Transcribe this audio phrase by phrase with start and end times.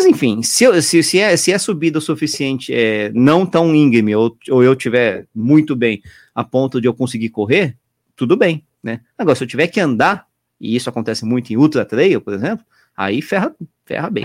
[0.00, 3.74] Mas enfim, se, eu, se, se, é, se é subida o suficiente, é, não tão
[3.74, 6.00] íngreme, ou, ou eu tiver muito bem
[6.34, 7.76] a ponto de eu conseguir correr,
[8.16, 9.00] tudo bem, né?
[9.18, 10.26] Agora, se eu tiver que andar,
[10.58, 12.64] e isso acontece muito em ultra trail, por exemplo,
[12.96, 14.24] aí ferra, ferra bem.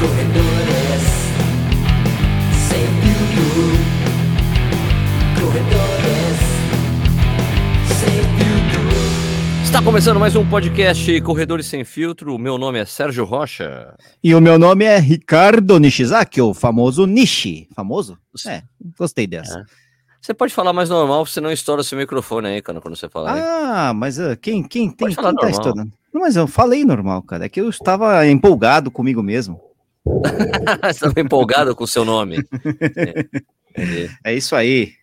[0.00, 1.09] Corredores,
[9.80, 12.34] Está começando mais um podcast Corredores Sem Filtro.
[12.34, 13.96] O meu nome é Sérgio Rocha.
[14.22, 17.66] E o meu nome é Ricardo Nishizaki, o famoso Nishi.
[17.74, 18.18] Famoso?
[18.46, 18.62] É,
[18.98, 19.60] gostei dessa.
[19.60, 19.64] É.
[20.20, 23.32] Você pode falar mais normal, você não estoura seu microfone aí, quando, quando você fala.
[23.32, 25.14] Ah, mas uh, quem, quem tem.
[25.14, 25.90] Falar quem tá estourando?
[26.12, 27.46] Não, mas eu falei normal, cara.
[27.46, 29.58] É que eu estava empolgado comigo mesmo.
[30.90, 32.44] estava empolgado com o seu nome.
[33.74, 34.10] é.
[34.24, 34.99] é isso aí.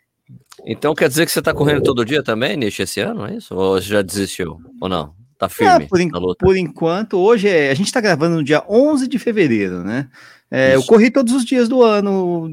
[0.70, 3.55] Então quer dizer que você está correndo todo dia também, Nish, esse ano, é isso?
[3.55, 4.59] Ou já desistiu?
[4.81, 5.16] Ou não?
[5.38, 9.07] Tá firme é, por, por, enquanto, hoje é, a gente está gravando no dia 11
[9.07, 10.09] de fevereiro, né?
[10.49, 12.49] É, eu corri todos os dias do ano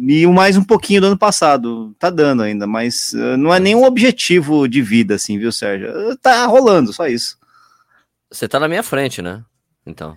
[0.00, 1.94] e mais um pouquinho do ano passado.
[1.98, 5.90] Tá dando ainda, mas uh, não é nenhum objetivo de vida, assim, viu, Sérgio?
[5.90, 7.36] Uh, tá rolando, só isso.
[8.30, 9.42] Você tá na minha frente, né?
[9.84, 10.16] Então.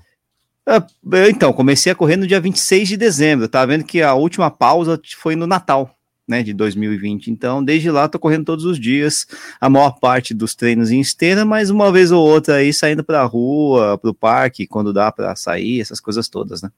[0.68, 3.48] Uh, então, comecei a correr no dia 26 de dezembro.
[3.48, 5.98] Tá vendo que a última pausa foi no Natal
[6.32, 7.30] né, de 2020.
[7.30, 9.28] Então, desde lá, tô correndo todos os dias,
[9.60, 13.22] a maior parte dos treinos em esteira, mas uma vez ou outra aí saindo para
[13.22, 16.72] a rua, para o parque, quando dá para sair, essas coisas todas, né?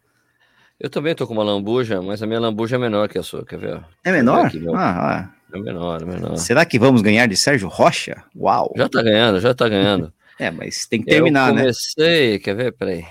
[0.80, 3.46] Eu também tô com uma lambuja, mas a minha lambuja é menor que a sua,
[3.46, 3.80] quer ver?
[4.04, 4.48] É menor?
[4.48, 5.30] Aqui, ah, ah.
[5.56, 6.36] É menor, é menor.
[6.36, 8.24] Será que vamos ganhar de Sérgio Rocha?
[8.36, 8.74] Uau!
[8.76, 10.12] Já tá ganhando, já tá ganhando.
[10.40, 12.06] é, mas tem que terminar, eu comecei, né?
[12.06, 12.72] comecei, quer ver?
[12.74, 13.06] Peraí.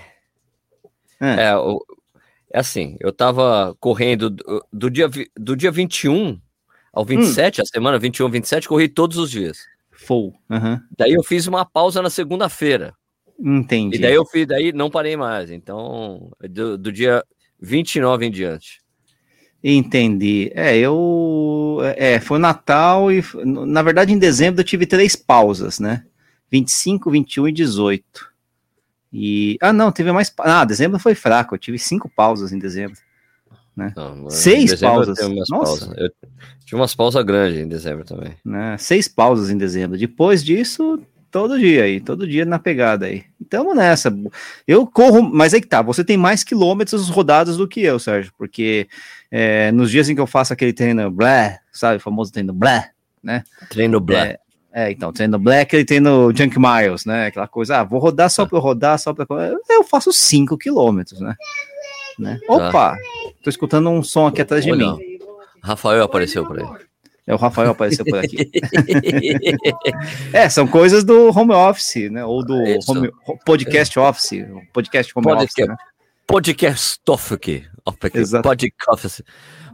[1.21, 1.81] É, é o,
[2.53, 6.39] é assim, eu tava correndo do, do, dia, do dia 21
[6.93, 7.63] ao 27, hum.
[7.63, 9.57] a semana 21, 27, corri todos os dias.
[9.91, 10.35] Full.
[10.49, 10.79] Uhum.
[10.95, 12.93] Daí eu fiz uma pausa na segunda-feira.
[13.39, 13.97] Entendi.
[13.97, 15.49] E daí eu fiz, daí não parei mais.
[15.49, 17.23] Então, do, do dia
[17.59, 18.79] 29 em diante.
[19.63, 20.51] Entendi.
[20.53, 21.79] É, eu.
[21.95, 23.23] É, foi Natal e.
[23.43, 26.05] Na verdade, em dezembro eu tive três pausas, né?
[26.51, 28.32] 25, 21 e 18.
[29.13, 29.57] E.
[29.61, 30.33] Ah, não, teve mais.
[30.39, 31.53] Ah, dezembro foi fraco.
[31.53, 32.97] Eu tive cinco pausas em dezembro.
[33.75, 33.93] Né?
[33.95, 35.19] Não, Seis pausas.
[35.19, 35.51] Eu Nossa.
[35.51, 35.93] Pausas.
[35.97, 36.09] Eu
[36.65, 38.33] tive umas pausas grandes em dezembro também.
[38.43, 38.75] Né?
[38.77, 39.97] Seis pausas em dezembro.
[39.97, 43.23] Depois disso, todo dia aí, todo dia na pegada aí.
[43.41, 44.15] Então nessa.
[44.67, 48.31] Eu corro, mas aí que tá, você tem mais quilômetros rodados do que eu, Sérgio,
[48.37, 48.87] porque
[49.31, 52.91] é, nos dias em que eu faço aquele treino blé, sabe, o famoso treino blé,
[53.21, 53.43] né?
[53.69, 54.33] Treino blé.
[54.33, 54.39] É,
[54.75, 57.27] é, então, treino black, ele treino junk miles, né?
[57.27, 59.27] Aquela coisa, ah, vou rodar só para rodar, só para
[59.69, 61.35] eu faço 5 quilômetros, né?
[62.17, 62.39] né?
[62.47, 62.97] Opa,
[63.43, 65.19] tô escutando um som aqui atrás de Olha, mim.
[65.61, 66.65] Rafael apareceu por aí.
[67.27, 68.49] É, o Rafael apareceu por aqui.
[70.33, 72.25] é, são coisas do home office, né?
[72.25, 72.57] Ou do
[72.87, 73.11] home,
[73.45, 75.75] podcast office, podcast home podcast, office, né?
[76.25, 78.41] Podcast office.
[78.41, 79.23] Podcast.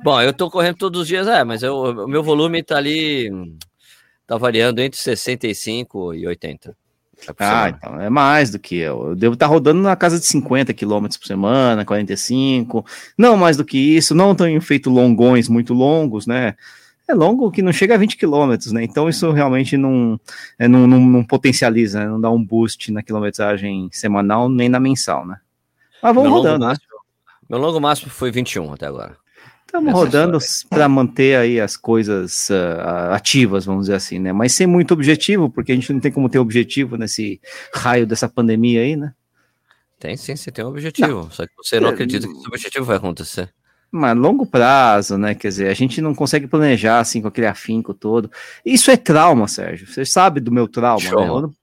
[0.04, 3.32] Bom, eu tô correndo todos os dias, é, mas eu, o meu volume tá ali
[4.30, 6.78] tá variando entre 65 e 80.
[7.28, 9.10] É ah, então é mais do que eu.
[9.10, 12.86] Eu devo estar tá rodando na casa de 50 km por semana, 45.
[13.18, 14.14] Não mais do que isso.
[14.14, 16.56] Não tenho feito longões muito longos, né?
[17.08, 18.84] É longo que não chega a 20 km, né?
[18.84, 20.20] Então isso realmente não,
[20.60, 22.08] é, não, não, não potencializa, né?
[22.08, 25.38] não dá um boost na quilometragem semanal nem na mensal, né?
[26.04, 26.68] Mas vamos meu rodando, né?
[26.68, 27.00] Máximo,
[27.50, 29.18] meu longo máximo foi 21 até agora.
[29.70, 34.34] Estamos rodando para manter aí as coisas uh, ativas, vamos dizer assim, né?
[34.34, 37.40] Mas sem muito objetivo, porque a gente não tem como ter objetivo nesse
[37.72, 39.14] raio dessa pandemia aí, né?
[40.00, 41.08] Tem sim, você tem um objetivo.
[41.08, 41.30] Não.
[41.30, 43.54] Só que você não é, acredita que esse objetivo vai acontecer.
[43.92, 45.36] Mas longo prazo, né?
[45.36, 48.32] Quer dizer, a gente não consegue planejar assim com aquele afinco todo.
[48.66, 49.86] Isso é trauma, Sérgio.
[49.86, 51.20] Você sabe do meu trauma, Show.
[51.20, 51.28] né?
[51.28, 51.56] Ano...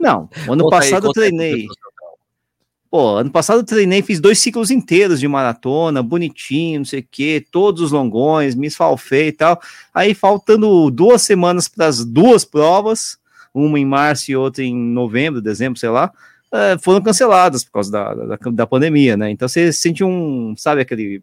[0.00, 1.66] Não, ano passado aí, eu treinei.
[2.94, 7.06] Pô, ano passado eu treinei, fiz dois ciclos inteiros de maratona, bonitinho, não sei o
[7.10, 9.60] quê, todos os longões, me esfalfei e tal.
[9.92, 13.18] Aí, faltando duas semanas para as duas provas,
[13.52, 16.12] uma em março e outra em novembro, dezembro, sei lá,
[16.52, 19.28] é, foram canceladas por causa da, da, da, pandemia, né?
[19.28, 21.20] Então você sente um, sabe aquele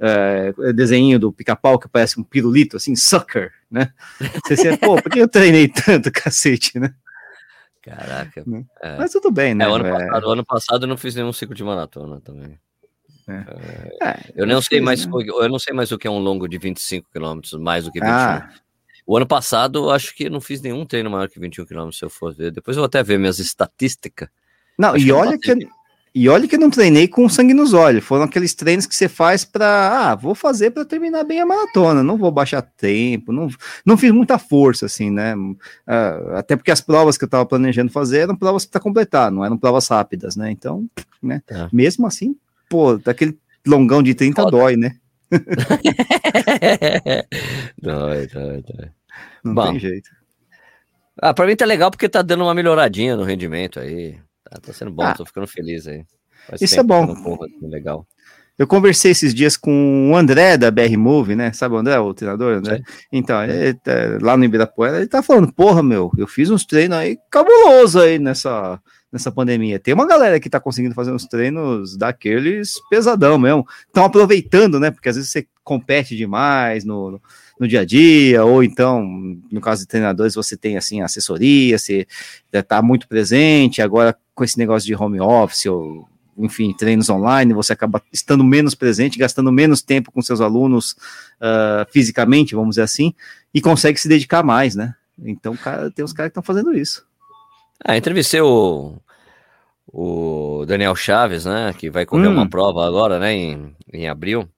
[0.00, 3.92] é, desenho do pica-pau que parece um pirulito, assim, sucker, né?
[4.44, 6.92] Você sente, pô, por que eu treinei tanto, cacete, né?
[7.84, 8.42] Caraca.
[8.46, 8.64] Né?
[8.82, 8.96] É.
[8.96, 9.64] Mas tudo bem, né?
[9.64, 9.90] É, ano, é.
[9.90, 12.58] passado, ano passado eu não fiz nenhum ciclo de maratona também.
[13.28, 14.08] É.
[14.08, 15.12] é eu não sei mais, né?
[15.12, 18.00] eu não sei mais o que é um longo de 25 km, mais do que
[18.00, 18.10] 21.
[18.10, 18.50] Ah.
[19.06, 22.02] O ano passado, eu acho que não fiz nenhum treino maior que 21 km, se
[22.02, 22.50] eu for ver.
[22.50, 24.30] Depois eu vou até ver minhas estatísticas.
[24.78, 25.54] Não, acho e olha que,
[26.14, 28.04] E olha que eu não treinei com sangue nos olhos.
[28.04, 32.04] Foram aqueles treinos que você faz para, ah, vou fazer para terminar bem a maratona.
[32.04, 33.32] Não vou baixar tempo.
[33.32, 33.48] Não,
[33.84, 35.34] não fiz muita força, assim, né?
[35.34, 39.44] Uh, até porque as provas que eu estava planejando fazer eram provas para completar, não
[39.44, 40.52] eram provas rápidas, né?
[40.52, 40.88] Então,
[41.20, 41.42] né?
[41.50, 41.68] É.
[41.72, 42.36] Mesmo assim,
[42.70, 43.36] pô, daquele
[43.66, 44.56] longão de 30 Foda.
[44.56, 44.94] dói, né?
[47.82, 48.90] dói, dói, dói.
[49.42, 50.10] Não Bom, tem jeito.
[51.20, 54.16] Ah, pra mim tá legal porque tá dando uma melhoradinha no rendimento aí.
[54.54, 56.04] Tá, tá sendo bom, ah, tô ficando feliz aí.
[56.46, 57.12] Faz isso é bom.
[57.12, 58.06] Assim, legal.
[58.56, 61.52] Eu conversei esses dias com o André da BR Move, né?
[61.52, 62.82] Sabe o André, o treinador, né?
[63.10, 66.96] Então, ele, tá lá no Ibirapuera, ele tá falando, porra, meu, eu fiz uns treinos
[66.96, 68.80] aí cabuloso aí nessa,
[69.10, 69.80] nessa pandemia.
[69.80, 73.66] Tem uma galera que tá conseguindo fazer uns treinos daqueles pesadão mesmo.
[73.88, 74.92] Estão aproveitando, né?
[74.92, 77.20] Porque às vezes você compete demais no,
[77.58, 79.04] no dia a dia, ou então,
[79.50, 82.06] no caso de treinadores, você tem assim assessoria, você
[82.52, 87.72] está muito presente, agora com esse negócio de home office, ou enfim, treinos online, você
[87.72, 90.92] acaba estando menos presente, gastando menos tempo com seus alunos
[91.40, 93.14] uh, fisicamente, vamos dizer assim,
[93.52, 94.94] e consegue se dedicar mais, né?
[95.18, 97.06] Então, cara, tem uns caras que estão fazendo isso.
[97.84, 98.96] Ah, entrevistei o,
[99.86, 102.32] o Daniel Chaves, né, que vai correr hum.
[102.32, 104.48] uma prova agora, né, em, em abril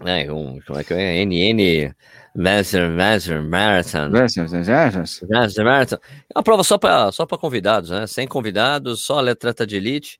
[0.00, 1.24] né, um, como é que é?
[1.24, 1.94] NN
[2.40, 4.08] Master, Master Marathon.
[5.28, 5.96] Master Marathon.
[5.96, 8.06] É uma prova só para só convidados, né?
[8.06, 10.18] Sem convidados, só atleta de elite.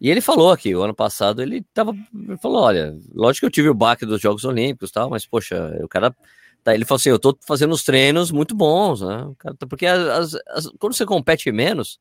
[0.00, 1.92] E ele falou aqui, o ano passado, ele tava.
[2.14, 5.76] Ele falou: olha, lógico que eu tive o baque dos Jogos Olímpicos tal, mas, poxa,
[5.82, 6.14] o cara.
[6.62, 9.32] Tá, ele falou assim: eu tô fazendo os treinos muito bons, né?
[9.58, 11.98] Tá, porque as, as, quando você compete menos,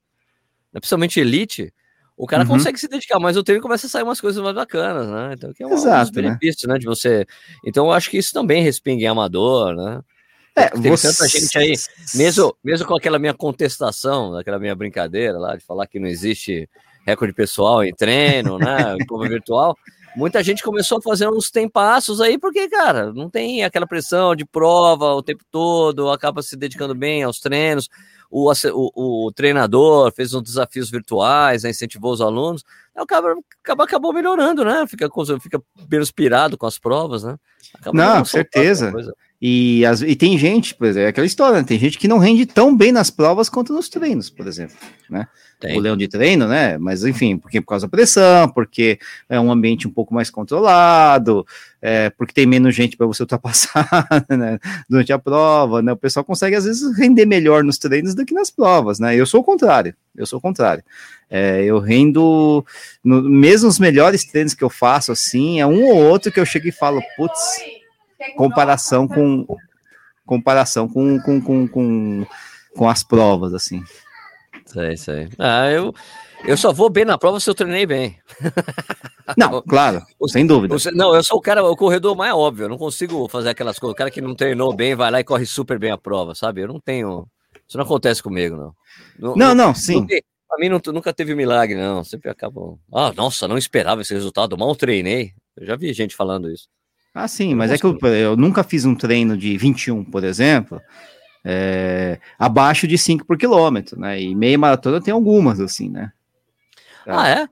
[0.73, 1.73] né, principalmente elite,
[2.17, 2.49] o cara uhum.
[2.49, 5.33] consegue se dedicar, mas o treino começa a sair umas coisas mais bacanas, né?
[5.33, 6.37] Então, que é um, Exato, né?
[6.67, 6.77] né?
[6.77, 7.25] De você.
[7.65, 10.01] Então, eu acho que isso também respinga em amador, né?
[10.55, 11.09] É, tem você...
[11.09, 11.73] tanta gente aí,
[12.15, 16.69] mesmo, mesmo com aquela minha contestação, aquela minha brincadeira lá, de falar que não existe
[17.05, 18.95] recorde pessoal em treino, né?
[18.97, 19.77] Em virtual.
[20.15, 24.45] Muita gente começou a fazer uns tempassos aí, porque, cara, não tem aquela pressão de
[24.45, 27.89] prova o tempo todo, acaba se dedicando bem aos treinos
[28.29, 32.63] o, o, o treinador fez uns desafios virtuais, né, incentivou os alunos,
[32.95, 33.33] acaba,
[33.63, 34.85] acaba, acabou melhorando, né?
[34.87, 35.09] Fica,
[35.39, 37.37] fica menos pirado com as provas, né?
[37.73, 38.91] Acaba não, certeza.
[39.47, 41.63] E, as, e tem gente, por exemplo, é aquela história, né?
[41.63, 44.75] tem gente que não rende tão bem nas provas quanto nos treinos, por exemplo,
[45.07, 45.27] né?
[45.59, 45.77] Tem.
[45.77, 46.79] O leão de treino, né?
[46.79, 48.97] Mas enfim, porque por causa da pressão, porque
[49.29, 51.45] é um ambiente um pouco mais controlado,
[51.79, 54.57] é, porque tem menos gente para você ultrapassar né?
[54.89, 55.91] durante a prova, né?
[55.91, 59.15] O pessoal consegue às vezes render melhor nos treinos do que nas provas, né?
[59.15, 60.83] Eu sou o contrário, eu sou o contrário.
[61.29, 62.65] É, eu rendo,
[63.03, 66.45] no, mesmo os melhores treinos que eu faço, assim, é um ou outro que eu
[66.45, 67.39] chego e falo, putz,
[68.35, 69.45] comparação com
[70.25, 72.25] comparação com, com, com, com,
[72.75, 73.83] com as provas, assim.
[74.65, 75.29] Sei, sei.
[75.37, 75.93] Ah, eu,
[76.45, 78.17] eu só vou bem na prova se eu treinei bem.
[79.37, 80.77] Não, claro, sem dúvida.
[80.77, 82.65] Você, não, eu sou o cara, o corredor mais óbvio.
[82.65, 83.93] Eu não consigo fazer aquelas coisas.
[83.93, 86.61] O cara que não treinou bem vai lá e corre super bem a prova, sabe?
[86.61, 87.27] Eu não tenho.
[87.67, 88.75] Isso não acontece comigo, não.
[89.17, 90.01] Não, não, não sim.
[90.01, 92.03] Não, pra mim não, nunca teve milagre, não.
[92.03, 92.79] Sempre acabou.
[92.93, 94.55] Ah, nossa, não esperava esse resultado.
[94.55, 95.33] Mal treinei.
[95.57, 96.67] Eu já vi gente falando isso.
[97.15, 100.81] Ah, sim, mas é que eu, eu nunca fiz um treino de 21, por exemplo
[101.47, 104.19] é, abaixo de 5 por quilômetro, né?
[104.19, 106.11] E meia maratona tem algumas, assim, né?
[107.05, 107.47] Ah, é?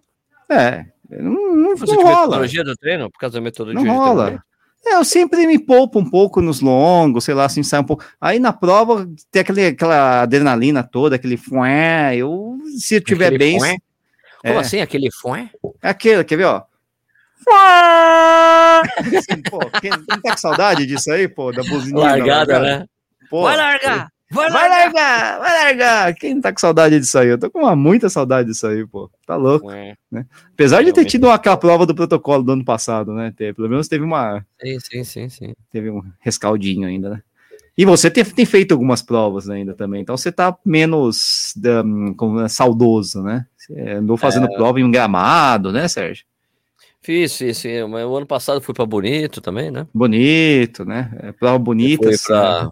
[0.50, 0.86] É.
[1.22, 2.22] Não, não, Você não rola.
[2.22, 3.12] metodologia do treino?
[3.12, 4.44] Por causa da metodologia Não rola.
[4.86, 8.04] É, eu sempre me poupo um pouco nos longos, sei lá, assim, sai um pouco.
[8.20, 12.18] Aí na prova tem aquele, aquela adrenalina toda, aquele fué.
[12.18, 13.60] Eu, se eu tiver aquele bem.
[13.60, 13.78] Fué?
[14.42, 14.58] Como é.
[14.58, 15.52] assim, aquele fué?
[15.84, 16.64] É aquele, quer ver, ó?
[19.18, 22.00] Assim, pô, quem, não tá com saudade disso aí, pô, da buzina?
[22.00, 22.86] Largada, né?
[23.30, 24.14] Pô, vai largar!
[24.34, 26.16] Vai largar, vai largar, vai largar.
[26.16, 27.28] Quem tá com saudade disso aí?
[27.28, 29.10] Eu tô com uma, muita saudade disso aí, pô.
[29.28, 29.68] Tá louco.
[29.68, 29.96] Ué.
[30.12, 30.26] Né?
[30.52, 33.32] Apesar de ter tido aquela prova do protocolo do ano passado, né?
[33.38, 34.44] pelo menos teve uma.
[34.60, 35.54] Sim, sim, sim, sim.
[35.72, 37.22] Teve um rescaldinho ainda, né?
[37.78, 42.40] E você tem, tem feito algumas provas ainda também, então você tá menos um, como,
[42.40, 43.48] né, saudoso, né?
[43.58, 44.56] Você andou fazendo é...
[44.56, 46.24] prova em um gramado, né, Sérgio?
[47.04, 47.82] Fiz, fiz, sim.
[47.82, 49.86] O ano passado fui para Bonito também, né?
[49.94, 51.12] Bonito, né?
[51.22, 52.04] É, prova bonita.
[52.04, 52.72] Fui para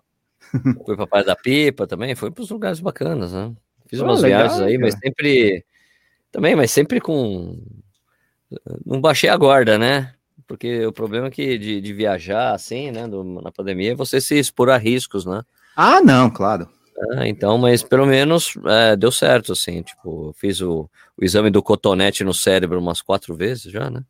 [0.85, 3.53] Fui pra Praia da Pipa também, foi para os lugares bacanas, né?
[3.87, 4.81] Fiz umas legal, viagens aí, cara.
[4.81, 5.65] mas sempre.
[6.31, 7.61] Também, mas sempre com.
[8.85, 10.13] Não baixei a guarda, né?
[10.47, 14.19] Porque o problema é que de, de viajar assim, né, do, na pandemia, é você
[14.19, 15.41] se expor a riscos, né?
[15.75, 16.69] Ah, não, claro.
[17.13, 21.63] Ah, então, mas pelo menos é, deu certo, assim, tipo, fiz o, o exame do
[21.63, 24.03] cotonete no cérebro umas quatro vezes já, né?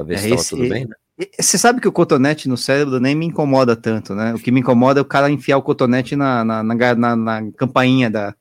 [0.00, 0.94] Pra ver é, se estava tudo bem, né?
[1.38, 4.32] Você sabe que o cotonete no cérebro nem me incomoda tanto, né?
[4.32, 7.52] O que me incomoda é o cara enfiar o cotonete na, na, na, na, na
[7.52, 8.34] campainha da,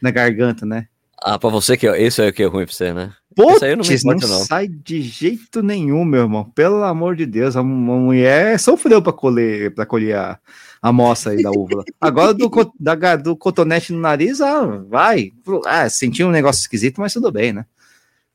[0.00, 0.86] da garganta, né?
[1.22, 3.12] Ah, pra você que esse é o que é ruim pra você, né?
[3.36, 3.60] Putz,
[4.04, 6.44] não, não, não, sai de jeito nenhum, meu irmão.
[6.54, 10.38] Pelo amor de Deus, a mulher sofreu para colher, para colher a,
[10.80, 11.84] a moça aí da uva.
[12.00, 15.32] Agora do, da, do cotonete no nariz, ah, vai.
[15.66, 17.66] Ah, senti um negócio esquisito, mas tudo bem, né?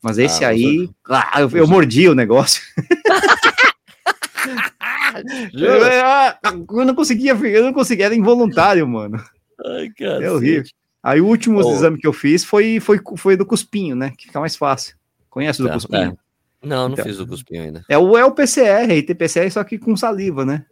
[0.01, 2.61] Mas esse ah, aí, ah, eu, eu mordi o negócio.
[5.53, 9.21] eu, eu, não conseguia, eu não conseguia, era involuntário, mano.
[9.65, 10.23] Ai, cara.
[10.23, 10.63] É horrível.
[11.03, 11.73] Aí o último oh.
[11.73, 14.13] exame que eu fiz foi, foi, foi do cuspinho, né?
[14.17, 14.95] Que fica mais fácil.
[15.29, 16.11] Conhece o do tá, cuspinho?
[16.11, 16.67] É.
[16.67, 17.83] Não, não então, fiz o cuspinho ainda.
[17.89, 20.65] É o, é o PCR, tem PCR só que com saliva, né?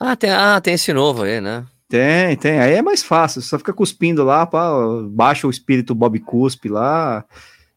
[0.00, 1.66] Ah tem, ah, tem esse novo aí, né?
[1.88, 2.60] Tem, tem.
[2.60, 3.42] Aí é mais fácil.
[3.42, 4.70] Só fica cuspindo lá, pá,
[5.08, 7.24] baixa o espírito Bob Cuspe lá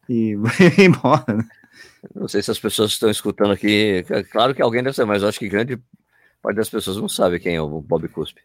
[0.08, 1.44] e vai embora, né?
[2.14, 4.04] Não sei se as pessoas estão escutando aqui.
[4.30, 5.78] Claro que alguém deve ser, mas eu acho que grande
[6.42, 8.42] parte das pessoas não sabe quem é o Bob Cuspe.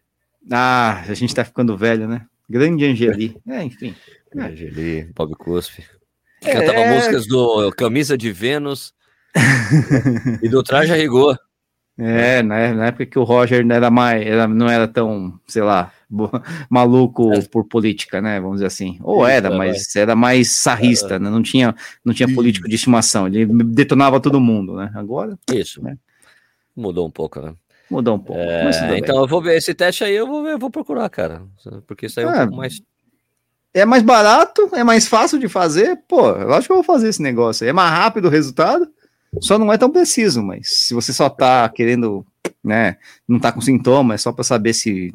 [0.50, 2.24] Ah, a gente tá ficando velho, né?
[2.48, 3.36] Grande Angeli.
[3.46, 3.94] É, enfim.
[4.34, 4.42] É.
[4.42, 5.84] Angeli, Bob Cuspe.
[6.42, 6.52] É...
[6.52, 8.94] Cantava músicas do Camisa de Vênus
[10.42, 11.36] e do Traje a Rigor.
[11.98, 15.62] É, na, na época que o Roger não era mais, era, não era tão, sei
[15.62, 15.92] lá,
[16.70, 17.42] maluco é.
[17.42, 18.40] por política, né?
[18.40, 18.98] Vamos dizer assim.
[19.02, 21.28] Ou era, mas era mais sarrista, né?
[21.28, 21.74] Não tinha,
[22.04, 23.26] não tinha político de estimação.
[23.26, 24.90] Ele detonava todo mundo, né?
[24.94, 25.38] Agora.
[25.52, 25.82] Isso.
[25.82, 25.96] Né?
[26.74, 27.54] Mudou um pouco, né?
[27.90, 28.40] Mudou um pouco.
[28.40, 31.42] É, então eu vou ver esse teste aí, eu vou eu vou procurar, cara.
[31.86, 32.82] Porque isso aí é um é, pouco mais.
[33.72, 36.00] É mais barato, é mais fácil de fazer.
[36.08, 37.70] Pô, eu acho que eu vou fazer esse negócio aí.
[37.70, 38.90] É mais rápido o resultado,
[39.40, 42.26] só não é tão preciso, mas se você só tá querendo,
[42.64, 42.96] né,
[43.26, 45.14] não tá com sintoma, é só para saber se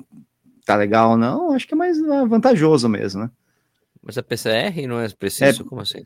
[0.65, 3.29] tá legal ou não, acho que é mais vantajoso mesmo, né?
[4.01, 5.61] Mas é PCR não é preciso?
[5.61, 6.03] É, Como assim?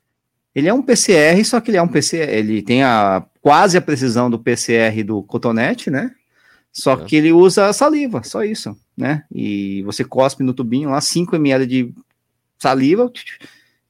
[0.54, 3.82] Ele é um PCR, só que ele é um PCR, ele tem a quase a
[3.82, 6.12] precisão do PCR do cotonete, né?
[6.72, 7.06] Só é.
[7.06, 9.24] que ele usa saliva, só isso, né?
[9.32, 11.94] E você cospe no tubinho lá 5 ml de
[12.58, 13.12] saliva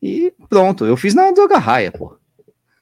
[0.02, 0.86] e pronto.
[0.86, 2.18] Eu fiz na droga raia, pô.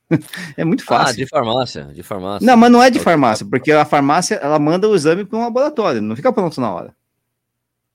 [0.58, 1.14] é muito ah, fácil.
[1.14, 2.46] Ah, de farmácia, de farmácia.
[2.46, 5.42] Não, mas não é de farmácia, porque a farmácia ela manda o exame para um
[5.42, 6.96] laboratório, não fica pronto na hora.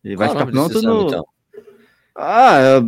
[0.05, 1.07] Ele vai ficar pronto exame, no.
[1.09, 1.27] Então?
[2.17, 2.81] Ah,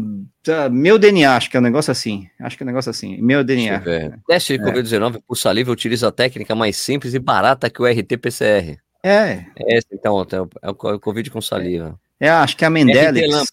[0.46, 2.28] é, meu DNA, acho que é um negócio assim.
[2.40, 3.20] Acho que é um negócio assim.
[3.20, 3.82] Meu DNA.
[4.26, 8.78] Teste de Covid-19 por saliva utiliza a técnica mais simples e barata que o RT-PCR.
[9.02, 9.46] É.
[9.56, 10.24] É esse, então,
[10.62, 11.98] é o Covid com saliva.
[12.20, 13.50] É, acho que é a Mendelix.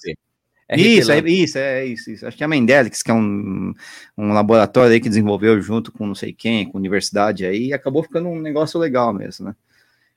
[0.72, 2.28] Isso, é, isso, é isso, isso.
[2.28, 3.74] Acho que é a Mendelix, que é um,
[4.16, 8.04] um laboratório aí que desenvolveu junto com não sei quem, com universidade aí, e acabou
[8.04, 9.56] ficando um negócio legal mesmo, né?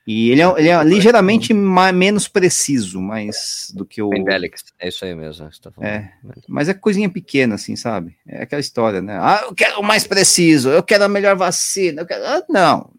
[0.07, 4.09] E ele é, ele é ligeiramente mais, menos preciso, mais do que o.
[4.09, 5.49] Mendelix, é isso aí mesmo.
[5.63, 6.09] Tá é,
[6.49, 8.17] mas é coisinha pequena, assim, sabe?
[8.27, 9.17] É aquela história, né?
[9.21, 12.25] Ah, eu quero o mais preciso, eu quero a melhor vacina, eu quero.
[12.25, 12.91] Ah, não,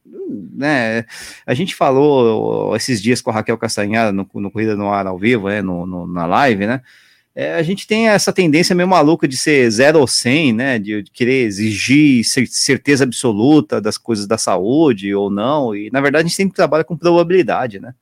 [0.53, 1.05] né?
[1.45, 5.19] A gente falou esses dias com a Raquel Castanhada no, no Corrida no Ar ao
[5.19, 5.61] vivo, né?
[5.61, 6.81] No, no na live, né?
[7.35, 10.77] É, a gente tem essa tendência meio maluca de ser zero ou cem, né?
[10.77, 15.75] De, de, querer exigir certeza absoluta das coisas da saúde ou não.
[15.75, 17.95] E na verdade a gente sempre trabalha com probabilidade, né?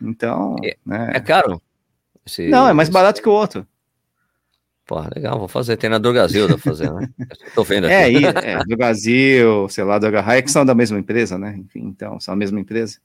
[0.00, 0.56] Então.
[0.64, 1.12] É, né?
[1.14, 1.60] é caro?
[2.26, 3.66] Esse, não, é mais barato que o outro.
[4.86, 5.76] Pô, legal, vou fazer.
[5.76, 7.08] Tem na Drogazil, dá fazer, né?
[7.54, 8.24] Tô vendo é, aqui.
[8.24, 11.56] É, é Drogazil, sei lá, Droga High, que são da mesma empresa, né?
[11.58, 12.98] Enfim, então, são a mesma empresa.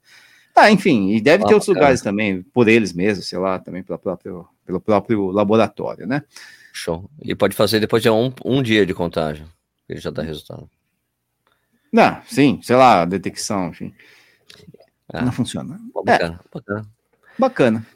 [0.60, 1.80] Ah, enfim, e deve ah, ter outros cara.
[1.80, 4.34] lugares também, por eles mesmos, sei lá, também pela própria
[4.66, 6.24] pelo próprio laboratório, né?
[6.74, 7.10] Show.
[7.24, 9.46] E pode fazer depois de um, um dia de contagem,
[9.88, 10.70] ele já dá resultado.
[11.92, 13.94] Não, sim, sei lá, detecção, enfim.
[15.12, 15.80] Ah, não funciona.
[15.94, 16.50] Bacana, é.
[16.54, 16.86] bacana.
[17.38, 17.88] Bacana.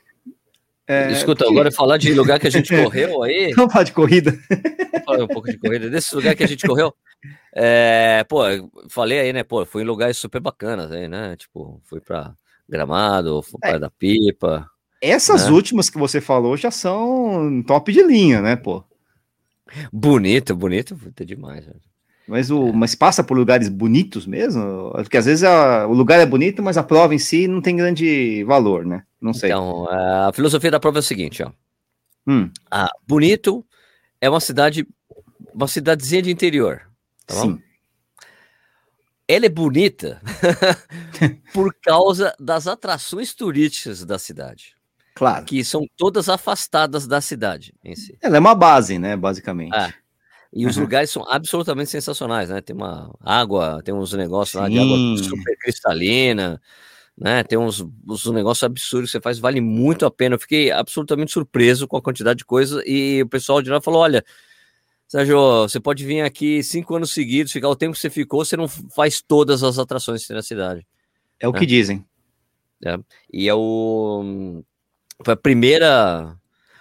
[0.87, 1.53] É, Escuta, porque...
[1.53, 3.53] agora falar de lugar que a gente correu aí.
[3.55, 4.31] Vamos falar de corrida.
[4.31, 5.89] Vamos falar um pouco de corrida.
[5.89, 6.93] Desse lugar que a gente correu.
[7.55, 8.41] É, pô,
[8.89, 9.43] falei aí, né?
[9.43, 11.35] Pô, fui em lugares super bacanas aí, né?
[11.37, 12.33] Tipo, fui pra
[12.67, 13.77] Gramado, fui é.
[13.77, 14.67] da Pipa,
[15.03, 15.51] essas né?
[15.51, 18.81] últimas que você falou já são top de linha, né, pô?
[19.91, 21.65] Bonito, bonito, é demais.
[21.65, 21.81] Velho.
[22.25, 22.71] Mas, o, é.
[22.71, 24.91] mas passa por lugares bonitos mesmo?
[24.93, 27.75] Porque às vezes a, o lugar é bonito, mas a prova em si não tem
[27.75, 29.03] grande valor, né?
[29.19, 29.49] Não sei.
[29.49, 31.51] Então, a filosofia da prova é a seguinte, ó.
[32.25, 32.49] Hum.
[32.71, 33.65] Ah, bonito
[34.21, 34.87] é uma cidade,
[35.53, 36.81] uma cidadezinha de interior.
[37.27, 37.55] Tá Sim.
[37.55, 37.59] Bom?
[39.27, 40.21] Ela é bonita
[41.53, 44.75] por causa das atrações turísticas da cidade.
[45.15, 45.45] Claro.
[45.45, 48.17] Que são todas afastadas da cidade em si.
[48.21, 49.75] Ela é uma base, né, basicamente.
[49.75, 49.93] É.
[50.51, 50.69] E uhum.
[50.69, 52.61] os lugares são absolutamente sensacionais, né?
[52.61, 54.57] Tem uma água, tem uns negócios Sim.
[54.59, 56.61] lá de água super cristalina,
[57.17, 57.43] né?
[57.43, 60.35] Tem uns, uns negócios absurdos que você faz, vale muito a pena.
[60.35, 64.01] Eu fiquei absolutamente surpreso com a quantidade de coisa e o pessoal de lá falou:
[64.01, 64.23] olha,
[65.13, 68.57] Sérgio, você pode vir aqui cinco anos seguidos, ficar o tempo que você ficou, você
[68.57, 70.87] não faz todas as atrações que tem na cidade.
[71.39, 71.59] É o né?
[71.59, 72.03] que dizem.
[72.83, 72.97] É.
[73.31, 74.63] E é o
[75.23, 76.35] foi a primeira.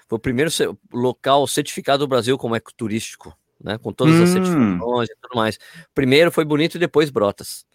[0.08, 0.50] Foi o primeiro
[0.90, 3.36] local certificado do Brasil como ecoturístico.
[3.62, 3.76] né?
[3.76, 4.22] Com todas hum.
[4.22, 5.58] as certificações e tudo mais.
[5.94, 7.66] Primeiro foi bonito e depois Brotas.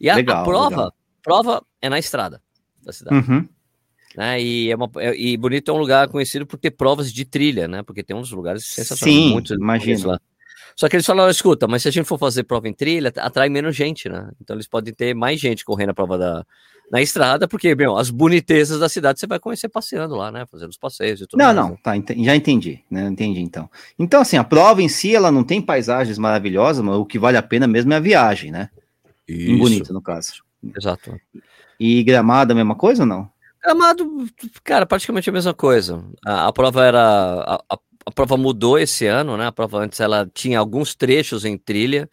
[0.00, 0.94] E a, legal, a prova, legal.
[1.22, 2.40] prova é na estrada
[2.82, 3.16] da cidade.
[3.16, 3.46] Uhum.
[4.16, 4.40] Né?
[4.40, 7.68] E, é uma, é, e Bonito é um lugar conhecido por ter provas de trilha,
[7.68, 7.82] né?
[7.82, 9.16] Porque tem uns lugares sensacionais.
[9.16, 10.02] Sim, muitos.
[10.04, 10.18] Lá.
[10.74, 13.48] Só que eles falaram, escuta, mas se a gente for fazer prova em trilha, atrai
[13.48, 14.30] menos gente, né?
[14.40, 16.46] Então eles podem ter mais gente correndo a prova da,
[16.90, 20.46] na estrada, porque, meu, as bonitezas da cidade você vai conhecer passeando lá, né?
[20.50, 21.78] Fazendo os passeios e tudo Não, mais, não, né?
[21.82, 23.06] tá, já entendi, né?
[23.08, 23.68] Entendi, então.
[23.98, 27.36] Então, assim, a prova em si, ela não tem paisagens maravilhosas, mas o que vale
[27.36, 28.70] a pena mesmo é a viagem, né?
[29.26, 29.50] Isso.
[29.50, 30.44] Em bonito, no caso.
[30.76, 31.18] Exato.
[31.78, 33.28] E gramado a mesma coisa ou não?
[33.66, 34.26] Gramado,
[34.62, 36.04] cara, praticamente a mesma coisa.
[36.24, 37.00] A, a prova era.
[37.00, 39.48] A, a, a prova mudou esse ano, né?
[39.48, 42.08] A prova antes ela tinha alguns trechos em trilha,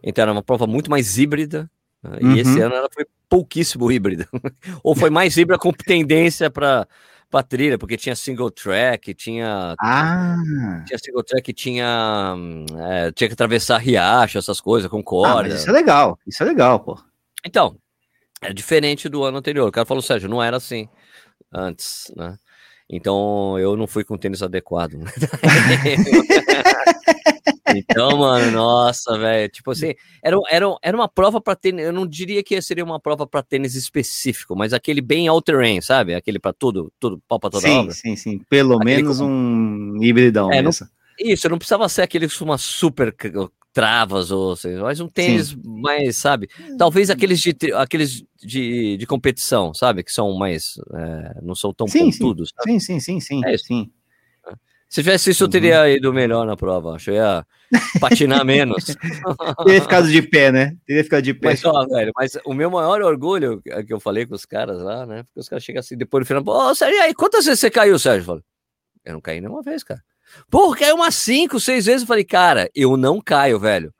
[0.00, 1.68] então era uma prova muito mais híbrida.
[2.00, 2.18] Né?
[2.20, 2.36] E uhum.
[2.36, 4.28] esse ano ela foi pouquíssimo híbrida.
[4.84, 6.86] Ou foi mais híbrida com tendência para
[7.28, 10.36] para trilha, porque tinha single track, tinha ah.
[10.86, 12.36] tinha single track, tinha
[12.78, 15.52] é, tinha que atravessar riacho, essas coisas com corda.
[15.52, 16.96] Ah, isso é legal, isso é legal, pô.
[17.44, 17.76] Então,
[18.44, 19.68] é diferente do ano anterior.
[19.68, 20.88] O cara falou, Sérgio, não era assim
[21.52, 22.36] antes, né?
[22.88, 24.94] Então eu não fui com tênis adequado.
[27.74, 29.48] então, mano, nossa, velho.
[29.48, 31.86] Tipo assim, era, era, era uma prova para tênis.
[31.86, 36.14] Eu não diria que seria uma prova para tênis específico, mas aquele bem all-terrain, sabe?
[36.14, 37.94] Aquele para tudo, tudo, pau pra toda sim, obra.
[37.94, 39.30] Sim, sim, Pelo aquele menos como...
[39.30, 40.52] um hibridão.
[40.52, 40.70] É, não,
[41.18, 43.14] isso, não precisava ser aquele uma super
[43.74, 45.60] travas, ou seja, mas um tênis Sim.
[45.64, 46.48] mais, sabe?
[46.78, 50.04] Talvez aqueles de aqueles de, de competição, sabe?
[50.04, 50.74] Que são mais.
[50.94, 52.52] É, não são tão sim, pontudos.
[52.62, 53.90] Sim, sim, sim, sim, é sim.
[54.88, 55.88] Se tivesse isso, eu teria uhum.
[55.88, 56.94] ido melhor na prova.
[56.94, 57.44] Acho que ia
[57.98, 58.84] patinar menos.
[59.64, 60.76] teria ficado de pé, né?
[60.86, 61.48] Teria ficado de pé.
[61.48, 64.80] Mas, ó, velho, mas o meu maior orgulho é que eu falei com os caras
[64.80, 65.24] lá, né?
[65.24, 67.58] Porque os caras chegam assim, depois no final, ô, oh, Sérgio, e aí, quantas vezes
[67.58, 68.20] você caiu, Sérgio?
[68.20, 68.44] Eu, falo,
[69.04, 70.00] eu não caí nenhuma vez, cara.
[70.50, 72.02] Pô, caiu umas cinco, seis vezes.
[72.02, 73.92] Eu falei, cara, eu não caio, velho.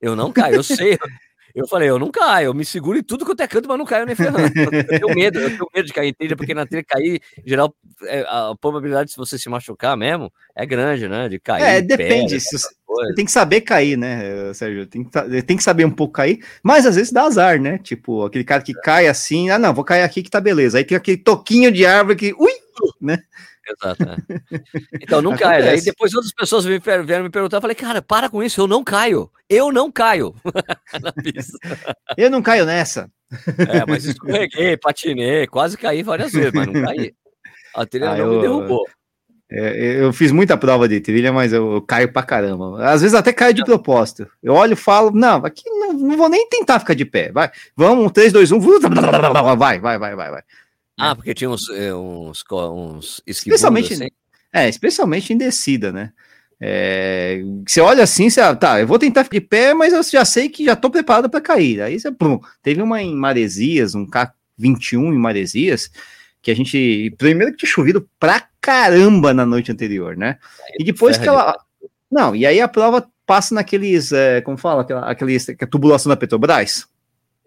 [0.00, 0.98] Eu não caio, eu sei.
[1.54, 3.84] Eu falei, eu não caio, eu me seguro em tudo quanto é canto, mas não
[3.84, 4.52] caio nem ferrando.
[4.58, 7.48] Eu tenho medo, eu tenho medo de cair em trilha, porque na trilha cair, em
[7.48, 7.72] geral,
[8.06, 11.28] é, a probabilidade de você se machucar mesmo é grande, né?
[11.28, 11.62] De cair.
[11.62, 12.34] É, depende.
[12.34, 14.84] Pé, você tem que saber cair, né, Sérgio?
[14.84, 17.78] Tem que, tem que saber um pouco cair, mas às vezes dá azar, né?
[17.78, 20.78] Tipo, aquele cara que cai assim, ah, não, vou cair aqui que tá beleza.
[20.78, 22.50] Aí tem aquele toquinho de árvore que, ui,
[23.00, 23.18] né?
[23.66, 24.02] Exato.
[24.02, 24.16] É.
[25.00, 25.68] Então não cai.
[25.68, 28.84] Aí depois outras pessoas vieram me perguntar, eu falei, cara, para com isso, eu não
[28.84, 29.30] caio.
[29.48, 30.34] Eu não caio
[31.02, 31.58] na pista.
[32.16, 33.10] Eu não caio nessa.
[33.68, 37.14] É, mas escorreguei, patinei, quase caí várias vezes, mas não caí.
[37.74, 38.86] A trilha ah, não eu, me derrubou.
[39.50, 42.84] É, eu fiz muita prova de trilha, mas eu, eu, caio pra caramba.
[42.84, 44.26] Às vezes até caio de propósito.
[44.42, 47.30] Eu olho e falo, não, aqui não, não vou nem tentar ficar de pé.
[47.30, 48.60] Vai, vamos, 3, 2, 1,
[49.56, 50.42] vai, vai, vai, vai, vai.
[50.98, 51.14] Ah, né?
[51.14, 54.08] porque tinha uns, eh, uns, uns especialmente, assim.
[54.52, 56.12] é, especialmente em descida, né?
[56.60, 60.02] É, você olha assim, você, ah, tá, eu vou tentar ficar de pé, mas eu
[60.02, 61.82] já sei que já tô preparado para cair.
[61.82, 62.08] Aí você,
[62.62, 65.90] teve uma em Maresias, um K21 em Maresias,
[66.40, 70.38] que a gente, primeiro que tinha chovido pra caramba na noite anterior, né?
[70.78, 71.56] E depois que ela,
[72.10, 76.16] não, e aí a prova passa naqueles, é, como fala, aquela, aqueles, a tubulação da
[76.16, 76.86] Petrobras,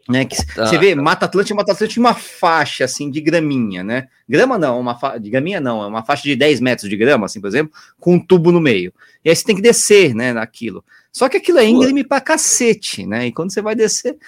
[0.10, 1.02] né, que ah, você vê, tá.
[1.02, 4.08] Mata Atlântica, Mata Atlântica uma faixa assim de graminha, né?
[4.28, 5.18] Grama não, uma fa...
[5.18, 8.16] de graminha não, é uma faixa de 10 metros de grama, assim, por exemplo, com
[8.16, 8.94] um tubo no meio.
[9.24, 10.84] E aí você tem que descer, né, naquilo.
[11.12, 13.28] Só que aquilo é íngreme pra cacete, né?
[13.28, 14.18] E quando você vai descer.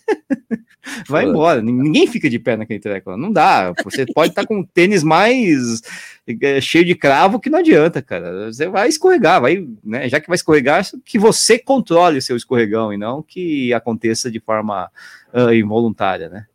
[1.08, 1.62] vai embora.
[1.62, 3.15] Ninguém fica de pé naquele treco.
[3.17, 3.73] Não dá.
[3.84, 5.82] Você pode estar com um tênis mais
[6.41, 8.52] é, cheio de cravo que não adianta, cara.
[8.52, 10.08] Você vai escorregar, vai, né?
[10.10, 14.39] Já que vai escorregar, que você controle o seu escorregão e não que aconteça de
[14.39, 14.89] forma
[15.34, 16.45] uh, involuntária, né?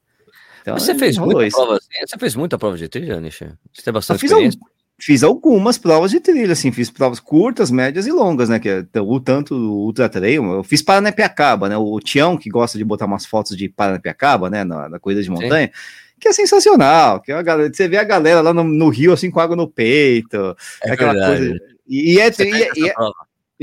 [0.62, 3.58] Então, você fez muita prova, você fez muita prova de trilha, Nisha?
[3.70, 4.58] Você tem bastante experiência?
[4.98, 8.84] Fiz algumas provas de trilha, assim, fiz provas curtas, médias e longas, né, que é
[9.00, 13.06] o tanto o Ultra Trail, eu fiz Paranapiacaba, né, o Tião, que gosta de botar
[13.06, 16.16] umas fotos de Paranapiacaba, né, na, na corrida de montanha, Sim.
[16.20, 19.12] que é sensacional, que é a galera, você vê a galera lá no, no, Rio,
[19.12, 21.36] assim, com água no peito, é aquela verdade.
[21.36, 22.94] coisa, e, e é, e, e, é,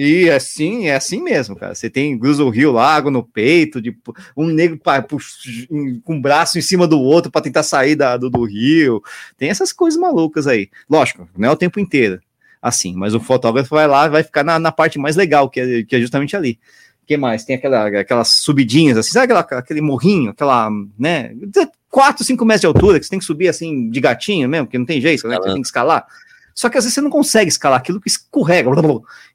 [0.04, 1.76] e é assim, é assim mesmo, cara.
[1.76, 3.96] Você tem Grizzle Rio Lago no peito, de
[4.36, 8.28] um negro pra, com um braço em cima do outro para tentar sair da, do,
[8.28, 9.04] do rio.
[9.38, 10.70] Tem essas coisas malucas aí.
[10.90, 12.20] Lógico, não é o tempo inteiro
[12.60, 15.84] assim, mas o fotógrafo vai lá vai ficar na, na parte mais legal, que é,
[15.84, 16.60] que é justamente ali.
[17.04, 17.44] O que mais?
[17.44, 21.32] Tem aquela, aquelas subidinhas, assim, sabe aquela, aquele morrinho, aquela, né,
[21.92, 24.78] 4, 5 metros de altura, que você tem que subir assim de gatinho mesmo, que
[24.78, 26.08] não tem jeito, né, que você tem que escalar.
[26.56, 28.70] Só que às vezes você não consegue escalar aquilo que escorrega.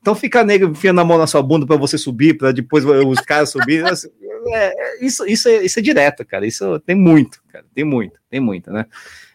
[0.01, 3.21] Então fica negro enfiando a mão na sua bunda para você subir, para depois os
[3.21, 3.87] caras subirem.
[3.89, 4.09] Assim,
[4.49, 6.47] é, isso, isso, é, isso é direto, cara.
[6.47, 7.65] Isso tem muito, cara.
[7.75, 8.87] Tem muito, tem muito, né?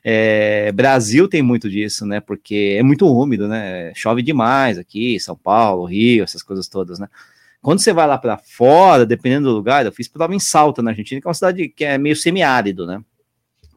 [0.03, 2.19] É, Brasil tem muito disso, né?
[2.19, 3.91] Porque é muito úmido, né?
[3.95, 7.07] Chove demais aqui, São Paulo, Rio, essas coisas todas, né?
[7.61, 10.91] Quando você vai lá para fora, dependendo do lugar, eu fiz prova em Salta, na
[10.91, 13.03] Argentina, que é uma cidade que é meio semiárido, né?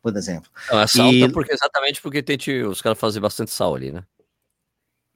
[0.05, 0.51] Por exemplo.
[0.71, 1.33] Não, é e...
[1.33, 2.37] porque, exatamente porque tem,
[2.67, 4.05] os caras fazem bastante sal ali, né?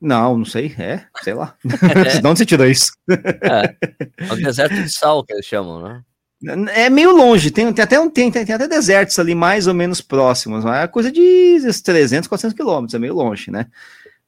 [0.01, 1.55] Não, não sei, é, sei lá.
[1.95, 2.17] É.
[2.23, 2.91] de onde você tirou isso?
[3.07, 3.77] É,
[4.17, 6.03] é o deserto de sal que eles chamam, né?
[6.73, 10.01] É meio longe, tem, tem até um, tem, tem, até desertos ali mais ou menos
[10.01, 13.67] próximos, mas é coisa de 300, 400 quilômetros, é meio longe, né?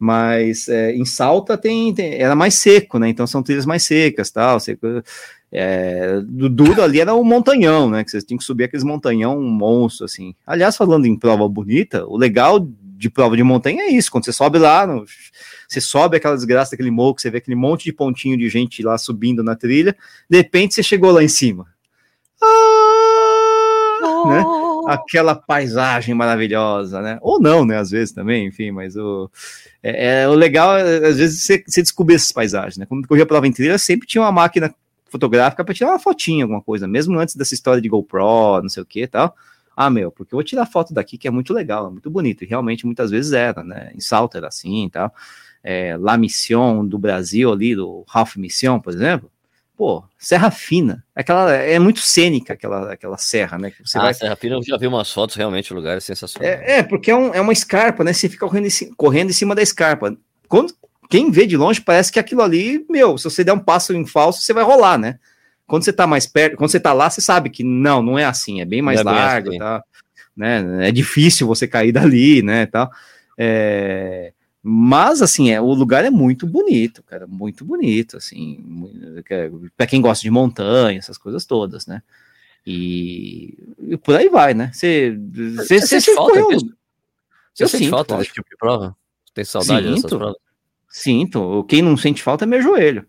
[0.02, 3.10] Mas é, em Salta tem, tem, era mais seco, né?
[3.10, 4.58] Então são trilhas mais secas, tal.
[4.58, 4.86] Seco,
[5.52, 8.02] é, do duro ali era o montanhão, né?
[8.02, 10.34] Que vocês tinham que subir aqueles montanhão um monstro, assim.
[10.46, 12.66] Aliás, falando em prova bonita, o legal
[13.00, 15.04] de prova de montanha é isso, quando você sobe lá, no,
[15.68, 18.98] você sobe aquela desgraça daquele morro, você vê aquele monte de pontinho de gente lá
[18.98, 19.96] subindo na trilha,
[20.28, 21.66] de repente você chegou lá em cima.
[22.42, 24.28] Ah, oh.
[24.28, 24.69] né?
[24.94, 27.18] Aquela paisagem maravilhosa, né?
[27.22, 27.78] Ou não, né?
[27.78, 29.30] Às vezes também, enfim, mas o,
[29.82, 32.86] é, é o legal, às vezes, você, você descobrir essas paisagens, né?
[32.86, 34.74] Quando corria prova em trilha, sempre tinha uma máquina
[35.06, 38.82] fotográfica para tirar uma fotinha, alguma coisa, mesmo antes dessa história de GoPro, não sei
[38.82, 39.36] o que tal.
[39.76, 42.44] Ah, meu, porque eu vou tirar foto daqui que é muito legal, é muito bonito,
[42.44, 43.92] e realmente muitas vezes era, né?
[43.94, 45.14] Em Salto era assim e tal.
[45.62, 49.30] É, La Mission do Brasil ali, do Ralph Mission, por exemplo,
[49.80, 51.02] pô, Serra Fina.
[51.16, 53.70] Aquela, é muito cênica aquela, aquela serra, né?
[53.70, 54.12] Que você ah, vai...
[54.12, 56.52] Serra Fina, eu já vi umas fotos, realmente o lugar é sensacional.
[56.52, 58.12] É, é porque é, um, é uma escarpa, né?
[58.12, 60.14] Você fica correndo em, correndo em cima da escarpa.
[60.46, 60.74] Quando,
[61.08, 64.04] quem vê de longe parece que aquilo ali, meu, se você der um passo em
[64.06, 65.18] falso, você vai rolar, né?
[65.66, 68.26] Quando você tá mais perto, quando você tá lá, você sabe que não, não é
[68.26, 69.58] assim, é bem mais é largo, assim.
[69.58, 69.82] tá?
[70.36, 70.88] Né?
[70.88, 72.90] É difícil você cair dali, né, tal.
[73.38, 74.34] É...
[74.62, 78.92] Mas, assim, é, o lugar é muito bonito, cara, muito bonito, assim,
[79.76, 82.02] para quem gosta de montanha, essas coisas todas, né?
[82.66, 84.70] E, e por aí vai, né?
[84.72, 86.58] Você, você, você, você falta, correu...
[87.54, 88.96] Você eu sente sinto, falta desse tipo de prova?
[89.34, 90.36] Tem saudade sinto, dessas provas?
[90.88, 91.64] Sinto.
[91.64, 93.06] Quem não sente falta é meu joelho.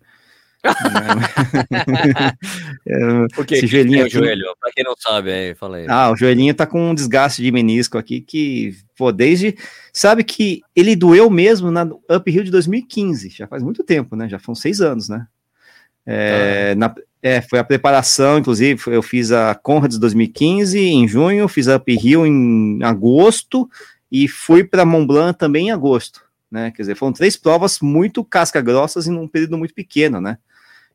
[2.88, 5.88] é, Porque esse joelhinho, é o joelho, para quem não sabe, aí, fala aí.
[5.90, 9.58] Ah, o joelhinho tá com um desgaste de menisco aqui que, pô, desde.
[9.92, 14.30] Sabe que ele doeu mesmo na Uphill de 2015, já faz muito tempo, né?
[14.30, 15.26] Já foram seis anos, né?
[16.06, 16.76] É, ah.
[16.76, 21.78] na, é, foi a preparação, inclusive, eu fiz a Conrads 2015 em junho, fiz a
[21.78, 23.68] Uphill em agosto
[24.12, 26.70] e fui para Mont Blanc também em agosto, né?
[26.70, 30.38] Quer dizer, foram três provas muito casca-grossas em um período muito pequeno, né?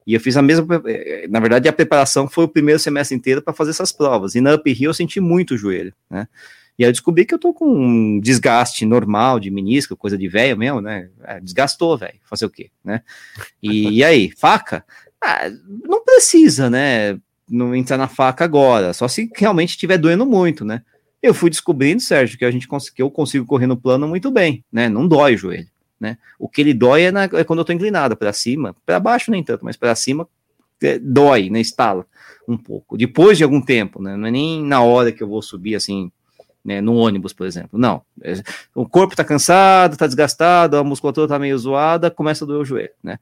[0.07, 3.42] E eu fiz a mesma, eh, na verdade, a preparação foi o primeiro semestre inteiro
[3.42, 4.37] para fazer essas provas.
[4.37, 6.29] E na uphill eu senti muito o joelho, né?
[6.79, 10.29] E aí eu descobri que eu tô com um desgaste normal de menisco, coisa de
[10.29, 11.09] velho mesmo, né?
[11.25, 12.19] É, desgastou, velho.
[12.25, 13.03] Fazer o quê, né?
[13.62, 14.85] E, e aí, faca?
[15.23, 15.51] Ah,
[15.85, 17.19] não precisa, né?
[17.49, 20.83] Não entrar na faca agora, só se realmente estiver doendo muito, né?
[21.23, 24.65] Eu fui descobrindo, Sérgio, que a gente que eu consigo correr no plano muito bem,
[24.71, 24.89] né?
[24.89, 26.19] Não dói o joelho né?
[26.39, 29.31] O que ele dói é, na, é quando eu estou inclinado para cima, para baixo
[29.31, 30.29] nem tanto, mas para cima
[30.83, 31.61] é, dói, né?
[31.61, 32.07] Estala
[32.47, 32.97] um pouco.
[32.97, 34.17] Depois de algum tempo, né?
[34.17, 36.11] Não é nem na hora que eu vou subir assim,
[36.66, 36.81] né?
[36.81, 37.79] No ônibus, por exemplo.
[37.79, 38.02] Não.
[38.20, 38.35] É,
[38.74, 42.64] o corpo está cansado, está desgastado, a musculatura está meio zoada, começa a doer o
[42.64, 43.18] joelho, né?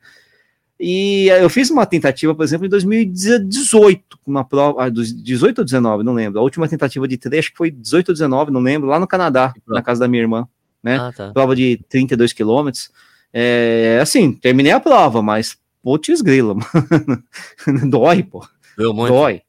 [0.80, 6.02] E eu fiz uma tentativa, por exemplo, em 2018, uma prova, ah, 18 ou 19,
[6.02, 6.40] não lembro.
[6.40, 9.80] A última tentativa de trecho foi 18 ou 19, não lembro, lá no Canadá, na
[9.80, 10.48] casa da minha irmã
[10.84, 10.98] né?
[10.98, 11.32] Ah, tá.
[11.32, 12.90] Prova de 32 quilômetros.
[13.32, 16.54] É, assim, terminei a prova, mas putz grila,
[17.66, 17.88] mano.
[17.88, 18.46] dói, pô.
[18.76, 19.40] Dói.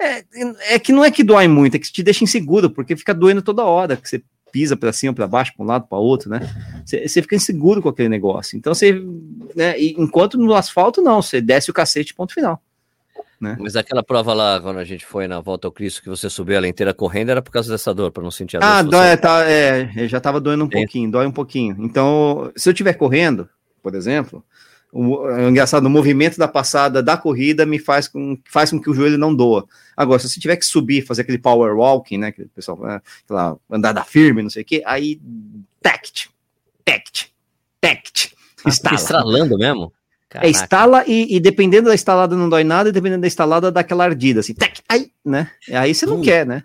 [0.00, 0.24] É,
[0.74, 3.42] é que não é que dói muito, é que te deixa inseguro, porque fica doendo
[3.42, 6.40] toda hora, que você pisa para cima, para baixo, para um lado, para outro, né?
[6.86, 8.56] Você fica inseguro com aquele negócio.
[8.56, 8.92] Então você,
[9.54, 12.62] né, enquanto no asfalto não, você desce o cacete, ponto final.
[13.40, 13.56] Né?
[13.58, 16.56] Mas aquela prova lá, quando a gente foi na volta ao Cristo, que você subiu
[16.56, 18.66] ela inteira correndo, era por causa dessa dor, para não sentir a dor.
[18.66, 19.16] Ah, dói, você...
[19.16, 20.70] tá, é, já tava doendo um é.
[20.70, 21.76] pouquinho, dói um pouquinho.
[21.80, 23.48] Então, se eu estiver correndo,
[23.82, 24.44] por exemplo,
[24.94, 28.88] o, é engraçado, o movimento da passada da corrida me faz com, faz com que
[28.88, 29.66] o joelho não doa.
[29.96, 33.00] Agora, se você tiver que subir, fazer aquele power walking, né, que o pessoal, né,
[33.24, 35.20] aquela andada firme, não sei o que, aí,
[35.82, 36.30] tact,
[36.84, 37.34] tact,
[37.80, 39.92] tact, ah, está estralando mesmo?
[40.28, 40.46] Caraca.
[40.46, 43.80] É, instala e, e, dependendo da instalada não dói nada, e dependendo da instalada dá
[43.80, 45.50] aquela ardida, assim, tec, aí, né?
[45.72, 46.62] Aí você não quer, né?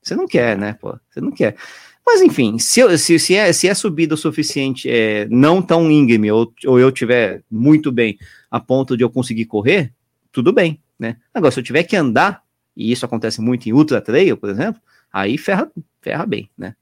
[0.00, 0.96] Você não quer, né, pô?
[1.10, 1.56] Você não quer.
[2.06, 6.30] Mas enfim, se, se, se, é, se é subida o suficiente, é, não tão íngreme,
[6.30, 8.16] ou, ou eu tiver muito bem
[8.48, 9.92] a ponto de eu conseguir correr,
[10.30, 11.16] tudo bem, né?
[11.34, 12.44] Agora, se eu tiver que andar,
[12.76, 14.80] e isso acontece muito em ultra trail, por exemplo,
[15.12, 15.68] aí ferra,
[16.00, 16.76] ferra bem, né?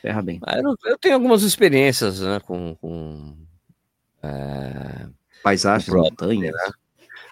[0.00, 0.38] Ferra bem.
[0.46, 3.34] Ah, eu, eu tenho algumas experiências, né, com, com
[4.22, 5.06] é
[5.42, 6.52] paisagens, montanhas.
[6.52, 6.72] Né?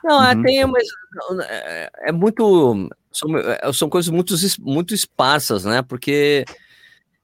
[0.05, 0.43] Não, uhum.
[0.43, 0.87] tem, mas
[2.03, 2.89] é, muito.
[3.11, 5.83] São, é, são coisas muito, muito esparsas, né?
[5.83, 6.45] Porque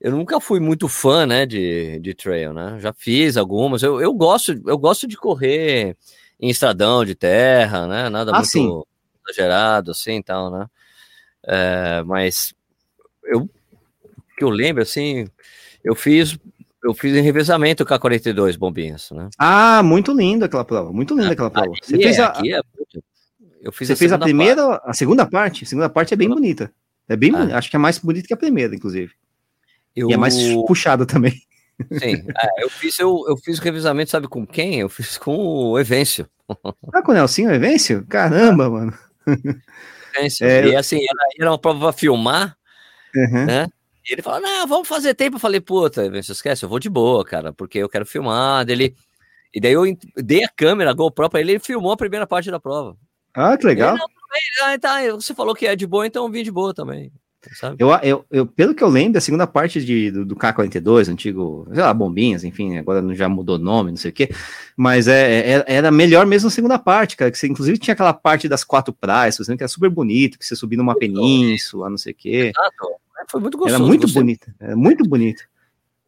[0.01, 2.79] eu nunca fui muito fã, né, de, de trail, né?
[2.81, 3.83] Já fiz algumas.
[3.83, 5.97] Eu, eu gosto, eu gosto de correr
[6.41, 8.09] em estradão de terra, né?
[8.09, 8.83] Nada ah, muito sim.
[9.29, 10.67] exagerado, assim, tal, né?
[11.47, 12.55] É, mas
[13.25, 13.49] eu
[14.37, 15.29] que eu lembro, assim,
[15.85, 16.39] eu fiz
[16.83, 19.29] eu fiz em revezamento com a 42 bombinhas, né?
[19.39, 21.73] Ah, muito linda aquela prova, muito linda aquela prova.
[21.83, 22.61] Você fez é, a, é,
[23.61, 24.91] eu fiz Você a fez a primeira, parte.
[24.91, 25.65] a segunda parte?
[25.65, 26.73] A segunda parte é bem bonita.
[27.07, 27.59] É bem, ah.
[27.59, 29.13] acho que é mais bonita que a primeira, inclusive.
[29.95, 30.11] Eu...
[30.11, 31.35] E é mais puxada também.
[31.99, 34.81] Sim, é, eu fiz eu, eu fiz o revisamento, sabe com quem?
[34.81, 36.29] Eu fiz com o Evêncio.
[36.93, 38.05] Ah, com o Nelsinho Evêncio?
[38.07, 38.93] Caramba, mano.
[40.15, 40.47] Evêncio.
[40.47, 42.57] É, e assim, era, era uma prova pra filmar,
[43.15, 43.47] uhum.
[43.47, 43.67] né?
[44.09, 45.37] E ele falou, não, vamos fazer tempo.
[45.37, 48.65] Eu falei, puta, Evêncio, esquece, eu vou de boa, cara, porque eu quero filmar.
[48.65, 48.95] Dele...
[49.55, 49.85] E daí eu
[50.17, 52.97] dei a câmera, a GoPro pra ele, ele filmou a primeira parte da prova.
[53.35, 53.95] Ah, que legal.
[53.95, 54.03] Ele,
[54.61, 57.13] não, ah, tá, você falou que é de boa, então eu vim de boa também.
[57.55, 57.77] Sabe?
[57.79, 61.67] Eu, eu, eu, pelo que eu lembro, a segunda parte de, do, do K-42, antigo,
[61.73, 64.29] sei lá, bombinhas, enfim, agora já mudou nome, não sei o quê,
[64.77, 68.13] mas é, é, era melhor mesmo a segunda parte, cara, que você inclusive tinha aquela
[68.13, 72.13] parte das quatro praias, que era super bonito, que você subia numa península, não sei
[72.13, 72.53] o quê.
[72.55, 73.01] Exato.
[73.19, 73.83] É, foi muito gostoso.
[73.83, 74.15] Era muito você...
[74.15, 75.43] bonito, era muito bonito.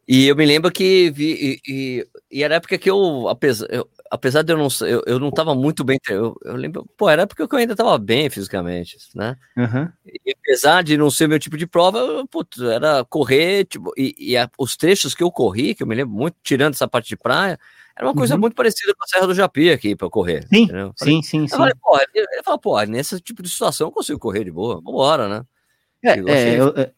[0.07, 3.67] E eu me lembro que vi, e, e, e era a época que eu, apesar,
[3.69, 7.09] eu, apesar de eu não eu, eu não estava muito bem, eu, eu lembro, pô,
[7.09, 9.35] era porque eu ainda estava bem fisicamente, né?
[9.57, 9.89] Uhum.
[10.05, 14.15] E apesar de não ser meu tipo de prova, eu, putz, era correr, tipo, e,
[14.19, 17.09] e a, os trechos que eu corri, que eu me lembro muito, tirando essa parte
[17.09, 17.59] de praia,
[17.95, 18.41] era uma coisa uhum.
[18.41, 20.47] muito parecida com a Serra do Japi aqui para correr.
[20.47, 21.41] Sim, falei, sim, sim.
[21.43, 24.51] Eu falei, pô, ele, ele falou, pô, nesse tipo de situação eu consigo correr de
[24.51, 25.43] boa, vambora, né?
[26.03, 26.91] É, é eu, é,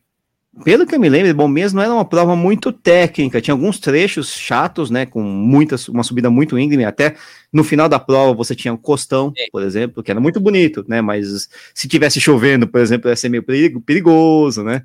[0.64, 4.32] pelo que eu me lembro, bom mesmo era uma prova muito técnica, tinha alguns trechos
[4.32, 7.16] chatos, né, com muitas, uma subida muito íngreme, até
[7.52, 10.86] no final da prova você tinha o um costão, por exemplo, que era muito bonito,
[10.88, 14.84] né, mas se tivesse chovendo, por exemplo, ia ser meio perigo, perigoso, né,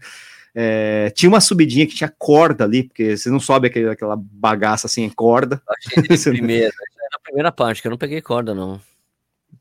[0.55, 4.87] é, tinha uma subidinha que tinha corda ali, porque você não sobe aquele, aquela bagaça
[4.87, 5.63] assim, corda.
[5.97, 6.73] Eu achei primeira,
[7.13, 8.81] na primeira parte, que eu não peguei corda, não.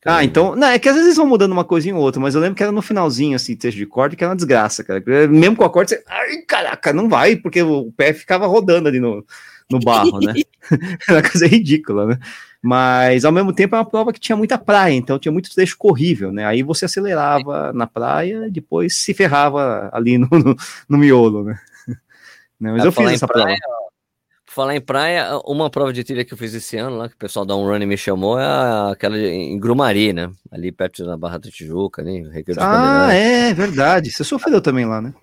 [0.05, 0.55] Ah, então.
[0.55, 2.63] Não, é que às vezes vão mudando uma coisinha ou outra, mas eu lembro que
[2.63, 5.03] era no finalzinho, assim, texto de corda, que era uma desgraça, cara.
[5.27, 6.03] Mesmo com a corda, você.
[6.07, 9.25] Ai, caraca, não vai, porque o pé ficava rodando ali no,
[9.69, 10.33] no barro, né?
[11.07, 12.19] era uma coisa ridícula, né?
[12.61, 15.77] Mas ao mesmo tempo é uma prova que tinha muita praia, então tinha muito trecho
[15.77, 16.45] corrível, né?
[16.45, 20.55] Aí você acelerava na praia e depois se ferrava ali no, no,
[20.87, 21.59] no miolo, né?
[22.59, 23.88] Mas eu fiz essa praia, prova.
[24.49, 27.19] Falar em praia, uma prova de trilha que eu fiz esse ano, lá que o
[27.19, 30.31] pessoal da Run me chamou, é aquela em Grumari, né?
[30.51, 32.23] Ali perto da Barra da Tijuca, ali,
[32.57, 34.09] Ah, é verdade.
[34.09, 35.13] Você sofreu também lá, né?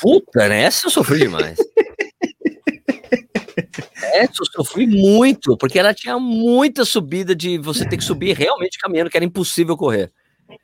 [0.00, 0.62] Puta, né?
[0.62, 1.56] Essa eu sofri demais.
[4.02, 8.78] Essa eu sofri muito, porque ela tinha muita subida de você ter que subir realmente
[8.78, 10.10] caminhando, que era impossível correr.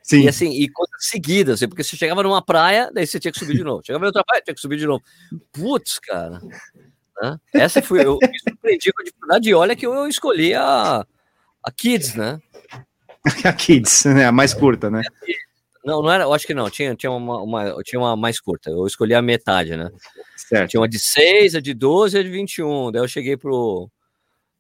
[0.03, 0.23] Sim.
[0.23, 3.39] E assim, e coisas seguidas, assim, porque você chegava numa praia, daí você tinha que
[3.39, 3.83] subir de novo.
[3.85, 5.03] Chegava em outra praia, tinha que subir de novo.
[5.53, 6.41] Putz, cara.
[7.23, 7.39] Né?
[7.55, 11.07] Essa foi, eu me surpreendi com a dificuldade e olha que eu escolhi a,
[11.63, 12.41] a Kids, né?
[13.45, 14.25] a Kids, né?
[14.27, 15.03] A mais curta, né?
[15.85, 18.71] Não, não era, eu acho que não, tinha, tinha, uma, uma, tinha uma mais curta,
[18.71, 19.89] eu escolhi a metade, né?
[20.37, 20.71] Certo.
[20.71, 22.91] Tinha uma de 6, a de 12 e a de 21.
[22.91, 23.89] Daí eu cheguei pro.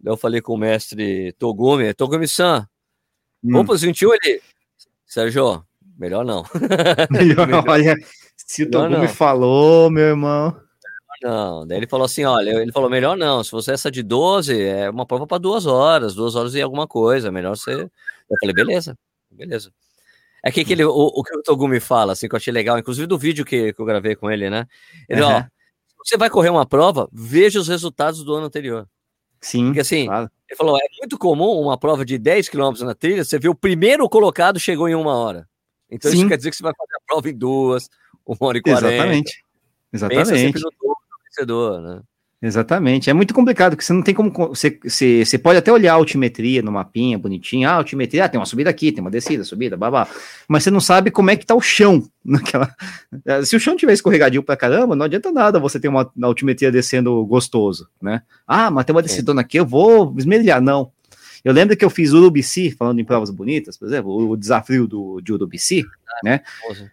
[0.00, 2.66] Daí eu falei com o mestre Togumi, Togumi-san,
[3.42, 3.50] hum.
[3.50, 4.40] vamos pros 21 ele.
[5.04, 5.64] Sérgio,
[5.98, 6.44] melhor não.
[7.10, 7.64] melhor, melhor.
[7.68, 7.96] olha,
[8.36, 10.61] se o Togumi falou, meu irmão.
[11.22, 14.60] Não, daí ele falou assim: olha, ele falou, melhor não, se você essa de 12,
[14.60, 17.82] é uma prova para duas horas, duas horas e alguma coisa, melhor você.
[17.82, 18.98] Eu falei, beleza,
[19.30, 19.72] beleza.
[20.42, 23.06] É que aquele, o, o que o Togumi fala, assim, que eu achei legal, inclusive
[23.06, 24.66] do vídeo que, que eu gravei com ele, né?
[25.08, 25.28] Ele, uhum.
[25.28, 25.44] ó,
[26.04, 28.88] você vai correr uma prova, veja os resultados do ano anterior.
[29.40, 29.66] Sim.
[29.66, 30.30] Porque assim, claro.
[30.48, 33.54] ele falou, é muito comum uma prova de 10 km na trilha, você vê o
[33.54, 35.48] primeiro colocado chegou em uma hora.
[35.88, 36.18] Então Sim.
[36.18, 37.88] isso quer dizer que você vai fazer a prova em duas,
[38.26, 38.92] uma hora e quarenta.
[38.92, 39.44] Exatamente.
[39.92, 40.60] Exatamente.
[41.32, 42.02] Vencedor, né?
[42.42, 43.08] Exatamente.
[43.08, 44.32] É muito complicado, porque você não tem como.
[44.48, 47.68] Você, você, você pode até olhar a altimetria no mapinha bonitinho.
[47.68, 50.08] Ah, altimetria, ah, tem uma subida aqui, tem uma descida, subida, babá.
[50.48, 52.74] Mas você não sabe como é que tá o chão naquela.
[53.44, 57.24] Se o chão tiver escorregadio pra caramba, não adianta nada você ter uma altimetria descendo
[57.26, 58.22] gostoso, né?
[58.44, 60.60] Ah, mas tem uma descidona aqui, eu vou esmelhar.
[60.60, 60.90] Não.
[61.44, 65.20] Eu lembro que eu fiz Urubici, falando em provas bonitas, por exemplo, o desafio do,
[65.20, 66.40] de Urubici, ah, né?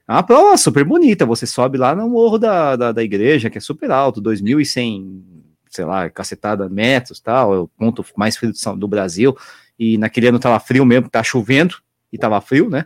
[0.08, 3.58] É uma prova super bonita, você sobe lá no morro da, da, da igreja, que
[3.58, 5.22] é super alto, 2.100,
[5.70, 9.38] sei lá, cacetada metros, tal, é o ponto mais frio do Brasil,
[9.78, 11.76] e naquele ano tava frio mesmo, tá chovendo,
[12.12, 12.86] e tava frio, né?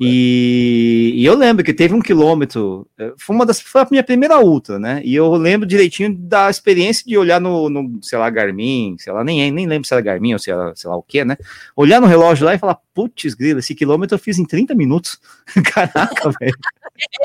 [0.00, 4.04] E, e, eu lembro que teve um quilômetro, é, foi uma das, foi a minha
[4.04, 5.02] primeira ultra, né?
[5.04, 9.24] E eu lembro direitinho da experiência de olhar no, no sei lá, Garmin, sei lá,
[9.24, 11.36] nem, nem lembro se era Garmin ou se era, sei lá o que, né?
[11.74, 15.18] Olhar no relógio lá e falar, putz, grila, esse quilômetro eu fiz em 30 minutos.
[15.74, 16.56] Caraca, velho.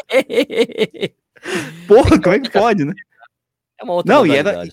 [1.88, 2.93] Porra, como é que pode, né?
[3.79, 4.67] É uma outra Não, e era,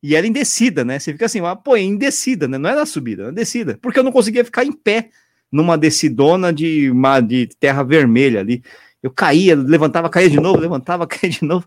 [0.00, 1.00] e era em descida, né?
[1.00, 2.58] Você fica assim, mas, pô, é em descida, né?
[2.58, 3.76] Não era subida, era descida.
[3.82, 5.10] Porque eu não conseguia ficar em pé
[5.50, 8.62] numa decidona de, uma, de terra vermelha ali.
[9.02, 11.66] Eu caía, levantava, caía de novo, levantava, caía de novo.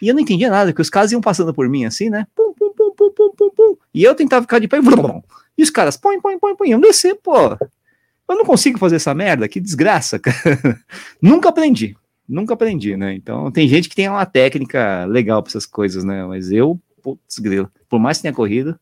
[0.00, 2.26] E eu não entendia nada, que os caras iam passando por mim assim, né?
[2.34, 3.76] Pum, pum, pum, pum, pum, pum, pum.
[3.92, 4.78] E eu tentava ficar de pé
[5.58, 7.34] e os caras, põe, põe, põe, põe, eu descer, pô.
[8.28, 10.36] Eu não consigo fazer essa merda, que desgraça, cara.
[11.20, 11.96] Nunca aprendi,
[12.28, 13.14] nunca aprendi, né?
[13.14, 16.24] Então tem gente que tem uma técnica legal para essas coisas, né?
[16.26, 18.78] Mas eu, putz, grilo, por mais que tenha corrido.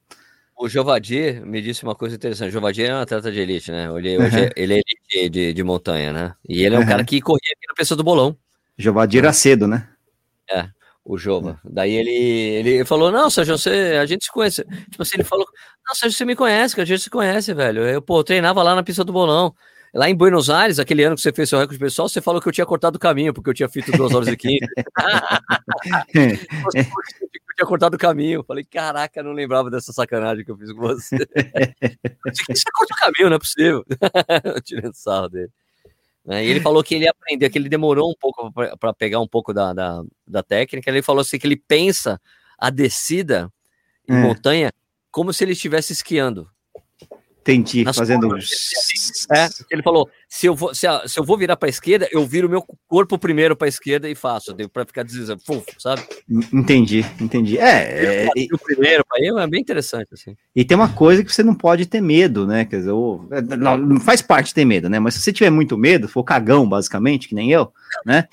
[0.59, 2.49] O Jovadir me disse uma coisa interessante.
[2.49, 3.89] O Jovadir é um atleta de elite, né?
[3.97, 4.25] Ele, uhum.
[4.25, 6.35] é, ele é elite de, de, montanha, né?
[6.49, 6.89] E ele é um uhum.
[6.89, 8.37] cara que corria aqui na pessoa do bolão.
[8.79, 9.89] Jovadir era cedo, né?
[10.51, 10.69] É
[11.07, 11.61] o Jova.
[11.65, 11.69] É.
[11.71, 14.65] Daí ele, ele falou: Não, Sérgio, você, a gente se conhece.
[14.91, 15.47] Tipo assim, ele falou:
[15.87, 17.83] Não, Sérgio, você me conhece, que a gente se conhece, velho.
[17.83, 19.55] Eu, pô, eu treinava lá na pista do bolão.
[19.97, 22.47] Lá em Buenos Aires, aquele ano que você fez seu recorde pessoal, você falou que
[22.47, 24.59] eu tinha cortado o caminho, porque eu tinha feito duas horas e quinze.
[26.15, 26.37] eu
[27.57, 28.45] tinha cortado o caminho.
[28.45, 31.17] Falei, caraca, não lembrava dessa sacanagem que eu fiz com você.
[32.29, 33.87] você corta o caminho, não é possível.
[34.65, 35.51] Tirando sarro dele.
[36.27, 36.45] Né?
[36.45, 39.55] E ele falou que ele aprendeu, que ele demorou um pouco para pegar um pouco
[39.55, 40.91] da, da, da, técnica.
[40.91, 42.21] Ele falou assim que ele pensa
[42.59, 43.51] a descida
[44.07, 44.21] em é.
[44.21, 44.71] montanha
[45.11, 46.51] como se ele estivesse esquiando.
[47.47, 48.37] Entendi, fazendo.
[49.31, 52.09] É, ele falou: se eu vou, se, a, se eu vou virar para a esquerda,
[52.11, 55.41] eu viro meu corpo primeiro para a esquerda e faço, para ficar deslizando,
[55.79, 56.03] sabe?
[56.53, 57.57] Entendi, entendi.
[57.57, 60.37] É, é o primeiro aí é bem interessante assim.
[60.57, 62.65] E tem uma coisa que você não pode ter medo, né?
[62.65, 64.99] Quer dizer, é, não, não faz parte ter medo, né?
[64.99, 67.73] Mas se você tiver muito medo, for cagão basicamente, que nem eu,
[68.05, 68.27] né?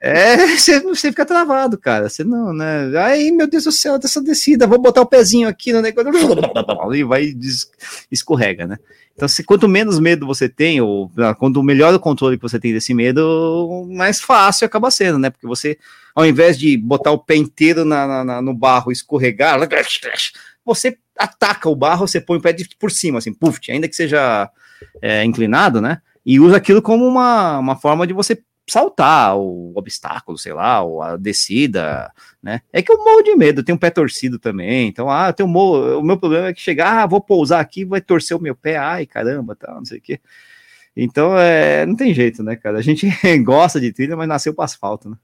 [0.00, 2.08] É, você, você fica travado, cara.
[2.08, 2.90] Você não, né?
[2.98, 6.10] Aí, meu Deus do céu, dessa descida, vou botar o pezinho aqui no negócio
[6.94, 7.34] e vai
[8.10, 8.78] escorrega, né?
[9.14, 12.72] Então, se, quanto menos medo você tem, ou quanto melhor o controle que você tem
[12.72, 15.28] desse medo, mais fácil acaba sendo, né?
[15.28, 15.76] Porque você,
[16.14, 19.58] ao invés de botar o pé inteiro na, na, no barro e escorregar,
[20.64, 23.96] você ataca o barro, você põe o pé de, por cima, assim, puf, ainda que
[23.96, 24.48] seja
[25.02, 26.00] é, inclinado, né?
[26.24, 28.38] E usa aquilo como uma, uma forma de você
[28.72, 32.60] saltar o obstáculo, sei lá, ou a descida, né?
[32.72, 35.46] É que eu morro de medo, eu tenho um pé torcido também, então, ah, eu
[35.48, 38.54] morro, o meu problema é que chegar, ah, vou pousar aqui, vai torcer o meu
[38.54, 40.20] pé, ai, caramba, tá, não sei o quê.
[40.96, 42.78] Então, é, não tem jeito, né, cara?
[42.78, 43.06] A gente
[43.44, 45.16] gosta de trilha, mas nasceu para asfalto, né?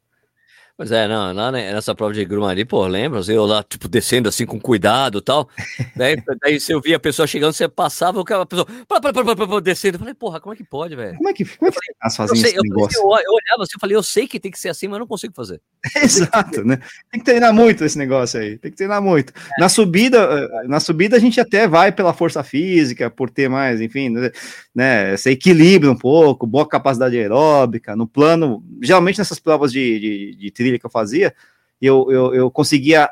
[0.77, 3.21] Pois é, não, lá nessa prova de Grumari, pô, lembra?
[3.29, 5.49] Eu lá, tipo, descendo assim com cuidado e tal.
[5.95, 9.13] daí, daí você via a pessoa chegando, você passava, o cara, a pessoa, pá, pá,
[9.13, 9.95] pá, pá, descendo.
[9.95, 11.17] Eu falei, porra, como é que pode, velho?
[11.17, 12.99] Como é que, como é que as fazem esse negócio?
[12.99, 15.01] Eu, eu, olhava assim, eu falei, eu sei que tem que ser assim, mas eu
[15.01, 15.61] não consigo fazer.
[15.95, 16.81] Exato, né?
[17.13, 19.33] Tem que treinar muito esse negócio aí, tem que treinar muito.
[19.33, 19.61] É.
[19.61, 23.81] Na subida, eh, na subida a gente até vai pela força física, por ter mais,
[23.81, 24.33] enfim, né,
[24.75, 30.37] né esse equilíbrio um pouco, boa capacidade aeróbica, no plano, geralmente nessas provas de, de,
[30.37, 31.35] de trilha que eu fazia,
[31.81, 33.11] eu, eu, eu conseguia,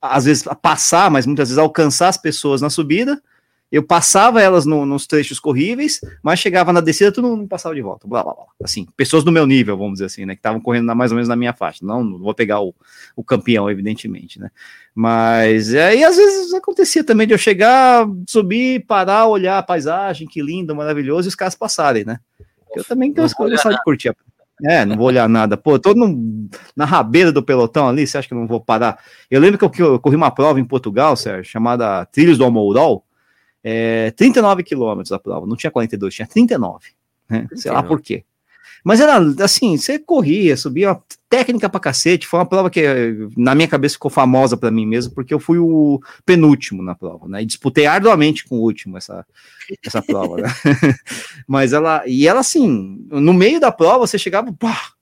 [0.00, 3.22] às vezes, passar, mas muitas vezes alcançar as pessoas na subida,
[3.70, 7.80] eu passava elas no, nos trechos corríveis, mas chegava na descida, tudo não passava de
[7.80, 8.06] volta.
[8.06, 8.44] Blá, blá, blá.
[8.62, 10.34] Assim, pessoas do meu nível, vamos dizer assim, né?
[10.34, 11.78] Que estavam correndo na, mais ou menos na minha faixa.
[11.82, 12.74] Não, não vou pegar o,
[13.16, 14.50] o campeão, evidentemente, né?
[14.94, 20.42] Mas aí às vezes acontecia também de eu chegar, subir, parar, olhar a paisagem, que
[20.42, 22.18] lindo, maravilhoso, e os caras passarem, né?
[22.76, 24.14] Eu também tenho as coisas de curtir a
[24.64, 25.56] é, não vou olhar nada.
[25.56, 28.98] Pô, tô no, na rabeira do pelotão ali, você acha que eu não vou parar?
[29.30, 32.44] Eu lembro que eu, que eu corri uma prova em Portugal, Sérgio, chamada Trilhos do
[32.44, 33.04] Almourol,
[33.62, 36.90] é, 39 quilômetros a prova, não tinha 42, tinha 39,
[37.28, 37.46] né?
[37.54, 38.24] Sei lá por quê.
[38.84, 40.98] Mas era assim, você corria, subia
[41.28, 42.26] técnica pra cacete.
[42.26, 42.82] Foi uma prova que
[43.36, 47.28] na minha cabeça ficou famosa para mim mesmo, porque eu fui o penúltimo na prova,
[47.28, 47.42] né?
[47.42, 49.26] E disputei arduamente com o último essa,
[49.84, 50.48] essa prova, né?
[51.46, 54.92] Mas ela, e ela assim, no meio da prova você chegava, pá,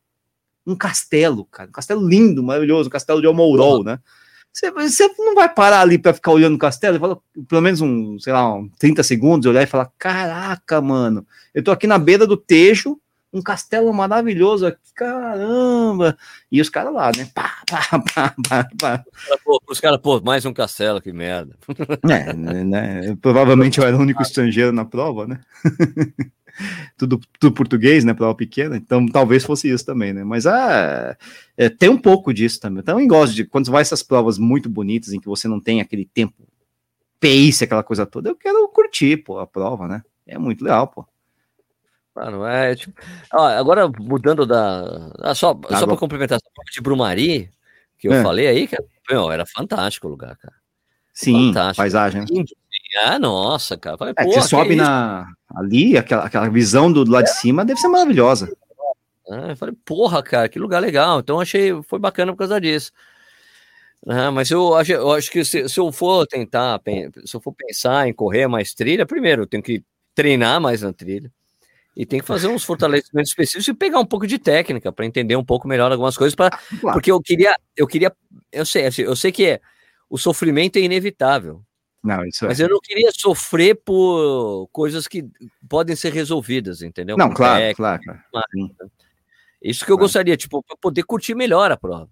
[0.67, 3.99] um castelo, cara, um castelo lindo, maravilhoso, um castelo de Almourol, né?
[4.53, 7.17] Você, você não vai parar ali para ficar olhando o castelo e falar,
[7.49, 11.71] pelo menos um, sei lá, um 30 segundos, olhar e falar: caraca, mano, eu tô
[11.71, 13.01] aqui na beira do Tejo,
[13.33, 16.17] um castelo maravilhoso aqui, caramba!
[16.51, 17.29] E os caras lá, né?
[17.35, 17.83] Pá, pá,
[18.15, 19.05] pá, pá, pá.
[19.69, 21.57] Os caras, pô, mais um castelo, que merda.
[22.09, 23.17] É, né, né?
[23.21, 25.41] Provavelmente eu era o único estrangeiro na prova, né?
[26.97, 28.13] tudo, tudo português, né?
[28.15, 30.25] Prova pequena, então talvez fosse isso também, né?
[30.25, 31.17] Mas ah,
[31.57, 32.81] é, tem um pouco disso também.
[32.81, 35.81] Então eu gosto de quando vai essas provas muito bonitas em que você não tem
[35.81, 36.35] aquele tempo
[37.21, 40.03] pace, aquela coisa toda, eu quero curtir, pô, a prova, né?
[40.27, 41.07] É muito legal, pô.
[42.21, 43.01] Mano, é tipo.
[43.33, 45.11] Ó, agora mudando da.
[45.21, 47.51] Ah, só ah, só para complementar essa prova de Brumari,
[47.99, 48.23] que eu é.
[48.23, 50.55] falei aí, cara, meu, era fantástico o lugar, cara.
[51.15, 51.77] Sim, fantástico.
[51.77, 52.25] paisagem.
[53.03, 53.97] Ah, nossa, cara.
[53.97, 57.65] Falei, é, você sobe é na, ali, aquela, aquela visão do, do lado de cima
[57.65, 58.55] deve ser maravilhosa.
[59.31, 61.21] Ah, eu falei, porra, cara, que lugar legal.
[61.21, 62.93] Então achei, foi bacana por causa disso.
[64.07, 66.81] Ah, mas eu acho, eu acho que se, se, eu for tentar,
[67.25, 69.83] se eu for pensar em correr mais trilha, primeiro eu tenho que
[70.15, 71.33] treinar mais na trilha
[72.01, 75.37] e tem que fazer uns fortalecimentos específicos e pegar um pouco de técnica para entender
[75.37, 76.49] um pouco melhor algumas coisas, para
[76.81, 76.95] claro.
[76.95, 78.11] porque eu queria, eu queria,
[78.51, 79.61] eu sei, assim, eu sei que é,
[80.09, 81.63] o sofrimento é inevitável.
[82.03, 82.65] Não, isso mas é.
[82.65, 85.29] eu não queria sofrer por coisas que
[85.69, 87.19] podem ser resolvidas, entendeu?
[87.19, 88.47] Não, claro, claro, claro.
[89.63, 90.07] Isso que eu claro.
[90.07, 92.09] gostaria, tipo, para poder curtir melhor a prova.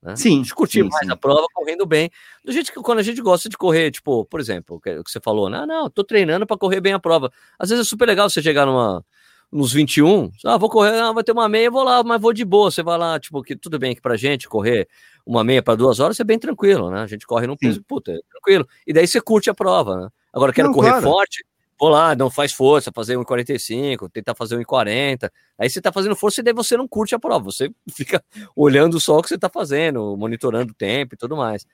[0.00, 0.14] Né?
[0.14, 0.44] Sim.
[0.54, 1.12] Curtir sim, mais sim.
[1.12, 2.08] a prova correndo bem.
[2.44, 5.18] Do jeito que quando a gente gosta de correr, tipo, por exemplo, o que, você
[5.20, 7.32] falou, não, não, tô treinando para correr bem a prova.
[7.58, 9.04] Às vezes é super legal você chegar numa
[9.52, 12.44] nos 21, ah, vou correr, ah, vai ter uma meia, vou lá, mas vou de
[12.44, 12.70] boa.
[12.70, 14.88] Você vai lá, tipo, que tudo bem que pra gente correr
[15.26, 17.00] uma meia para duas horas é bem tranquilo, né?
[17.02, 18.66] A gente corre num peso, puta, é tranquilo.
[18.86, 20.08] E daí você curte a prova, né?
[20.32, 21.02] Agora, quero não, correr claro.
[21.02, 21.44] forte,
[21.78, 25.30] vou lá, não faz força, fazer 1,45, tentar fazer 1,40.
[25.58, 28.24] Aí você tá fazendo força e daí você não curte a prova, você fica
[28.56, 31.66] olhando só o que você tá fazendo, monitorando o tempo e tudo mais.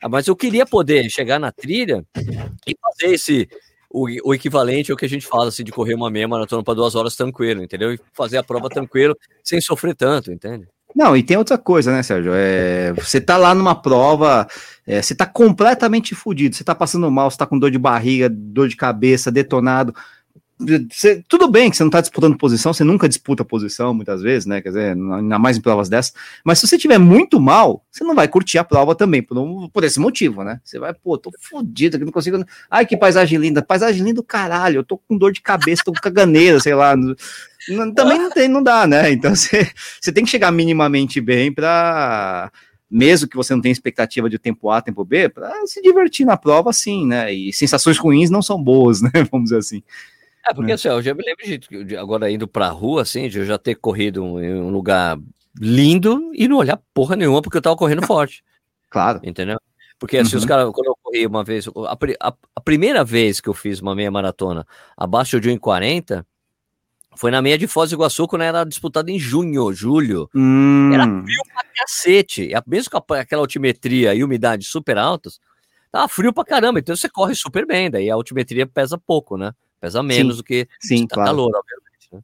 [0.00, 2.02] Ah, mas eu queria poder chegar na trilha
[2.66, 3.46] e fazer esse
[3.96, 6.74] o, o equivalente ao que a gente fala assim, de correr uma meia maratona para
[6.74, 7.94] duas horas tranquilo, entendeu?
[7.94, 10.68] E fazer a prova tranquilo, sem sofrer tanto, entende?
[10.94, 12.32] Não, e tem outra coisa, né, Sérgio?
[12.34, 14.46] É, você tá lá numa prova,
[14.86, 18.28] é, você tá completamente fodido, você tá passando mal, você tá com dor de barriga,
[18.30, 19.94] dor de cabeça, detonado.
[20.58, 24.46] Você, tudo bem que você não está disputando posição, você nunca disputa posição muitas vezes,
[24.46, 24.62] né?
[24.62, 26.14] Quer dizer, ainda mais em provas dessas.
[26.42, 29.36] Mas se você tiver muito mal, você não vai curtir a prova também, por,
[29.70, 30.58] por esse motivo, né?
[30.64, 32.42] Você vai, pô, tô fodido não consigo.
[32.70, 35.92] Ai, que paisagem linda, paisagem linda do caralho, eu tô com dor de cabeça, tô
[35.92, 36.96] com caganeira, sei lá.
[37.94, 39.10] Também não tem, não dá, né?
[39.12, 42.50] Então você, você tem que chegar minimamente bem para
[42.90, 46.36] mesmo que você não tenha expectativa de tempo A, tempo B, para se divertir na
[46.36, 47.32] prova, sim, né?
[47.32, 49.10] E sensações ruins não são boas, né?
[49.30, 49.82] Vamos dizer assim.
[50.48, 50.74] É, porque é.
[50.74, 53.58] assim, eu já me lembro de, de agora indo pra rua, assim, de eu já
[53.58, 55.18] ter corrido em um lugar
[55.58, 58.44] lindo e não olhar porra nenhuma, porque eu tava correndo forte.
[58.90, 59.20] Claro.
[59.22, 59.58] Entendeu?
[59.98, 60.38] Porque assim, uhum.
[60.38, 63.80] os caras, quando eu corri uma vez, a, a, a, primeira vez que eu fiz
[63.80, 64.66] uma meia maratona
[64.96, 66.24] abaixo de 1,40
[67.16, 70.28] foi na meia de Foz do Iguaçu, quando era disputada em junho, julho.
[70.34, 70.90] Hum.
[70.92, 72.50] Era frio pra cacete.
[72.66, 75.40] Mesmo com aquela altimetria e umidade super altas,
[75.90, 76.78] tava frio pra caramba.
[76.78, 79.52] Então você corre super bem, daí a altimetria pesa pouco, né?
[79.86, 81.30] Pesa menos sim, do que sim, claro.
[81.30, 82.08] calor, obviamente.
[82.12, 82.20] Né?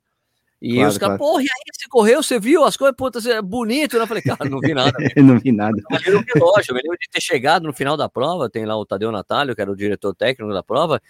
[0.61, 1.33] E claro, os caras, claro.
[1.33, 3.97] porra, e aí você correu, você viu as coisas, puta, é bonito.
[3.97, 4.93] Eu falei, cara, não vi nada.
[5.17, 5.81] não vi nada.
[6.05, 8.77] Eu um relógio, eu me lembro de ter chegado no final da prova, tem lá
[8.77, 11.01] o Tadeu Natalio, que era o diretor técnico da prova.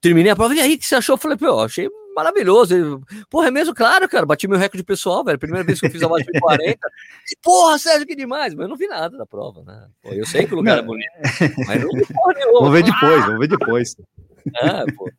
[0.00, 1.14] Terminei a prova, e aí, o que você achou?
[1.14, 2.74] Eu falei, pô, achei maravilhoso.
[2.74, 3.74] Ele, porra, é mesmo?
[3.74, 5.38] Claro, cara, bati meu recorde pessoal, velho.
[5.38, 6.78] Primeira vez que eu fiz a de 40.
[7.32, 8.54] E, porra, Sérgio, que demais.
[8.54, 9.88] Mas eu não vi nada da prova, né?
[10.00, 10.82] Pô, eu sei que o lugar não.
[10.82, 11.10] é bonito,
[11.66, 12.60] mas não vi porra nenhuma.
[12.60, 13.96] Vamos ver depois, vamos ver depois.
[14.62, 15.10] Ah, pô.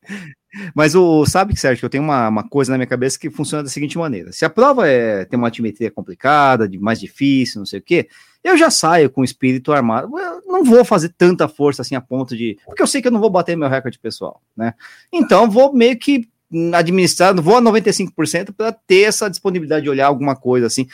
[0.74, 3.64] Mas o sabe que Sérgio, eu tenho uma, uma coisa na minha cabeça que funciona
[3.64, 7.66] da seguinte maneira: se a prova é tem uma altimetria complicada, de mais difícil, não
[7.66, 8.08] sei o quê,
[8.44, 10.10] eu já saio com o espírito armado.
[10.18, 13.12] Eu não vou fazer tanta força assim a ponto de, porque eu sei que eu
[13.12, 14.74] não vou bater meu recorde pessoal, né?
[15.14, 16.28] Então vou meio que
[16.74, 20.88] administrar, vou a 95% para ter essa disponibilidade de olhar alguma coisa assim.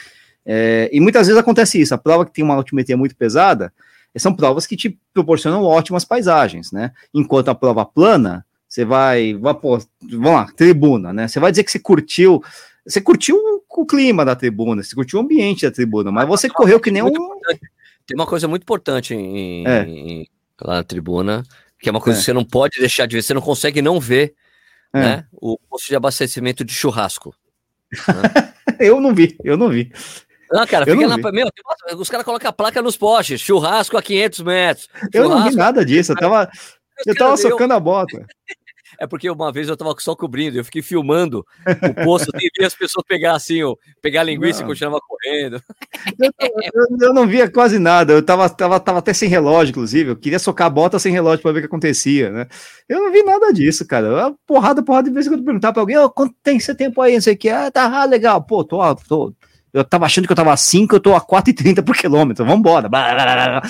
[0.44, 1.94] É, e muitas vezes acontece isso.
[1.94, 3.72] A prova que tem uma altimetria muito pesada
[4.18, 6.92] são provas que te proporcionam ótimas paisagens, né?
[7.12, 11.28] Enquanto a prova plana você vai, vai pô, vamos lá, tribuna, né?
[11.28, 12.42] Você vai dizer que você curtiu,
[12.84, 13.36] você curtiu
[13.68, 17.02] o clima da tribuna, você curtiu o ambiente da tribuna, mas você correu que nem
[17.02, 17.10] um.
[17.10, 19.82] Tem uma coisa muito importante em, é.
[19.82, 20.28] em,
[20.60, 21.42] lá na tribuna,
[21.78, 22.20] que é uma coisa é.
[22.20, 24.34] que você não pode deixar de ver, você não consegue não ver,
[24.92, 25.00] é.
[25.00, 25.26] né?
[25.32, 27.34] O posto de abastecimento de churrasco.
[27.92, 28.52] Né?
[28.80, 29.92] eu não vi, eu não vi.
[30.50, 31.48] Não, cara, fica na, meu,
[31.98, 34.88] os caras colocam a placa nos postes, churrasco a 500 metros.
[35.12, 36.48] Eu não vi nada disso, eu tava,
[37.04, 38.24] eu tava socando a bota.
[38.98, 42.64] É porque uma vez eu tava só cobrindo, eu fiquei filmando o poço e vi
[42.64, 44.66] as pessoas pegar assim, ó, pegar a linguiça não.
[44.66, 45.62] e continuava correndo.
[46.18, 50.10] Eu, eu, eu, não via quase nada, eu tava, tava, tava até sem relógio, inclusive.
[50.10, 52.46] Eu queria socar a bota sem relógio para ver o que acontecia, né?
[52.88, 54.32] Eu não vi nada disso, cara.
[54.46, 57.14] Porrada, porrada, de vez em quando perguntar pra alguém, oh, quanto tem esse tempo aí,
[57.14, 57.48] não sei o que.
[57.48, 58.78] Ah, tá ah, legal, pô, tô,
[59.08, 59.34] tô.
[59.72, 62.88] Eu tava achando que eu tava a 5, eu tô a 4,30 por quilômetro, vambora.
[62.88, 63.60] É,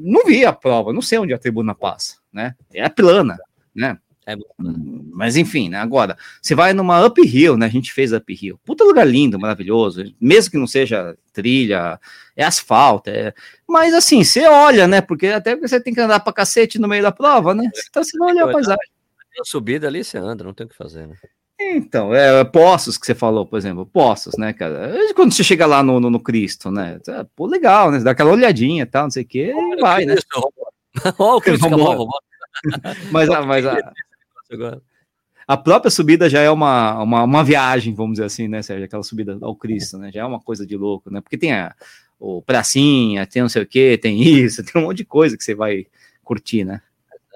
[0.00, 2.54] não vi a prova, não sei onde a tribuna passa, né?
[2.72, 3.38] É plana,
[3.74, 3.98] né?
[4.24, 4.36] É
[5.12, 5.78] Mas enfim, né?
[5.78, 7.66] Agora, você vai numa uphill, né?
[7.66, 8.58] A gente fez uphill.
[8.64, 10.04] Puta lugar lindo, maravilhoso.
[10.20, 11.98] Mesmo que não seja trilha,
[12.36, 13.10] é asfalto.
[13.10, 13.34] É...
[13.66, 15.00] Mas assim, você olha, né?
[15.00, 17.68] Porque até você tem que andar pra cacete no meio da prova, né?
[17.90, 18.92] Então você vai olhar a paisagem.
[19.40, 21.16] A subida ali você anda, não tem o que fazer, né?
[21.70, 24.94] Então, é, Poços que você falou, por exemplo, Poços, né, cara?
[25.14, 26.98] Quando você chega lá no, no, no Cristo, né?
[27.08, 27.98] É, pô, legal, né?
[28.00, 30.16] Dá aquela olhadinha e tal, não sei o quê, e vai, né?
[31.18, 31.66] Olha o Cristo,
[33.10, 33.92] mas, a, mas a,
[35.46, 38.84] a própria subida já é uma, uma, uma, viagem, vamos dizer assim, né, Sérgio?
[38.84, 40.10] Aquela subida ao Cristo, né?
[40.12, 41.20] Já é uma coisa de louco, né?
[41.20, 41.74] Porque tem a,
[42.18, 45.42] o pracinha, tem não sei o que, tem isso, tem um monte de coisa que
[45.42, 45.86] você vai
[46.22, 46.80] curtir, né?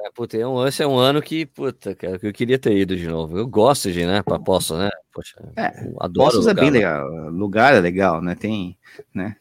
[0.07, 2.76] É, puta, é um, esse é um ano que, puta, cara, que eu queria ter
[2.76, 3.36] ido de novo.
[3.36, 4.88] Eu gosto de, né, pra Poços, né?
[5.12, 5.66] Poxa, é,
[5.98, 6.78] adoro Poços é bem né?
[6.78, 8.36] legal, lugar é legal, né?
[8.36, 8.78] Tem,
[9.12, 9.34] né?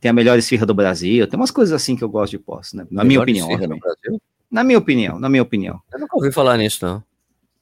[0.00, 2.72] Tem a melhor esfirra do Brasil, tem umas coisas assim que eu gosto de Poços,
[2.72, 2.84] né?
[2.90, 3.48] Na minha opinião.
[4.50, 5.80] Na minha opinião, na minha opinião.
[5.92, 7.04] Eu nunca ouvi falar nisso, não.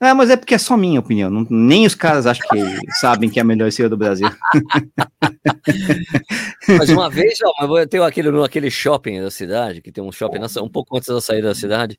[0.00, 1.28] É, mas é porque é só minha opinião.
[1.28, 2.56] Não, nem os caras acham que
[3.00, 4.28] sabem que é a melhor ceia do Brasil.
[6.68, 10.38] mas uma vez, ó, eu tenho aquele, aquele shopping da cidade, que tem um shopping
[10.62, 11.98] um pouco antes da saída da cidade.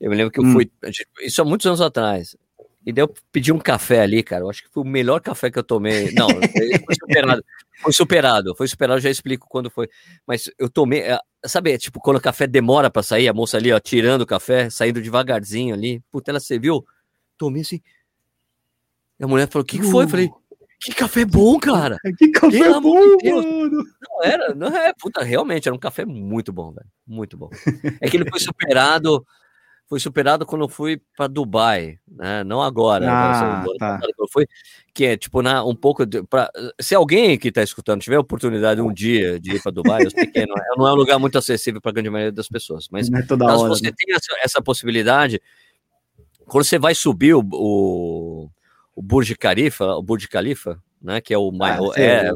[0.00, 0.52] Eu me lembro que eu hum.
[0.52, 0.70] fui.
[1.20, 2.36] Isso há muitos anos atrás.
[2.84, 4.42] E daí eu pedi um café ali, cara.
[4.42, 6.12] Eu acho que foi o melhor café que eu tomei.
[6.12, 6.26] Não,
[6.84, 7.44] foi superado.
[7.80, 9.88] Foi superado, foi superado, já explico quando foi.
[10.26, 11.00] Mas eu tomei.
[11.00, 14.26] É, sabe, tipo, quando o café demora para sair, a moça ali, ó, tirando o
[14.26, 16.02] café, saindo devagarzinho ali.
[16.10, 16.84] Puta, ela serviu
[17.42, 17.80] tomei assim.
[19.18, 20.04] E a mulher falou: O que, que foi?
[20.04, 20.30] Eu falei:
[20.80, 21.98] Que café bom, cara!
[22.18, 23.84] Que café Pelo bom, mano!
[24.00, 26.86] Não era, não é, puta, realmente era um café muito bom, velho.
[27.06, 27.50] Muito bom.
[28.00, 29.24] É que ele foi superado.
[29.92, 32.42] Foi superado quando eu fui para Dubai, né?
[32.44, 33.04] Não agora.
[33.06, 34.00] Ah, tá.
[34.30, 34.46] Foi
[34.94, 38.80] que é tipo na um pouco de, pra, se alguém que está escutando tiver oportunidade
[38.80, 41.18] um dia de ir para Dubai, eu sei que não é, não é um lugar
[41.18, 43.92] muito acessível para a grande maioria das pessoas, mas é caso hora, você né?
[43.94, 45.42] tenha essa, essa possibilidade,
[46.46, 48.48] quando você vai subir o, o,
[48.96, 52.30] o Burj Khalifa, o Burj Khalifa, né, que é o maior, ah, é,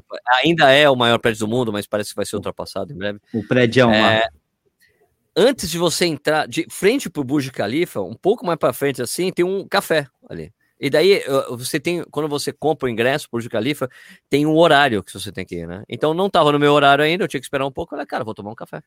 [0.44, 3.18] ainda é o maior prédio do mundo, mas parece que vai ser ultrapassado em breve.
[3.32, 4.28] O prédio é, lá.
[5.36, 9.02] Antes de você entrar de frente para o Burj Khalifa, um pouco mais para frente
[9.02, 10.52] assim, tem um café ali.
[10.80, 13.88] E daí você tem, quando você compra o ingresso Burj Khalifa,
[14.28, 15.84] tem um horário que você tem que ir, né?
[15.88, 18.24] Então não estava no meu horário ainda, eu tinha que esperar um pouco, olha, cara,
[18.24, 18.82] vou tomar um café.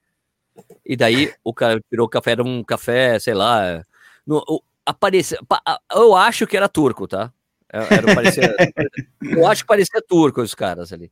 [0.86, 3.84] E daí o cara virou o café, era um café, sei lá,
[4.26, 5.39] no, aparecia.
[5.93, 7.32] Eu acho que era turco, tá?
[7.72, 8.43] É, era, parecia,
[9.22, 11.12] eu acho que parecia turco os caras ali.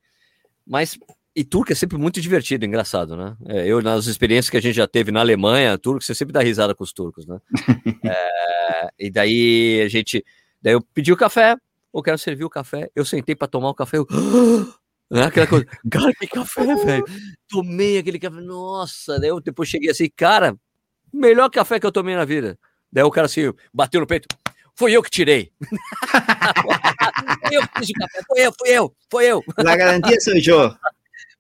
[0.65, 0.97] Mas.
[1.37, 3.37] E turco é sempre muito divertido, engraçado, né?
[3.45, 6.41] É, eu, nas experiências que a gente já teve na Alemanha, turco, você sempre dá
[6.41, 7.37] risada com os turcos, né?
[8.03, 10.25] é, e daí a gente.
[10.59, 11.55] Daí eu pedi o café,
[11.93, 12.89] eu quero servir o café.
[12.95, 14.07] Eu sentei para tomar o café, eu.
[15.09, 15.23] Né?
[15.23, 17.05] Aquela coisa, cara, que café, velho.
[17.47, 19.17] Tomei aquele café, nossa.
[19.17, 20.53] Daí eu depois cheguei assim, cara,
[21.13, 22.59] melhor café que eu tomei na vida.
[22.91, 24.27] Daí o cara assim, bateu no peito.
[24.75, 25.49] Fui eu que tirei.
[27.53, 28.21] eu que fiz o café.
[28.27, 29.43] Foi eu, fui eu, foi eu.
[29.63, 30.75] Na garantia, seu Jô.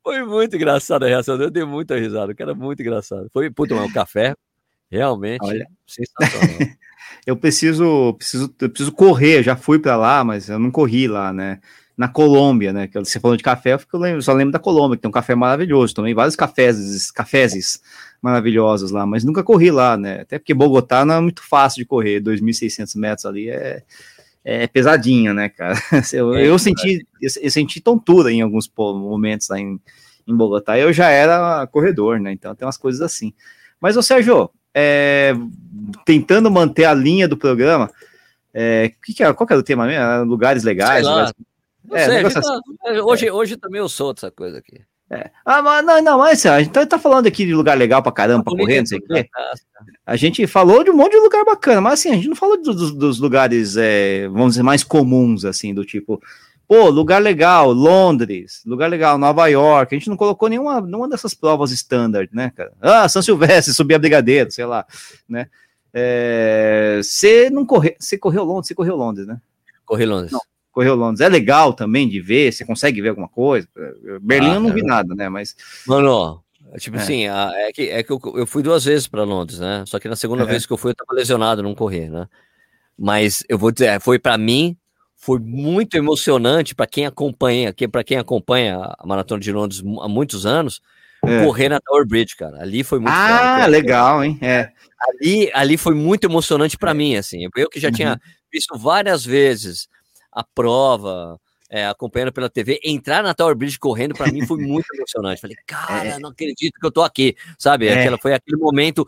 [0.07, 1.35] Foi muito engraçado a reação.
[1.35, 2.31] Eu dei muita risada.
[2.31, 3.29] O cara muito engraçado.
[3.33, 4.33] Foi, puta, mas o café,
[4.89, 5.67] realmente, Olha.
[5.85, 6.69] sensacional.
[7.27, 9.43] eu preciso, preciso, eu preciso correr.
[9.43, 11.59] Já fui para lá, mas eu não corri lá, né?
[11.97, 12.87] Na Colômbia, né?
[12.87, 15.11] Que você falou de café, eu, fico, eu só lembro da Colômbia, que tem um
[15.11, 15.93] café maravilhoso.
[15.93, 17.81] Tomei vários cafés, cafés
[18.21, 20.21] maravilhosos lá, mas nunca corri lá, né?
[20.21, 23.83] Até porque Bogotá não é muito fácil de correr, 2.600 metros ali é,
[24.49, 25.75] é pesadinho, né, cara?
[26.13, 29.77] Eu, é, eu senti, eu, eu, senti tontura em alguns momentos lá em,
[30.25, 32.31] em Bogotá, eu já era corredor, né?
[32.31, 33.33] Então tem umas coisas assim.
[33.81, 35.33] Mas, ô Sérgio, é,
[36.05, 37.91] tentando manter a linha do programa,
[38.53, 40.23] é, que que é, qual que era o tema mesmo?
[40.23, 41.05] Lugares legais?
[41.05, 41.33] Lugares...
[41.91, 42.99] É, sei, tá, assim.
[43.01, 44.81] hoje, hoje também eu sou dessa coisa aqui.
[45.09, 45.31] É.
[45.45, 48.11] Ah, mas não, não, mas a gente tá, tá falando aqui de lugar legal pra
[48.11, 49.29] caramba, pra correr, não sei o quê.
[50.05, 52.61] A gente falou de um monte de lugar bacana, mas assim, a gente não falou
[52.61, 56.21] dos, dos lugares, é, vamos dizer, mais comuns, assim, do tipo,
[56.67, 59.95] pô, lugar legal, Londres, lugar legal, Nova York.
[59.95, 62.73] A gente não colocou nenhuma, nenhuma dessas provas standard, né, cara?
[62.81, 64.85] Ah, São Silvestre, subir a Brigadeiro, sei lá,
[65.27, 65.47] né?
[65.93, 69.39] É, você não correu, você correu Londres, você correu Londres, né?
[69.85, 70.33] Corri Londres.
[70.33, 70.41] Não
[70.77, 71.21] correu Londres.
[71.21, 73.67] É legal também de ver, você consegue ver alguma coisa.
[74.21, 75.27] Berlim ah, eu não vi nada, né?
[75.27, 75.55] Mas.
[75.87, 76.43] Mano,
[76.77, 76.99] tipo é.
[76.99, 79.83] assim, é que, é que eu, eu fui duas vezes para Londres, né?
[79.87, 80.45] Só que na segunda é.
[80.45, 82.27] vez que eu fui, eu tava lesionado, não correr, né?
[82.95, 84.77] Mas eu vou dizer, foi para mim,
[85.15, 90.07] foi muito emocionante para quem acompanha, que para quem acompanha a maratona de Londres há
[90.07, 90.79] muitos anos,
[91.25, 91.43] é.
[91.43, 92.61] correr na Tower Bridge, cara.
[92.61, 94.37] Ali foi muito Ah, legal, hein?
[94.43, 94.69] É.
[94.99, 97.47] Ali, ali foi muito emocionante para mim, assim.
[97.55, 97.95] Eu que já uhum.
[97.95, 98.21] tinha
[98.51, 99.87] visto várias vezes
[100.37, 104.85] a prova, é, acompanhando pela TV, entrar na Tower Bridge correndo, para mim foi muito
[104.93, 105.41] emocionante.
[105.41, 106.19] Falei, cara, é.
[106.19, 107.87] não acredito que eu tô aqui, sabe?
[107.87, 107.99] É.
[107.99, 109.03] Aquela, foi aquele momento,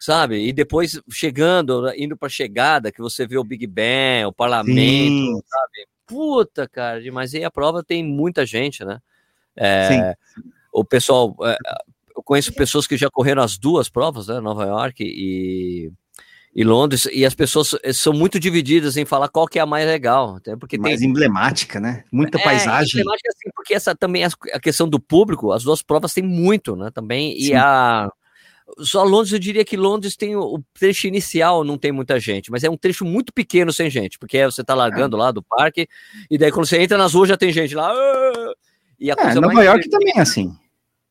[0.00, 0.46] sabe?
[0.48, 5.42] E depois chegando, indo pra chegada, que você vê o Big Ben, o parlamento, Sim.
[5.46, 5.88] sabe?
[6.06, 8.98] Puta, cara, mas aí a prova tem muita gente, né?
[9.54, 10.14] É,
[10.72, 11.56] o pessoal, é,
[12.16, 14.40] eu conheço pessoas que já correram as duas provas, né?
[14.40, 15.92] Nova York e
[16.56, 19.66] e Londres, e as pessoas eh, são muito divididas em falar qual que é a
[19.66, 21.10] mais legal, até porque mais tem...
[21.10, 22.02] emblemática, né?
[22.10, 22.98] Muita é, paisagem.
[23.02, 26.90] Emblemática assim, porque essa também a questão do público, as duas provas têm muito, né?
[26.90, 28.10] Também e a
[28.78, 32.64] só Londres, eu diria que Londres tem o trecho inicial, não tem muita gente, mas
[32.64, 35.20] é um trecho muito pequeno sem gente, porque você tá largando é.
[35.20, 35.86] lá do parque,
[36.30, 37.92] e daí quando você entra nas ruas já tem gente lá.
[37.92, 38.52] Ah!
[38.98, 40.56] E a é, Nova York também é assim.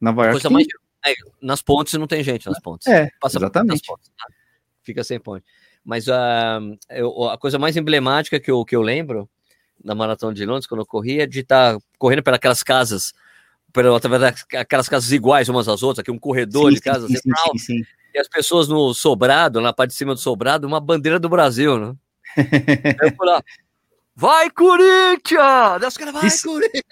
[0.02, 0.42] Nova York.
[0.42, 0.54] Coisa tem...
[0.56, 0.68] mais...
[1.06, 2.88] É, nas pontes não tem gente nas pontes.
[2.88, 3.86] É, Passa exatamente.
[3.86, 4.26] Pontes, tá?
[4.86, 5.44] Fica sem ponte.
[5.84, 6.06] Mas
[6.90, 9.30] eu, a coisa mais emblemática que eu, que eu lembro
[9.84, 13.14] na Maratona de Londres, quando eu corria, é de estar tá correndo pelas casas,
[13.74, 17.12] pela, através daquelas casas iguais umas às outras, aqui um corredor sim, de casas.
[17.12, 20.80] Sim, sim, sim, E as pessoas no sobrado, na parte de cima do sobrado, uma
[20.80, 21.96] bandeira do Brasil, né?
[23.02, 23.44] eu fui lá,
[24.18, 25.98] Vai, Corinthians!
[25.98, 26.86] Cara, vai, isso, Corinthians!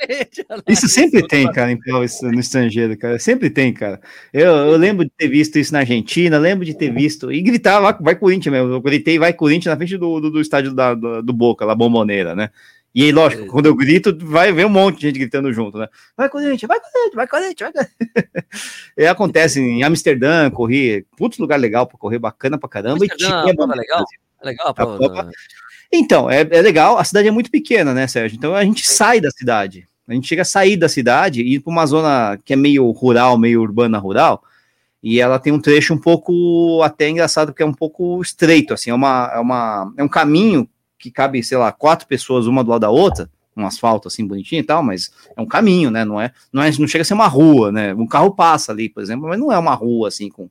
[0.67, 3.17] Isso sempre tem, cara, em prova no estrangeiro, cara.
[3.17, 4.01] Sempre tem, cara.
[4.33, 7.31] Eu, eu, lembro de ter visto isso na Argentina, lembro de ter visto.
[7.31, 8.73] E gritava, vai Corinthians mesmo.
[8.73, 11.73] Eu gritei, vai Corinthians na frente do, do, do estádio da, do, do Boca, lá,
[11.73, 12.49] Bomboneira, né?
[12.93, 15.87] E aí, lógico, quando eu grito, vai ver um monte de gente gritando junto, né?
[16.17, 18.93] Vai Corinthians, vai Corinthians, vai Corinthians, vai Corinthians.
[18.97, 23.03] E acontece em Amsterdã, corri, putz lugar legal para correr, bacana pra caramba.
[23.03, 24.03] Amsterdã, e tinha, é legal.
[24.41, 24.93] É legal a prova.
[24.93, 25.31] A prova,
[25.93, 28.35] então, é, é, legal, a cidade é muito pequena, né, Sérgio?
[28.35, 29.87] Então a gente sai da cidade.
[30.07, 32.89] A gente chega a sair da cidade e ir para uma zona que é meio
[32.91, 34.43] rural, meio urbana rural,
[35.01, 38.89] e ela tem um trecho um pouco até engraçado, porque é um pouco estreito, assim,
[38.89, 40.67] é, uma, é, uma, é um caminho
[40.97, 44.61] que cabe, sei lá, quatro pessoas uma do lado da outra, um asfalto assim bonitinho
[44.61, 46.03] e tal, mas é um caminho, né?
[46.03, 47.93] Não é, não é, não chega a ser uma rua, né?
[47.93, 50.49] Um carro passa ali, por exemplo, mas não é uma rua assim com,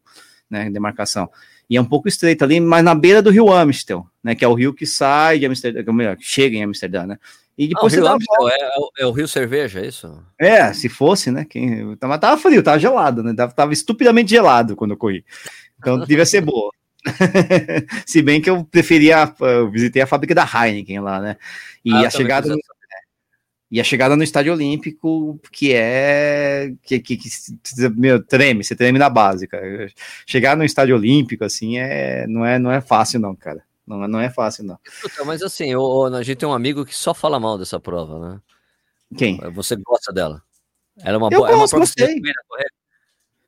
[0.48, 1.28] né, demarcação
[1.72, 4.48] e é um pouco estreito ali, mas na beira do rio Amstel, né, que é
[4.48, 7.18] o rio que sai de Amsterdã, é que chega em Amsterdã, né?
[7.56, 10.22] E depois ah, o rio Amstel é, é, o rio cerveja, é isso?
[10.38, 11.46] É, se fosse, né?
[11.48, 13.32] Quem, tava, tava frio, tava gelado, né?
[13.32, 15.24] Tava, tava estupidamente gelado quando eu corri.
[15.78, 16.70] Então devia ser boa.
[18.04, 21.36] se bem que eu preferia, eu visitei a fábrica da Heineken lá, né?
[21.82, 22.54] E ah, a chegada
[23.72, 26.74] e a chegada no estádio olímpico, que é.
[26.82, 27.28] que, que, que
[27.96, 29.90] meu, treme, você treme na base, cara.
[30.26, 33.64] Chegar no estádio olímpico, assim, é, não, é, não é fácil, não, cara.
[33.86, 34.78] Não, não é fácil, não.
[35.24, 38.40] mas assim, a gente tem um amigo que só fala mal dessa prova, né?
[39.16, 39.38] Quem?
[39.54, 40.42] Você gosta dela?
[41.00, 41.56] Era uma eu boa.
[41.56, 42.20] Gosto, é uma que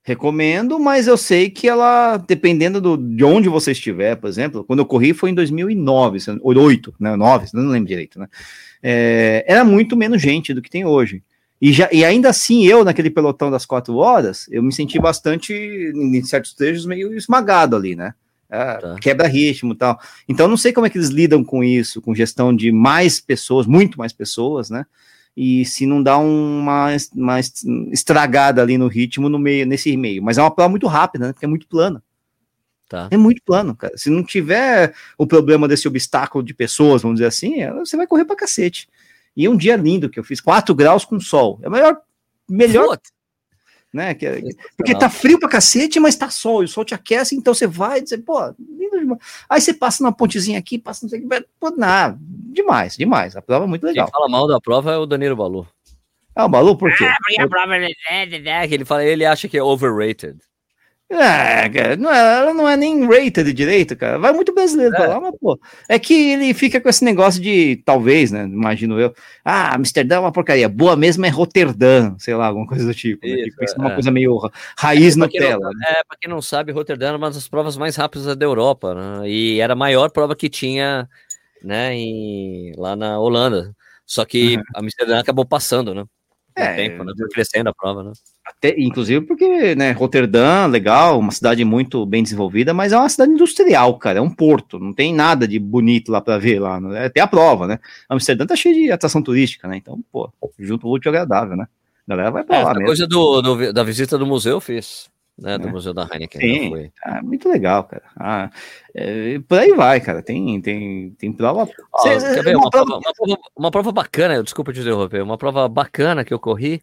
[0.07, 4.81] Recomendo, mas eu sei que ela, dependendo do, de onde você estiver, por exemplo, quando
[4.81, 8.29] eu corri foi em 2009, 2008, né, 9, não lembro direito, né?
[8.87, 11.23] É, era muito menos gente do que tem hoje.
[11.61, 15.55] E, já, e ainda assim, eu, naquele pelotão das quatro horas, eu me senti bastante,
[15.55, 18.13] em certos trechos, meio esmagado ali, né?
[18.51, 18.97] É, tá.
[19.01, 19.99] Quebra ritmo e tal.
[20.29, 23.67] Então, não sei como é que eles lidam com isso, com gestão de mais pessoas,
[23.67, 24.85] muito mais pessoas, né?
[25.37, 27.41] e se não dá uma, uma
[27.93, 30.23] estragada ali no ritmo no meio, nesse meio.
[30.23, 31.33] Mas é uma prova muito rápida, né?
[31.33, 32.03] Porque é muito plana.
[32.95, 33.09] Tá.
[33.11, 33.99] É muito plano, cara.
[33.99, 38.07] Se não tiver o problema desse obstáculo de pessoas, vamos dizer assim, é, você vai
[38.07, 38.89] correr pra cacete.
[39.37, 41.59] E um dia lindo que eu fiz, 4 graus com sol.
[41.65, 41.97] É melhor.
[42.49, 43.01] Melhor.
[43.93, 44.15] Né?
[44.15, 44.41] Que, é,
[44.77, 47.67] porque tá frio pra cacete, mas tá sol, e o sol te aquece, então você
[47.67, 49.21] vai dizer, pô, lindo demais.
[49.51, 53.35] Aí você passa numa pontezinha aqui, passa não sei o que, pô, nada, demais, demais.
[53.35, 54.07] A prova é muito legal.
[54.07, 55.67] Quem fala mal da prova é o Danilo Balu.
[56.33, 57.05] Ah, o Balu, por quê?
[57.05, 58.69] Ah, porque a prova é...
[58.71, 60.39] ele, fala, ele acha que é overrated.
[61.11, 64.19] É, cara, não é, ela não é nem rated direito, cara.
[64.19, 64.97] Vai muito brasileiro é.
[64.97, 65.59] pra lá, mas, pô.
[65.89, 68.45] É que ele fica com esse negócio de, talvez, né?
[68.45, 69.15] Imagino eu.
[69.45, 70.69] Ah, Amsterdã é uma porcaria.
[70.69, 73.25] Boa mesmo é Roterdã, sei lá, alguma coisa do tipo.
[73.27, 73.35] Né?
[73.47, 73.67] Isso, né?
[73.77, 75.61] é uma coisa meio raiz é, na tela.
[75.61, 75.87] Não, né?
[75.89, 79.29] É, pra quem não sabe, Roterdã era uma das provas mais rápidas da Europa, né?
[79.29, 81.09] E era a maior prova que tinha,
[81.63, 83.75] né, em, lá na Holanda.
[84.07, 84.63] Só que uhum.
[84.75, 86.05] Amsterdã acabou passando, né?
[86.57, 87.13] É, tempo, né?
[87.33, 88.13] crescendo a prova, né?
[88.45, 93.33] Até, inclusive porque, né, Roterdã, legal, uma cidade muito bem desenvolvida, mas é uma cidade
[93.33, 97.09] industrial, cara, é um porto, não tem nada de bonito lá para ver lá, né?
[97.09, 97.79] tem a prova, né?
[98.09, 99.77] Amsterdã tá cheio de atração turística, né?
[99.77, 101.67] Então, pô, junto o útil agradável, né?
[102.07, 102.87] A galera vai pra é, lá mesmo.
[102.87, 105.73] coisa do, do, da visita do museu eu fiz né, do é.
[105.73, 106.41] Museu da Heineken.
[106.41, 106.93] Sim, foi.
[107.03, 108.05] Ah, muito legal, cara.
[108.17, 108.51] Ah,
[108.95, 110.23] é, por aí vai, cara.
[110.23, 111.67] Tem, tem, tem prova.
[112.03, 115.69] Cê, ver, uma, uma, prova, uma, prova, uma, prova, bacana, desculpa te interromper, uma prova
[115.69, 116.83] bacana que eu corri,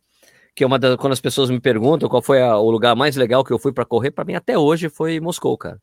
[0.55, 3.15] que é uma das, quando as pessoas me perguntam qual foi a, o lugar mais
[3.15, 5.79] legal que eu fui para correr, para mim até hoje foi Moscou, cara.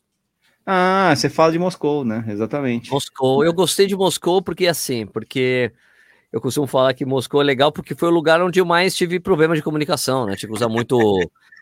[0.67, 2.23] Ah, você fala de Moscou, né?
[2.29, 2.91] Exatamente.
[2.91, 3.43] Moscou.
[3.43, 5.73] Eu gostei de Moscou porque assim, porque
[6.33, 9.19] eu costumo falar que Moscou é legal porque foi o lugar onde eu mais tive
[9.19, 10.37] problemas de comunicação, né?
[10.37, 10.97] Tive que usar muito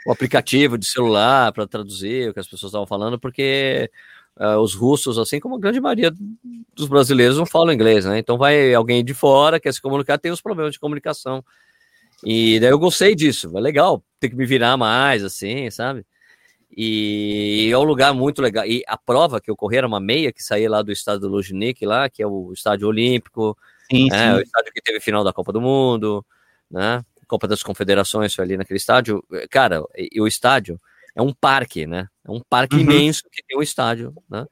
[0.06, 3.90] o aplicativo de celular para traduzir o que as pessoas estavam falando, porque
[4.38, 6.12] uh, os russos, assim como a grande maioria
[6.74, 8.18] dos brasileiros, não falam inglês, né?
[8.18, 11.44] Então vai alguém de fora, quer se comunicar, tem os problemas de comunicação.
[12.24, 16.04] E daí eu gostei disso, é legal, tem que me virar mais, assim, sabe?
[16.76, 18.66] E é um lugar muito legal.
[18.66, 21.28] E a prova que eu corri era uma meia que saía lá do estádio do
[21.28, 23.56] Luzhniki, lá, que é o estádio olímpico,
[23.90, 24.38] sim, é, sim.
[24.38, 26.24] o estádio que teve final da Copa do Mundo,
[26.70, 27.04] né?
[27.26, 29.22] Copa das Confederações foi ali naquele estádio.
[29.50, 30.80] Cara, e o estádio
[31.14, 32.08] é um parque, né?
[32.26, 32.82] É um parque uhum.
[32.82, 34.46] imenso que tem um estádio, né?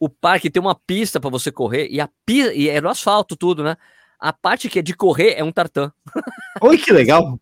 [0.00, 3.36] O parque tem uma pista para você correr e a pista, e era o asfalto
[3.36, 3.76] tudo, né?
[4.18, 5.92] A parte que é de correr é um tartan.
[6.62, 7.38] Oi, que legal!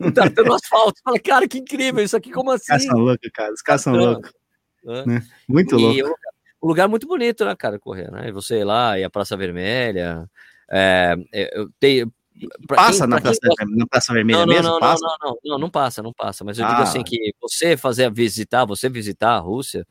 [0.00, 1.00] um tartan no asfalto.
[1.04, 2.62] Fala, cara, que incrível isso aqui, como assim?
[2.62, 3.52] Os caras são loucos, cara.
[3.52, 4.32] Os caras são loucos.
[4.84, 5.22] Né?
[5.48, 5.98] Muito louco.
[5.98, 8.28] E um lugar muito bonito, né, cara, correr, né?
[8.28, 10.28] E você ir lá, e a Praça Vermelha.
[10.72, 11.14] É,
[11.52, 12.12] eu tenho,
[12.66, 13.66] passa quem, na, praça, gosta...
[13.68, 14.68] na, praça, Vermelha não, mesmo?
[14.70, 15.04] Não, passa?
[15.04, 16.44] não, não, não, não, passa, não passa.
[16.44, 16.70] Mas eu ah.
[16.70, 19.86] digo assim que você fazer visitar, você visitar a Rússia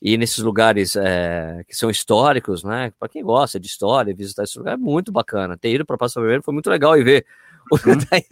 [0.00, 2.92] e nesses lugares é, que são históricos, né?
[2.98, 5.56] Para quem gosta de história, visitar esse lugar é muito bacana.
[5.56, 7.26] Ter ido para a Praça Vermelha foi muito legal e ver.
[7.70, 7.98] Uhum.
[8.10, 8.24] daí,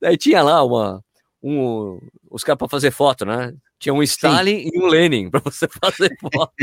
[0.00, 1.02] daí, tinha lá uma,
[1.42, 1.98] um,
[2.30, 3.54] os caras para fazer foto, né?
[3.78, 4.70] Tinha um Stalin Sim.
[4.72, 6.54] e um Lenin para você fazer foto.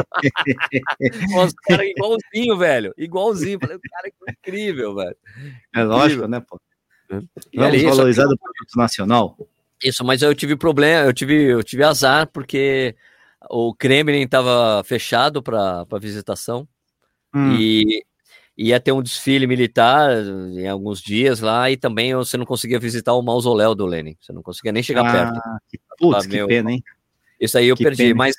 [1.43, 2.93] Os caras igualzinho, velho.
[2.97, 3.59] Igualzinho.
[3.59, 5.17] Falei, cara, que incrível, velho.
[5.75, 6.59] É lógico, né, pô?
[7.09, 9.37] Vamos ali, valorizar o produto nacional.
[9.83, 12.95] Isso, mas eu tive problema, eu tive, eu tive azar, porque
[13.49, 16.67] o Kremlin estava fechado para visitação.
[17.35, 17.55] Hum.
[17.59, 18.03] E
[18.57, 20.11] ia ter um desfile militar
[20.55, 24.15] em alguns dias lá e também você não conseguia visitar o mausoléu do Lenin.
[24.21, 25.41] Você não conseguia nem chegar ah, perto.
[25.67, 26.83] Que, putz, que meu, pena, hein?
[27.43, 28.35] Isso aí eu que perdi, mas,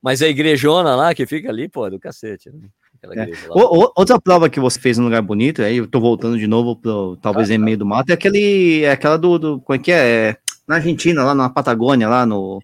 [0.00, 2.68] mas a igrejona lá que fica ali, pô, é do cacete, né?
[3.12, 3.28] É.
[3.50, 6.74] O, outra prova que você fez num lugar bonito, aí eu tô voltando de novo
[6.74, 9.78] pro talvez ah, em meio do mato, é aquele, é aquela do, do como é
[9.78, 10.28] que é?
[10.30, 10.36] é?
[10.66, 12.62] Na Argentina, lá na Patagônia, lá no.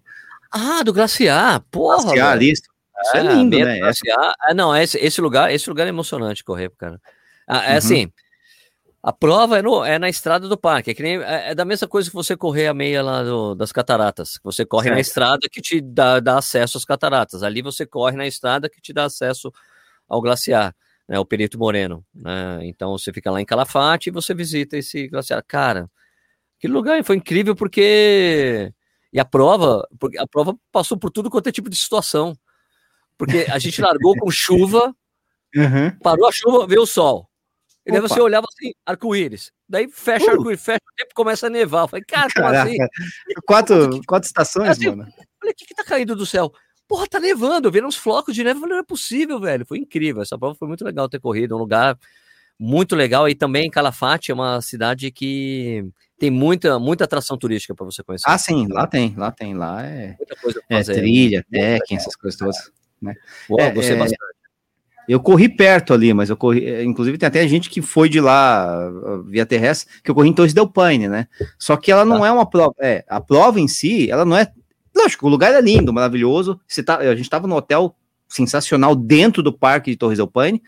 [0.51, 2.03] Ah, do Glaciar, porra.
[2.03, 2.63] Glaciar, isso.
[3.03, 3.79] Isso é, é lindo, né?
[3.79, 4.33] Glaciar.
[4.41, 6.99] Ah, não, esse, esse lugar, esse lugar é emocionante correr, cara.
[7.47, 7.77] Ah, é uhum.
[7.77, 8.11] assim,
[9.03, 11.65] a prova é, no, é na estrada do parque, é, que nem, é, é da
[11.65, 14.39] mesma coisa que você correr a meia lá do, das cataratas.
[14.43, 14.95] Você corre certo.
[14.95, 17.41] na estrada que te dá, dá, acesso às cataratas.
[17.41, 19.51] Ali você corre na estrada que te dá acesso
[20.07, 20.75] ao glaciar,
[21.07, 22.05] né, o Perito Moreno.
[22.13, 22.59] Né?
[22.63, 25.43] Então você fica lá em Calafate e você visita esse glaciar.
[25.47, 25.89] Cara,
[26.59, 28.71] que lugar foi incrível porque.
[29.11, 32.37] E a prova, porque a prova passou por tudo quanto é tipo de situação.
[33.17, 34.95] Porque a gente largou com chuva,
[35.55, 35.91] uhum.
[36.03, 37.30] parou a chuva, veio o sol.
[37.85, 38.07] E daí Opa.
[38.07, 39.51] você olhava assim, arco-íris.
[39.67, 40.31] Daí fecha uh.
[40.31, 41.83] arco-íris, fecha o tempo começa a nevar.
[41.83, 42.77] Eu falei, cara, como assim?
[43.45, 45.11] Quatro, que, quatro estações, assim, mano.
[45.39, 46.51] Falei, o que, que tá caindo do céu?
[46.87, 48.57] Porra, tá nevando, eu vi uns flocos de neve.
[48.57, 49.65] Eu falei, não é possível, velho.
[49.65, 50.21] Foi incrível.
[50.21, 51.55] Essa prova foi muito legal ter corrido.
[51.55, 51.97] Um lugar
[52.59, 53.27] muito legal.
[53.27, 55.83] E também Calafate é uma cidade que
[56.19, 58.25] tem muita, muita atração turística para você conhecer.
[58.27, 59.55] Ah, sim, lá tem, lá tem.
[59.55, 62.71] Lá é, muita coisa é trilha, trekking, essas coisas todas.
[63.01, 63.15] Né?
[63.49, 64.40] Uou, é, gostei é, bastante.
[65.11, 66.65] Eu corri perto ali, mas eu corri.
[66.65, 68.89] É, inclusive, tem até gente que foi de lá
[69.25, 71.27] via terrestre, que eu corri em Torres del Paine, né?
[71.59, 72.27] Só que ela não tá.
[72.27, 72.73] é uma prova.
[72.79, 74.47] É, a prova em si, ela não é.
[74.95, 76.61] Lógico, o lugar é lindo, maravilhoso.
[76.65, 77.93] Você tá, a gente estava no hotel
[78.29, 80.63] sensacional dentro do parque de Torres del Paine.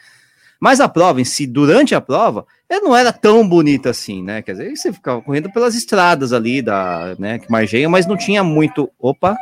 [0.60, 4.42] Mas a prova em si, durante a prova, ela não era tão bonita assim, né?
[4.42, 8.44] Quer dizer, você ficava correndo pelas estradas ali da, né, que margeiam, mas não tinha
[8.44, 8.92] muito.
[9.00, 9.38] Opa,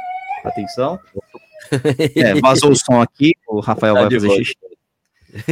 [0.45, 0.99] atenção.
[2.17, 4.70] É, vazou o som aqui, o Rafael tá vai fazer xixi.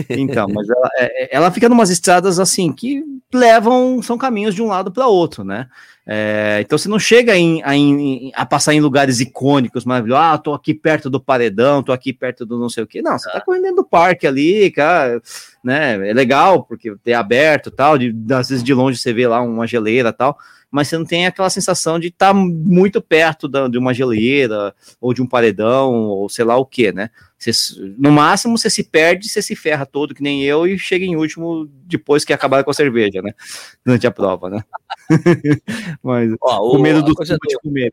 [0.10, 3.04] Então, mas ela, é, é, ela fica numas estradas assim que
[3.34, 5.68] levam, são caminhos de um lado para outro, né?
[6.06, 10.26] É, então você não chega em, a, em, a, passar em lugares icônicos, maravilhosos.
[10.26, 13.02] Ah, tô aqui perto do paredão, tô aqui perto do não sei o que.
[13.02, 15.22] Não, você tá correndo dentro do parque ali, cara,
[15.64, 16.10] né?
[16.10, 17.98] É legal porque é aberto tal.
[17.98, 20.38] De, às vezes de longe você vê lá uma geleira tal
[20.72, 24.74] mas você não tem aquela sensação de estar tá muito perto da, de uma geleira,
[25.02, 27.10] ou de um paredão, ou sei lá o que, né?
[27.40, 27.52] Você,
[27.98, 31.16] no máximo você se perde, você se ferra todo, que nem eu, e chega em
[31.16, 33.34] último depois que acabar com a cerveja, né?
[33.86, 34.64] Durante a prova, né?
[36.04, 37.24] mas Ó, com medo do, do...
[37.24, 37.92] de comer.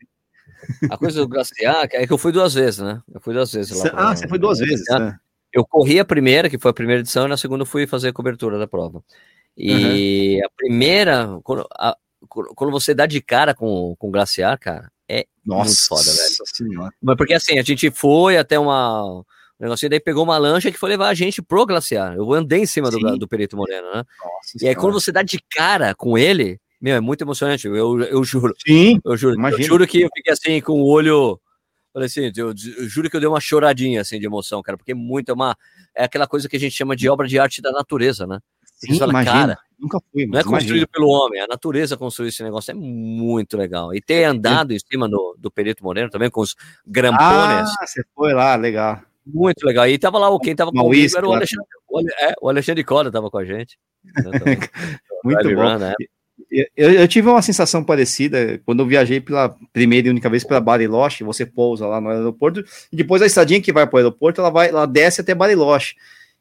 [0.90, 3.00] A coisa do Graciac é que eu fui duas vezes, né?
[3.12, 3.90] Eu fui duas vezes lá.
[3.94, 5.16] Ah, você foi duas vezes, né?
[5.52, 8.12] Eu corri a primeira, que foi a primeira edição, e na segunda fui fazer a
[8.12, 9.02] cobertura da prova.
[9.56, 10.46] E uhum.
[10.46, 11.40] a primeira,
[11.78, 11.96] a,
[12.28, 14.90] quando você dá de cara com, com o glaciar, cara,
[15.46, 16.34] Nossa foda, velho.
[16.54, 16.92] Senhora.
[17.00, 19.22] Mas porque assim, a gente foi até uma.
[19.58, 22.14] Um negocinho, daí pegou uma lancha que foi levar a gente pro glaciar.
[22.14, 24.04] Eu andei em cima do, do Perito Moreno, né?
[24.22, 27.66] Nossa e aí, quando você dá de cara com ele, meu, é muito emocionante.
[27.66, 28.54] Eu, eu juro.
[28.66, 29.34] Sim, eu juro.
[29.34, 29.62] Imagino.
[29.62, 31.40] Eu juro que eu fiquei assim, com o olho.
[31.92, 34.92] Falei assim, eu, eu, juro que eu dei uma choradinha assim de emoção, cara, porque
[34.92, 35.56] muito é uma.
[35.94, 38.38] É aquela coisa que a gente chama de obra de arte da natureza, né?
[38.76, 40.26] Sim, fala, cara, nunca fui.
[40.26, 40.88] Não é construído imagina.
[40.92, 43.94] pelo homem, a natureza construiu esse negócio, é muito legal.
[43.94, 46.54] E ter andado em cima do, do Perito Moreno também, com os
[46.86, 47.70] grampones.
[47.80, 49.00] Ah, você foi lá, legal.
[49.26, 49.88] Muito legal.
[49.88, 53.30] E tava lá, quem tava com era o Alexandre, o, é, o Alexandre Cola tava
[53.30, 53.78] com a gente.
[55.24, 55.62] muito bom.
[55.62, 55.94] Run, né?
[56.76, 60.60] Eu, eu, tive uma sensação parecida quando eu viajei pela primeira e única vez para
[60.60, 61.24] Bariloche.
[61.24, 62.62] Você pousa lá no aeroporto
[62.92, 65.96] e depois a estradinha que vai para o aeroporto ela vai, ela desce até Bariloche.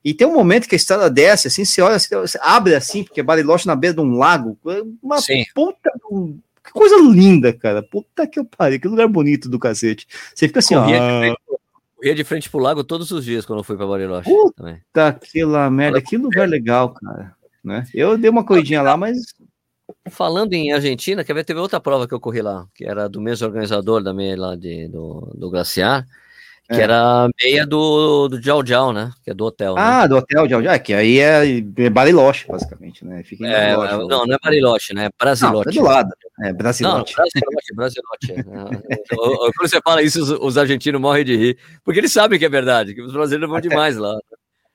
[0.05, 3.23] E tem um momento que a estrada desce, assim, você olha, você abre assim, porque
[3.23, 4.55] Bariloche na beira de um lago,
[5.01, 5.43] uma Sim.
[5.55, 5.91] puta,
[6.63, 10.07] que coisa linda, cara, puta que eu parei, que lugar bonito do cacete.
[10.33, 11.21] Você fica assim, corria ó...
[11.21, 11.35] De
[11.95, 14.29] corria de frente pro lago todos os dias quando eu fui pra Bariloche.
[14.29, 15.19] Puta também.
[15.19, 17.33] que lá merda, que lugar legal, cara.
[17.63, 17.83] né?
[17.91, 19.33] Eu dei uma corridinha lá, mas
[20.09, 23.21] Falando em Argentina, quer ver, teve outra prova que eu corri lá, que era do
[23.21, 26.05] mesmo organizador da meia lá de, do, do Glaciar,
[26.67, 26.81] que é.
[26.81, 29.11] era meia do, do Jau Jau, né?
[29.23, 29.75] Que é do hotel.
[29.75, 29.81] Né?
[29.81, 30.07] Ah, né?
[30.07, 33.23] do hotel Jau Jau, é, que aí é, é Bariloche, basicamente, né?
[33.23, 35.05] Fica em é, Bariloche, não, não é Bariloche, né?
[35.05, 35.67] É Brasilote.
[35.67, 36.09] Não, é do lado.
[36.43, 37.15] É Brasilote.
[37.15, 38.31] Não, Brasilote, Brasilote.
[38.31, 39.15] É.
[39.15, 42.49] Quando você fala isso, os, os, argentinos morrem de rir, porque eles sabem que é
[42.49, 43.69] verdade, que os brasileiros vão Até...
[43.69, 44.17] demais lá.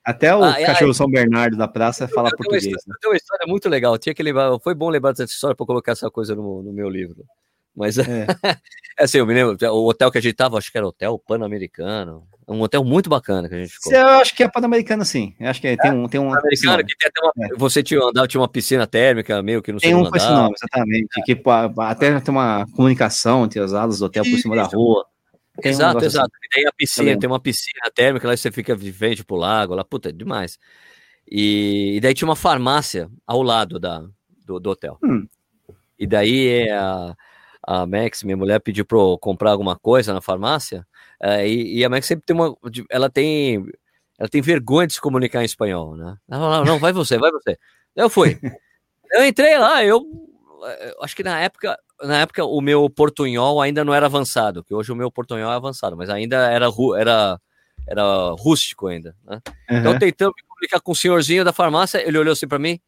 [0.03, 2.63] Até o ah, cachorro São Bernardo da praça fala eu português.
[2.63, 3.09] Tenho uma, história, né?
[3.09, 3.97] uma história muito legal.
[3.97, 6.89] Tinha que lembrar, foi bom lembrar dessa história para colocar essa coisa no, no meu
[6.89, 7.23] livro.
[7.81, 8.27] Mas é.
[8.99, 11.17] é assim, eu me lembro, o hotel que a gente tava, acho que era hotel
[11.17, 12.27] Pan-Americano.
[12.47, 13.91] Um hotel muito bacana que a gente ficou.
[13.91, 15.33] Eu acho que é Pan-Americano, sim.
[15.39, 16.07] Eu acho que é, tem um.
[16.07, 17.57] Tem um Pan-Americano, que tem até uma, é.
[17.57, 20.53] você tinha, andava, tinha uma piscina térmica, meio que no Tem um com esse nome,
[20.55, 21.19] exatamente.
[21.19, 21.21] É.
[21.23, 21.41] Que
[21.79, 25.03] até tem uma comunicação entre as alas do hotel por cima da rua.
[25.59, 26.27] Tem exato, um exato.
[26.27, 26.45] Assim.
[26.45, 29.73] E tem a piscina, tem uma piscina térmica, lá você fica de frente pro lago,
[29.73, 30.59] lá, puta, é demais.
[31.29, 34.03] E, e daí tinha uma farmácia ao lado da,
[34.45, 34.97] do, do hotel.
[35.03, 35.25] Hum.
[35.97, 37.15] E daí a,
[37.63, 40.85] a Max, minha mulher, pediu para eu comprar alguma coisa na farmácia,
[41.21, 42.55] é, e, e, a Max sempre tem uma.
[42.89, 43.65] Ela tem.
[44.17, 46.15] Ela tem vergonha de se comunicar em espanhol, né?
[46.29, 47.57] Ela falou, não, vai você, vai você.
[47.95, 48.39] Eu fui.
[49.13, 50.05] Eu entrei lá, eu
[51.01, 54.91] acho que na época na época o meu portunhol ainda não era avançado, que hoje
[54.91, 57.39] o meu portunhol é avançado, mas ainda era, era,
[57.87, 59.15] era rústico ainda.
[59.23, 59.41] Né?
[59.69, 59.77] Uhum.
[59.77, 62.79] Então, tentando me comunicar com o senhorzinho da farmácia, ele olhou assim para mim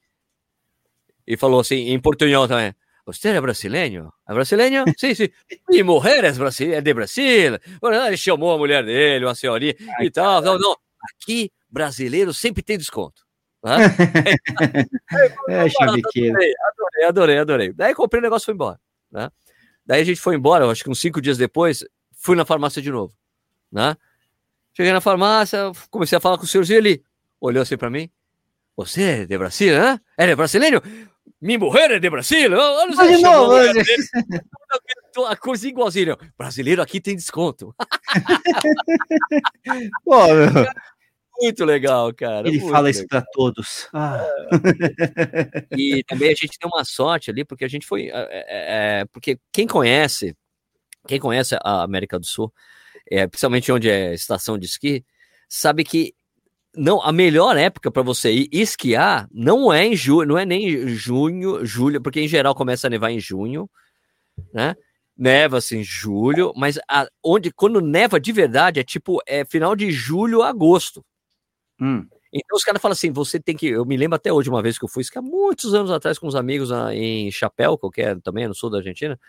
[1.27, 2.73] e falou assim, em portunhol também.
[3.05, 4.13] Você é brasileiro?
[4.27, 4.85] É brasileiro?
[4.97, 5.29] sim, sim.
[5.69, 6.31] E mulher é,
[6.81, 7.59] de Brasil.
[8.07, 10.41] Ele chamou a mulher dele, uma senhorinha Ai, e tal.
[10.41, 10.75] Não, não.
[11.01, 13.23] Aqui, brasileiro sempre tem desconto.
[13.63, 17.73] é, adorei, adorei, adorei, adorei.
[17.73, 18.79] Daí comprei o negócio e foi embora.
[19.11, 19.29] Né?
[19.85, 22.91] Daí a gente foi embora, acho que uns cinco dias depois, fui na farmácia de
[22.91, 23.13] novo.
[23.71, 23.95] Né?
[24.73, 27.03] Cheguei na farmácia, comecei a falar com o senhorzinho, ele
[27.39, 28.09] olhou assim para mim.
[28.75, 29.99] Você é de Brasil, né?
[30.17, 30.81] É brasileiro?
[31.41, 32.53] Mulher é de Brasil?
[32.53, 33.53] Olha só, de novo,
[35.27, 36.17] a coisa igualzinha.
[36.37, 37.75] Brasileiro aqui tem desconto.
[40.05, 40.65] Pô, meu.
[41.41, 42.47] Muito legal, cara.
[42.47, 42.89] Ele fala legal.
[42.89, 43.89] isso para todos.
[43.93, 44.25] Ah.
[45.77, 48.09] E também a gente tem uma sorte ali, porque a gente foi.
[48.09, 50.33] É, é, é, porque quem conhece,
[51.07, 52.53] quem conhece a América do Sul,
[53.09, 55.03] é, principalmente onde é estação de esqui,
[55.49, 56.13] sabe que
[56.75, 60.87] não a melhor época para você ir esquiar não é em julho, não é nem
[60.87, 63.69] junho, julho, porque em geral começa a nevar em junho,
[64.53, 64.75] né?
[65.15, 69.75] Neva assim em julho, mas a, onde quando neva de verdade é tipo é final
[69.75, 71.05] de julho, agosto.
[71.79, 72.07] Hum.
[72.33, 73.67] Então os caras falam assim: você tem que.
[73.67, 76.27] Eu me lembro até hoje uma vez que eu fui esquiar muitos anos atrás com
[76.27, 79.19] uns amigos na, em Chapéu, que é também no sul da Argentina.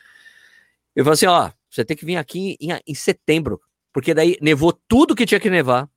[0.97, 3.61] Eu falei assim: ó, você tem que vir aqui em, em setembro,
[3.93, 5.89] porque daí nevou tudo que tinha que nevar.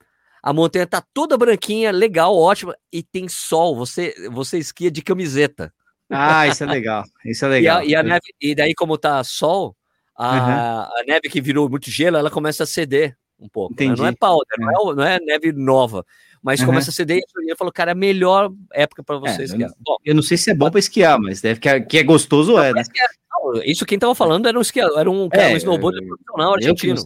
[0.42, 3.76] A montanha tá toda branquinha, legal, ótima, e tem sol.
[3.76, 5.74] Você, você esquia de camiseta.
[6.10, 7.04] Ah, isso é legal.
[7.26, 7.84] Isso é legal.
[7.84, 9.76] e, a, e, a neve, e daí, como tá sol,
[10.16, 11.02] a, uhum.
[11.02, 13.76] a neve que virou muito gelo, ela começa a ceder um pouco.
[13.78, 13.94] Né?
[13.96, 16.06] Não é powder, não, é, não é neve nova.
[16.42, 16.68] Mas uhum.
[16.68, 19.72] começa a ceder e ele falou, cara, é a melhor época para você é, esquiar.
[19.80, 22.04] Bom, eu não sei se é bom para esquiar, mas deve que é, que é
[22.04, 22.84] gostoso não, é, né?
[23.32, 27.02] Não, isso quem tava falando era um esquiador, era um, cara, um snowboard profissional argentino.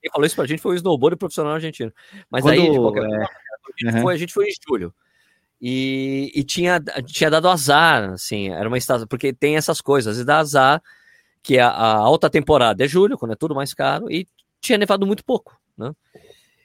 [0.00, 1.92] Quem falou isso pra gente foi um snowboard profissional argentino.
[2.30, 4.94] Mas Quando, aí, de qualquer forma, a, gente foi, a gente foi em julho.
[5.60, 10.24] E, e tinha, tinha dado azar, assim, era uma estação, porque tem essas coisas, e
[10.24, 10.82] dá azar,
[11.42, 14.26] que a, a alta temporada é julho, quando é tudo mais caro, e
[14.60, 15.92] tinha nevado muito pouco, né?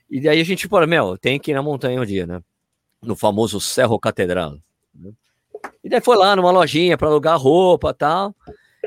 [0.09, 2.41] E daí a gente, pô, meu, tem que ir na montanha um dia, né?
[3.01, 4.57] No famoso Cerro Catedral.
[4.93, 5.11] Né?
[5.81, 8.35] E daí foi lá numa lojinha para alugar roupa e tal.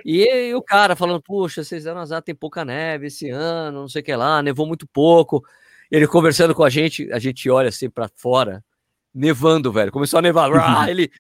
[0.05, 3.88] E, e, o cara falando, puxa, vocês deram azar, tem pouca neve esse ano, não
[3.88, 5.45] sei o que lá, nevou muito pouco.
[5.90, 8.64] Ele conversando com a gente, a gente olha assim para fora,
[9.14, 9.92] nevando, velho.
[9.92, 10.51] Começou a nevar.
[10.51, 10.88] Uhum.
[10.88, 11.11] ele,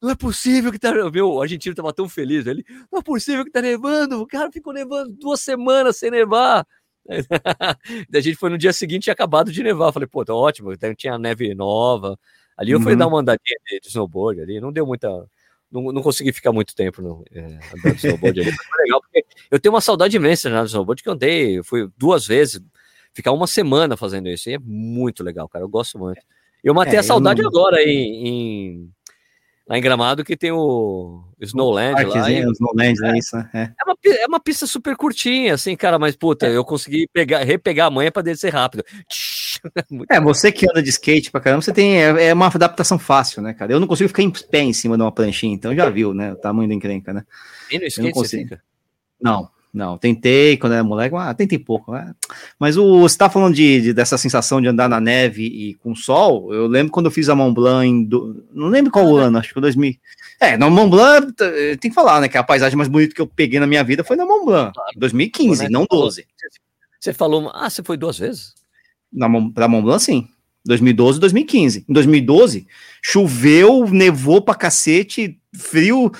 [0.00, 0.92] não é possível que tá.
[1.10, 2.46] Meu, o argentino tava tão feliz.
[2.46, 4.20] Ele, não é possível que tá nevando.
[4.20, 6.66] O cara ficou nevando duas semanas sem nevar.
[8.14, 9.92] a gente foi no dia seguinte tinha acabado de nevar.
[9.92, 12.18] Falei, pô, tá ótimo, tinha neve nova.
[12.56, 12.98] Ali eu fui uhum.
[12.98, 15.08] dar uma andadinha de, snowboard ali, não deu muita.
[15.72, 18.52] Não, não consegui ficar muito tempo no, é, andando de snowboard ali.
[18.52, 21.64] Foi legal, porque eu tenho uma saudade imensa né, de snowboard que eu andei, eu
[21.64, 22.60] fui duas vezes,
[23.14, 24.50] ficar uma semana fazendo isso.
[24.50, 25.64] E é muito legal, cara.
[25.64, 26.20] Eu gosto muito.
[26.62, 27.48] Eu matei é, a saudade não...
[27.48, 28.90] agora em, em
[29.72, 32.30] Lá em Gramado que tem o Snowland lá.
[32.30, 32.42] E...
[32.52, 33.48] Snowland, é, é isso, né?
[33.54, 33.58] É.
[33.62, 36.54] É, uma, é uma pista super curtinha, assim, cara, mas puta, é.
[36.54, 38.84] eu consegui pegar, repegar a manha para descer rápido.
[40.10, 42.02] é, você que anda de skate pra caramba, você tem.
[42.02, 43.72] É, é, uma adaptação fácil, né, cara?
[43.72, 46.34] Eu não consigo ficar em pé em cima de uma planchinha, então já viu, né?
[46.34, 47.24] O tamanho da encrenca, né?
[47.70, 48.58] E no skate não consigo.
[49.18, 49.96] Não, não.
[49.96, 51.92] Tentei quando era moleque, ah, tentei pouco.
[51.92, 52.14] Né?
[52.58, 55.94] Mas o, você tá falando de, de, dessa sensação de andar na neve e com
[55.94, 56.52] sol.
[56.52, 59.48] Eu lembro quando eu fiz a Mont Blanc, do, não lembro qual ah, ano, acho
[59.48, 59.94] que foi 2000.
[60.38, 61.32] É, na Mont Blanc,
[61.80, 62.28] tem que falar, né?
[62.28, 64.72] Que a paisagem mais bonita que eu peguei na minha vida foi na Mont Blanc,
[64.74, 64.90] claro.
[64.96, 66.26] 2015, não 12.
[67.00, 68.54] Você falou, ah, você foi duas vezes?
[69.12, 70.28] Na, pra Mont Blanc, sim.
[70.64, 71.84] 2012 e 2015.
[71.88, 72.66] Em 2012,
[73.02, 76.12] choveu, nevou pra cacete, frio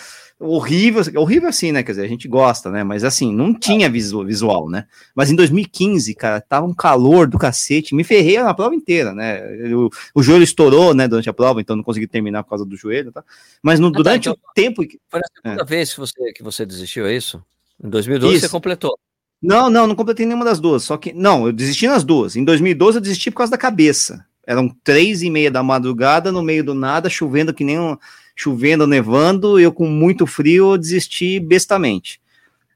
[0.43, 1.83] horrível, horrível assim, né?
[1.83, 2.83] Quer dizer, a gente gosta, né?
[2.83, 4.87] Mas assim, não tinha visual, visual, né?
[5.15, 9.41] Mas em 2015, cara, tava um calor do cacete, me ferrei na prova inteira, né?
[9.75, 12.77] O, o joelho estourou, né, durante a prova, então não consegui terminar por causa do
[12.77, 13.25] joelho, tá?
[13.63, 14.83] Mas no, ah, tá, durante tá, então, o tempo.
[15.09, 15.65] Foi a segunda é.
[15.65, 17.43] vez que você, que você desistiu, é isso?
[17.83, 18.47] Em 2012 isso.
[18.47, 18.99] você completou.
[19.43, 20.85] Não, não, não completei nenhuma das duas.
[20.85, 21.13] Só que.
[21.13, 22.37] Não, eu desisti nas duas.
[22.37, 24.25] Em 2012 eu desisti por causa da cabeça.
[24.47, 27.97] Eram três e meia da madrugada, no meio do nada, chovendo que nem um
[28.35, 32.21] chovendo, nevando, eu com muito frio, eu desisti bestamente.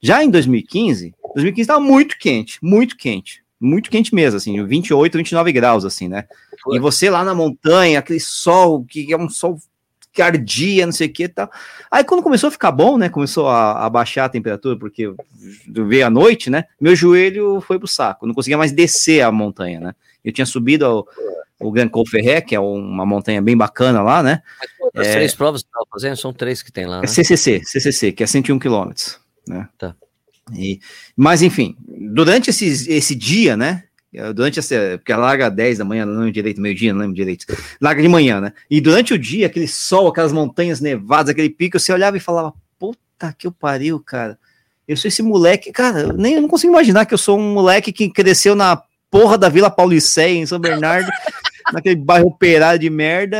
[0.02, 5.52] Já em 2015, 2015 estava muito quente, muito quente, muito quente mesmo, assim, 28, 29
[5.52, 6.24] graus, assim, né?
[6.72, 9.58] E você lá na montanha, aquele sol, que é um sol
[10.12, 11.50] que ardia, não sei o que tal.
[11.90, 13.08] Aí quando começou a ficar bom, né?
[13.08, 15.12] Começou a, a baixar a temperatura, porque
[15.68, 16.64] veio a noite, né?
[16.80, 19.94] Meu joelho foi pro saco, não conseguia mais descer a montanha, né?
[20.24, 21.06] Eu tinha subido ao,
[21.58, 24.42] o Grand Col Ferret, que é uma montanha bem bacana lá, né?
[24.94, 27.04] As é, três provas que estava fazendo são três que tem lá, né?
[27.04, 29.68] É CCC, CCC, que é 101 quilômetros, né?
[29.78, 29.94] Tá.
[30.54, 30.80] E,
[31.16, 33.84] mas, enfim, durante esse, esse dia, né?
[34.34, 34.76] Durante essa.
[34.96, 37.44] Porque ela larga 10 da manhã, não lembro direito, meio-dia, não lembro direito.
[37.80, 38.52] Larga de manhã, né?
[38.70, 42.54] E durante o dia, aquele sol, aquelas montanhas nevadas, aquele pico, você olhava e falava:
[42.78, 44.38] Puta que eu pariu, cara.
[44.88, 47.92] Eu sou esse moleque, cara, nem eu não consigo imaginar que eu sou um moleque
[47.92, 48.80] que cresceu na
[49.10, 51.10] porra da Vila Pauliceia, em São Bernardo,
[51.72, 53.38] naquele bairro operário de merda.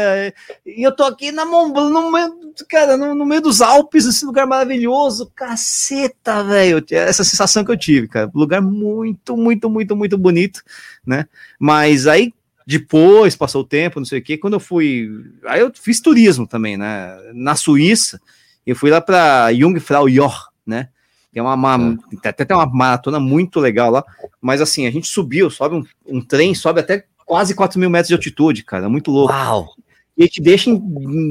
[0.65, 2.35] E eu tô aqui na no meio,
[2.69, 6.85] cara, no, no, meio dos Alpes, esse lugar maravilhoso, caceta, velho.
[6.91, 8.31] Essa sensação que eu tive, cara.
[8.35, 10.63] Lugar muito, muito, muito, muito bonito,
[11.07, 11.27] né?
[11.59, 12.33] Mas aí
[12.67, 15.09] depois passou o tempo, não sei o que, quando eu fui,
[15.45, 17.17] aí eu fiz turismo também, né?
[17.33, 18.21] Na Suíça,
[18.67, 20.89] eu fui lá para Jungfrau Joch, né?
[21.37, 22.29] Tem uma, uma é.
[22.31, 24.03] até tem uma maratona muito legal lá,
[24.41, 28.09] mas assim, a gente subiu, sobe um, um trem, sobe até quase 4 mil metros
[28.09, 29.35] de altitude, cara, muito louco.
[29.35, 29.69] Uau!
[30.17, 30.81] E te deixa em,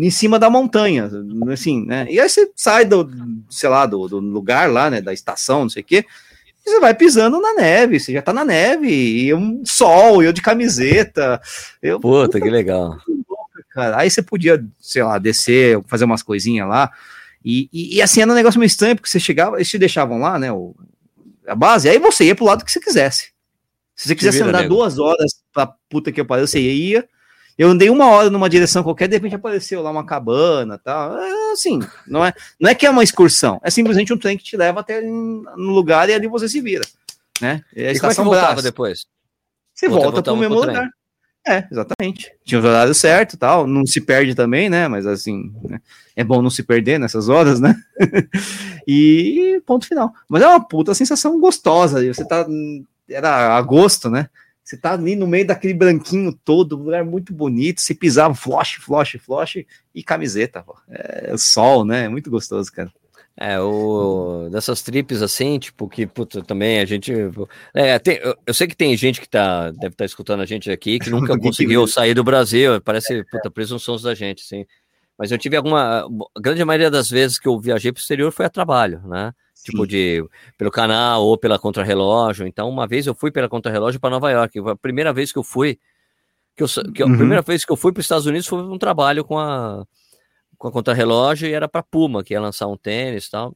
[0.06, 1.10] em, cima da montanha,
[1.52, 2.06] assim, né?
[2.08, 3.10] E aí você sai do,
[3.50, 6.06] sei lá, do, do lugar lá, né, da estação, não sei o quê,
[6.64, 10.32] e você vai pisando na neve, você já tá na neve, e um sol, eu
[10.32, 11.42] de camiseta.
[11.82, 12.96] Eu, puta, puta que legal.
[13.72, 14.02] Cara.
[14.02, 16.92] Aí você podia, sei lá, descer, fazer umas coisinhas lá.
[17.46, 20.18] E, e, e, assim era um negócio meio estranho, porque você chegava, eles te deixavam
[20.18, 20.52] lá, né?
[20.52, 20.76] O,
[21.48, 23.32] a base, aí você ia pro lado que você quisesse.
[23.96, 24.74] Se você quisesse andar nego.
[24.74, 27.08] duas horas pra puta que eu pariu, você ia.
[27.56, 31.18] Eu andei uma hora numa direção qualquer, de repente apareceu lá uma cabana tal.
[31.18, 34.44] É, assim, não é, não é que é uma excursão, é simplesmente um trem que
[34.44, 36.84] te leva até no lugar e ali você se vira.
[37.40, 37.64] Né?
[37.76, 39.06] É a e como é que voltava depois?
[39.72, 40.90] Você volta, volta pro mesmo lugar.
[41.48, 42.32] É, exatamente.
[42.44, 44.88] Tinha os horários certos tal, não se perde também, né?
[44.88, 45.80] Mas assim, né?
[46.16, 47.76] é bom não se perder nessas horas, né?
[48.88, 50.12] e ponto final.
[50.28, 52.06] Mas é uma puta sensação gostosa.
[52.06, 52.48] Você tá.
[53.08, 54.28] Era agosto, né?
[54.64, 57.80] Você tá ali no meio daquele branquinho todo, lugar muito bonito.
[57.80, 60.66] Você pisava, floche, floche, floche e camiseta.
[60.90, 62.06] É sol, né?
[62.06, 62.92] É muito gostoso, cara.
[63.38, 67.12] É, o, dessas trips assim, tipo, que puta, também a gente.
[67.74, 70.46] É, tem, eu, eu, sei que tem gente que tá, deve estar tá escutando a
[70.46, 74.66] gente aqui que nunca conseguiu sair do Brasil, parece puta, presunções da gente, assim.
[75.18, 76.06] Mas eu tive alguma.
[76.36, 79.34] A grande maioria das vezes que eu viajei para o exterior foi a trabalho, né?
[79.54, 79.72] Sim.
[79.72, 80.24] Tipo, de
[80.58, 82.48] pelo canal ou pela contrarrelógio.
[82.48, 84.60] Então, uma vez eu fui pela contrarrelógio para Nova York.
[84.60, 85.78] A primeira vez que eu fui.
[86.56, 87.14] Que eu, que uhum.
[87.14, 89.86] A primeira vez que eu fui para os Estados Unidos foi um trabalho com a
[90.58, 93.56] com a contra-relógio e era para Puma, que ia lançar um tênis e tal.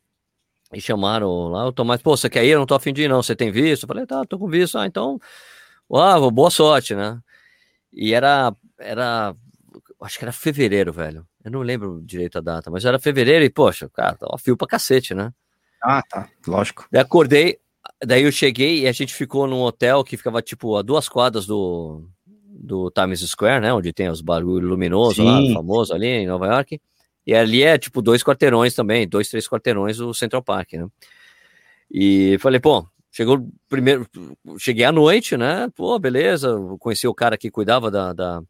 [0.73, 2.49] E chamaram lá o Tomás, pô, você quer ir?
[2.49, 3.23] Eu não tô afim de ir, não.
[3.23, 3.83] Você tem visto?
[3.83, 4.77] Eu falei, tá, tô com visto.
[4.77, 5.19] Ah, então,
[5.89, 7.19] uau, boa sorte, né?
[7.91, 9.35] E era, era,
[10.01, 11.27] acho que era fevereiro, velho.
[11.43, 14.67] Eu não lembro direito a data, mas era fevereiro e, poxa, cara, tava fio pra
[14.67, 15.33] cacete, né?
[15.81, 16.87] Ah, tá, lógico.
[16.91, 17.57] Daí acordei,
[18.05, 21.47] daí eu cheguei e a gente ficou num hotel que ficava, tipo, a duas quadras
[21.47, 22.07] do,
[22.59, 23.73] do Times Square, né?
[23.73, 26.79] Onde tem os barulhos luminosos lá, famoso ali em Nova York.
[27.25, 30.87] E ali é tipo dois quarteirões também, dois, três quarteirões do Central Park, né?
[31.91, 34.07] E falei, pô, chegou primeiro,
[34.57, 35.69] cheguei à noite, né?
[35.75, 38.41] Pô, beleza, conheci o cara que cuidava da, da,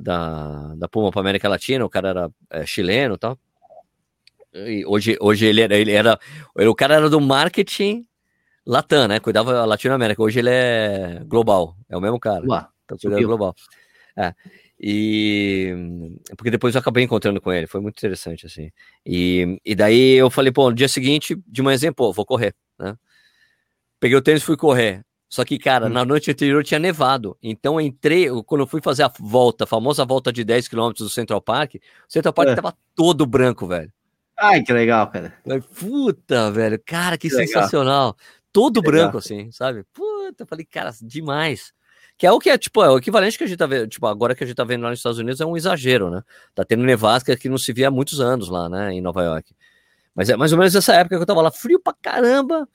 [0.00, 3.38] da, da Puma para América Latina, o cara era é, chileno e tal.
[4.54, 6.18] E hoje, hoje ele era, ele era,
[6.54, 8.06] o cara era do marketing
[8.66, 9.20] Latam, né?
[9.20, 10.22] Cuidava da Latinoamérica.
[10.22, 12.44] Hoje ele é global, é o mesmo cara.
[12.46, 13.54] Uá, tá cuidando global.
[14.16, 14.34] É.
[14.78, 15.74] E
[16.36, 18.70] porque depois eu acabei encontrando com ele, foi muito interessante assim.
[19.04, 22.96] E, e daí eu falei, pô, no dia seguinte, de manhã, pô, vou correr, né?
[23.98, 25.04] peguei o tênis e fui correr.
[25.28, 25.90] Só que, cara, hum.
[25.90, 27.36] na noite anterior tinha nevado.
[27.42, 30.92] Então eu entrei, quando eu fui fazer a volta, a famosa volta de 10 km
[30.96, 32.54] do Central Park, o Central Park é.
[32.54, 33.92] tava todo branco, velho.
[34.38, 35.34] Ai, que legal, cara.
[35.78, 36.80] Puta, velho.
[36.84, 38.08] Cara, que, que sensacional.
[38.08, 38.16] Legal.
[38.52, 39.18] Todo que branco, legal.
[39.18, 39.84] assim, sabe?
[39.92, 41.72] Puta, eu falei, cara, demais.
[42.18, 44.06] Que é o que é, tipo, é o equivalente que a gente tá vendo, tipo,
[44.06, 46.22] agora que a gente tá vendo lá nos Estados Unidos é um exagero, né?
[46.54, 49.54] Tá tendo nevasca que não se via há muitos anos lá, né, em Nova York.
[50.14, 52.66] Mas é mais ou menos essa época que eu tava lá, frio pra caramba,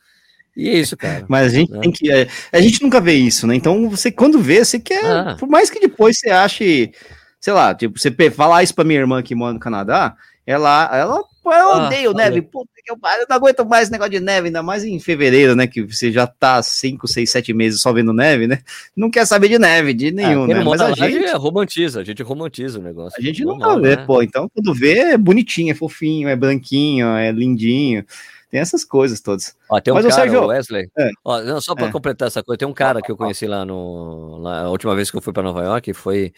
[0.56, 1.26] e é isso, cara.
[1.30, 1.80] Mas a gente né?
[1.80, 2.12] tem que.
[2.12, 3.56] É, a gente nunca vê isso, né?
[3.56, 5.06] Então, você, quando vê, você quer.
[5.06, 5.36] Ah.
[5.39, 6.92] Por mais que depois você ache.
[7.39, 10.16] Sei lá, tipo, você falar isso pra minha irmã que mora no Canadá,
[10.46, 13.92] ela, ela eu ah, odeio ah, neve, puta que eu, eu não aguento mais esse
[13.92, 15.66] negócio de neve, ainda mais em fevereiro, né?
[15.66, 18.60] Que você já tá 5, 6, 7 meses só vendo neve, né?
[18.96, 20.64] Não quer saber de neve, de nenhum, né?
[20.64, 23.20] Mas a gente é, romantiza, a gente romantiza o negócio.
[23.20, 24.06] A gente nunca vê, né?
[24.06, 24.22] pô.
[24.22, 28.06] Então, quando vê, é bonitinho, é fofinho, é branquinho, é lindinho.
[28.52, 29.56] Tem essas coisas todas.
[29.70, 30.46] Ó, tem um Mas cara, o Sérgio...
[30.48, 30.89] Wesley.
[31.00, 31.10] É.
[31.24, 31.92] Ó, não, só para é.
[31.92, 34.39] completar essa coisa, tem um cara que eu conheci lá no.
[34.39, 36.34] Lá, a última vez que eu fui para Nova York foi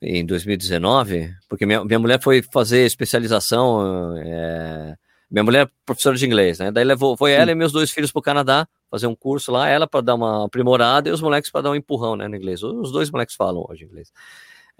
[0.00, 4.16] em 2019, porque minha, minha mulher foi fazer especialização.
[4.18, 4.96] É,
[5.30, 6.70] minha mulher é professora de inglês, né?
[6.70, 9.68] Daí levou, foi ela e meus dois filhos para o Canadá fazer um curso lá,
[9.68, 12.62] ela para dar uma aprimorada e os moleques para dar um empurrão, né, no inglês.
[12.62, 14.10] Os dois moleques falam hoje inglês.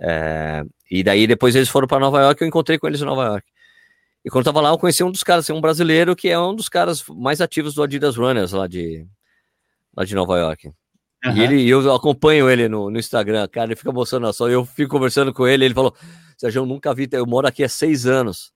[0.01, 3.25] É, e daí depois eles foram para Nova York, eu encontrei com eles em Nova
[3.25, 3.47] York.
[4.25, 6.39] E quando eu tava lá, eu conheci um dos caras, assim, um brasileiro que é
[6.39, 9.07] um dos caras mais ativos do Adidas Runners lá de,
[9.97, 10.73] lá de Nova York.
[11.25, 11.37] Uhum.
[11.37, 14.49] E ele, eu acompanho ele no, no Instagram, cara, ele fica mostrando só.
[14.49, 15.95] Eu fico conversando com ele, ele falou:
[16.37, 18.53] Sérgio, eu nunca vi, eu moro aqui há seis anos.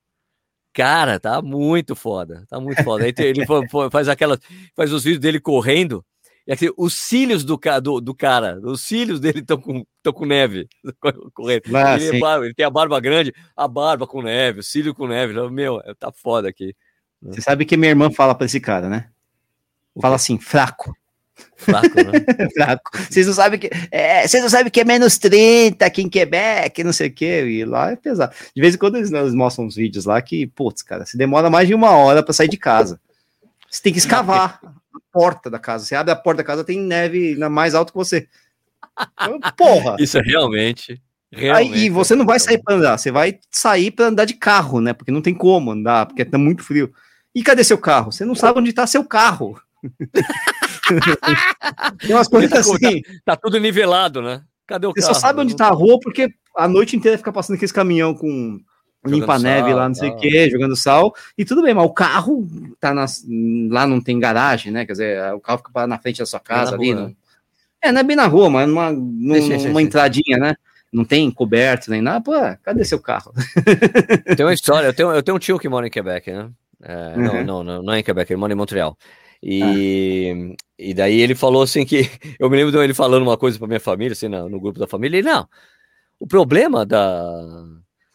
[0.73, 3.05] Cara, tá muito foda, tá muito foda.
[3.05, 3.45] Aí ele
[3.91, 4.39] faz aquela,
[4.75, 6.05] faz os vídeos dele correndo,
[6.47, 10.69] e aqui, os cílios do, do, do cara, os cílios dele estão com, com neve.
[11.33, 11.77] Correndo.
[11.77, 15.07] Ah, ele, barba, ele, tem a barba grande, a barba com neve, o cílio com
[15.07, 15.35] neve.
[15.51, 16.75] Meu, tá foda aqui.
[17.23, 19.09] Você sabe que minha irmã fala pra esse cara, né?
[20.01, 20.93] Fala assim, fraco.
[21.57, 22.49] Fraco, né?
[22.55, 22.91] Fraco.
[23.11, 23.71] Vocês não sabem que.
[23.91, 27.45] É, vocês não sabem que é menos 30 aqui em Quebec, não sei o quê.
[27.47, 28.35] E lá é pesado.
[28.55, 31.49] De vez em quando eles, eles mostram uns vídeos lá que, putz, cara, se demora
[31.51, 33.01] mais de uma hora para sair de casa.
[33.71, 35.85] Você tem que escavar a porta da casa.
[35.85, 38.29] Você abre a porta da casa, tem neve mais alto que você.
[39.15, 39.97] Então, porra!
[39.99, 41.01] Isso é realmente.
[41.31, 44.35] realmente Aí, e você não vai sair para andar, você vai sair para andar de
[44.35, 44.93] carro, né?
[44.93, 46.93] Porque não tem como andar, porque tá muito frio.
[47.35, 48.13] E cadê seu carro?
[48.13, 49.59] Você não sabe onde está seu carro.
[52.01, 53.03] tem umas coisas tá, assim.
[53.03, 54.43] Tá, tá, tudo nivelado, né?
[54.67, 55.15] Cadê o você carro?
[55.15, 58.15] Você só sabe onde está a rua porque a noite inteira fica passando aqueles caminhão
[58.15, 58.61] com
[59.05, 62.47] limpa neve lá, não sei o que, jogando sal, e tudo bem, mas o carro
[62.79, 63.25] tá nas,
[63.69, 64.87] lá não tem garagem, né?
[64.87, 66.93] Quer dizer, o carro fica na frente da sua casa ali.
[66.93, 67.17] Rua, não,
[67.83, 70.55] é, não é bem na rua, mas numa, numa, numa entradinha, né?
[70.93, 73.33] Não tem coberto nem nada, pô, cadê seu carro?
[74.37, 76.51] Tem uma história, eu tenho, eu tenho um tio que mora em Quebec, né?
[76.83, 77.23] É, uhum.
[77.23, 78.97] não, não, não, não é em Quebec, ele mora em Montreal.
[79.43, 80.63] E, ah.
[80.91, 83.81] E daí ele falou assim que eu me lembro dele falando uma coisa para minha
[83.81, 85.49] família, assim, no, no grupo da família, e não,
[86.19, 87.03] o problema da,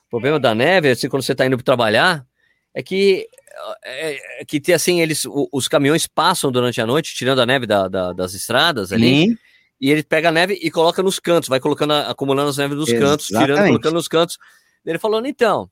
[0.07, 2.26] o problema da neve, assim, quando você está indo trabalhar,
[2.74, 3.28] é que
[3.84, 7.88] é, é, que assim eles os caminhões passam durante a noite tirando a neve da,
[7.88, 9.36] da, das estradas ali
[9.82, 12.88] e ele pega a neve e coloca nos cantos vai colocando acumulando as neves nos
[12.88, 13.09] Exatamente.
[13.09, 14.38] cantos tirando colocando nos cantos
[14.86, 15.68] ele falou então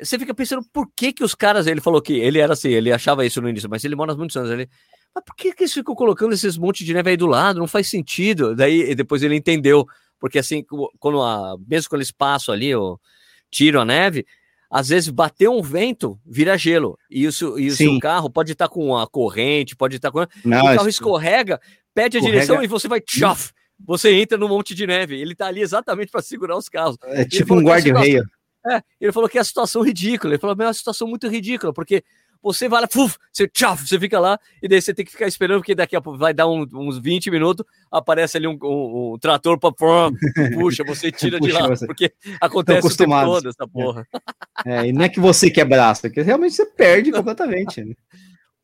[0.00, 2.90] você fica pensando por que que os caras ele falou que ele era assim ele
[2.90, 4.68] achava isso no início mas ele mora há muitos anos ele
[5.14, 7.68] mas por que que eles ficam colocando esses montes de neve aí do lado não
[7.68, 9.86] faz sentido daí depois ele entendeu
[10.18, 10.64] porque assim
[10.98, 12.98] quando a, mesmo quando eles passam ali o
[13.54, 14.26] tiram a neve,
[14.68, 16.98] às vezes bater um vento, vira gelo.
[17.08, 20.26] E, isso, e o seu carro pode estar tá com a corrente, pode estar tá
[20.26, 20.48] com.
[20.48, 21.60] Não, o carro escorrega,
[21.94, 22.44] pede a escorrega...
[22.44, 23.52] direção e você vai tchof,
[23.86, 25.18] você entra no monte de neve.
[25.18, 26.96] Ele está ali exatamente para segurar os carros.
[27.04, 28.24] É tipo um guarda-reio.
[28.66, 30.32] É, ele falou que é a situação ridícula.
[30.32, 32.02] Ele falou, é uma situação muito ridícula, porque
[32.52, 35.26] você vai lá, puf, você, tchau, você fica lá, e daí você tem que ficar
[35.26, 39.14] esperando, porque daqui a pouco vai dar um, uns 20 minutos, aparece ali um, um,
[39.14, 39.72] um trator para
[40.54, 41.86] puxa, você tira puxa, de lá, você...
[41.86, 44.06] porque acontece o tempo todo essa porra.
[44.64, 44.76] É.
[44.76, 47.82] é, e não é que você quebraça, é que realmente você perde completamente.
[47.82, 47.94] Né?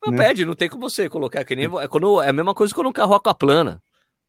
[0.05, 0.18] Não né?
[0.18, 2.88] perde, não tem como você colocar, que nem, é, quando, é a mesma coisa quando
[2.88, 3.82] um carro aquaplana.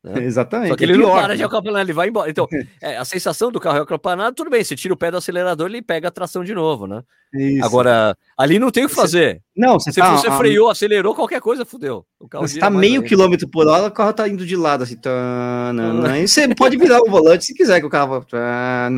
[0.03, 0.23] Né?
[0.25, 0.69] Exatamente.
[0.69, 2.29] Só que ele é não para de acaplanar, ele vai embora.
[2.29, 2.47] Então,
[2.81, 5.67] é, a sensação do carro é acampanado, tudo bem, você tira o pé do acelerador,
[5.69, 7.03] ele pega a tração de novo, né?
[7.33, 7.65] Isso.
[7.65, 9.41] Agora, ali não tem o que fazer.
[9.55, 12.05] Não, você, Se tá, você freou, acelerou, qualquer coisa, fudeu.
[12.17, 14.95] O carro você tá meio quilômetro por hora, o carro tá indo de lado, assim,
[14.95, 15.73] tá,
[16.17, 18.89] e você pode virar o volante se quiser que o carro tá,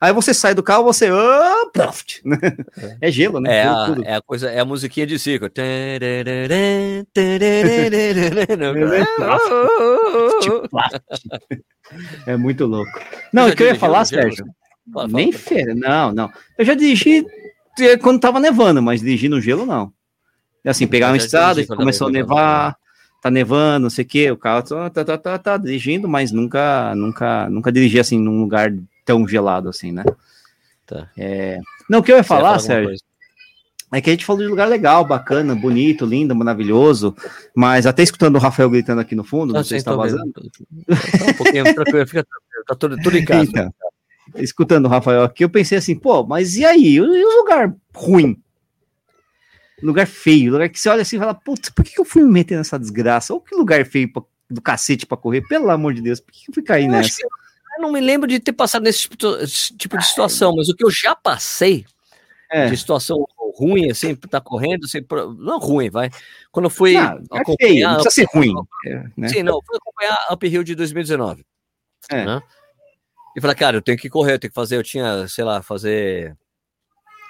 [0.00, 2.22] aí você sai do carro, você, oh, proft,
[3.00, 3.08] é.
[3.08, 3.56] é gelo, né?
[3.56, 5.50] É a, é a, coisa, é a musiquinha de ciclo.
[12.26, 12.92] É muito louco.
[13.32, 14.46] Não, o que eu ia falar, Sérgio?
[15.08, 16.30] Nem feira, não, não.
[16.56, 17.24] Eu já dirigi
[18.02, 19.92] quando tava nevando, mas dirigir no gelo não.
[20.64, 22.76] Assim, pegar uma estrada, começou a nevar.
[23.22, 26.32] tá nevando, não sei o que, o carro tá, tá, tá, tá, tá dirigindo, mas
[26.32, 28.72] nunca, nunca, nunca dirigi assim num lugar
[29.04, 30.04] tão gelado assim, né?
[30.86, 31.08] Tá.
[31.16, 31.58] É...
[31.88, 32.96] Não, o que eu ia falar, Sérgio,
[33.92, 37.14] é que a gente falou de lugar legal, bacana, bonito, lindo, maravilhoso,
[37.54, 40.32] mas até escutando o Rafael gritando aqui no fundo, não, sei se tá vazando.
[40.32, 40.40] Tá
[41.28, 42.26] um pouquinho tranquilo, fica
[42.66, 43.50] tá tudo, tudo em casa.
[43.50, 43.72] Então,
[44.36, 46.94] escutando o Rafael aqui, eu pensei assim, pô, mas e aí?
[46.94, 48.40] E o lugar ruim?
[49.82, 52.30] Lugar feio, lugar que você olha assim e fala, putz, por que, eu fui me
[52.30, 53.32] meter nessa desgraça?
[53.32, 56.50] Ou que lugar feio pra, do cacete pra correr, pelo amor de Deus, por que,
[56.50, 57.22] eu fui cair eu nessa?
[57.22, 59.16] eu não me lembro de ter passado nesse tipo,
[59.78, 61.86] tipo de situação, mas o que eu já passei
[62.50, 62.68] é.
[62.68, 64.98] de situação ruim, assim, tá correndo, assim,
[65.38, 66.10] não ruim, vai.
[66.50, 67.56] Quando eu fui não, é acompanhar...
[67.58, 68.54] Feio, não precisa ser ruim.
[68.86, 69.28] É, né?
[69.28, 71.44] Sim, não, fui acompanhar a Up Hill de 2019.
[72.10, 72.24] É.
[72.24, 72.42] Né?
[73.36, 75.62] E falei, cara, eu tenho que correr, eu tenho que fazer, eu tinha, sei lá,
[75.62, 76.36] fazer,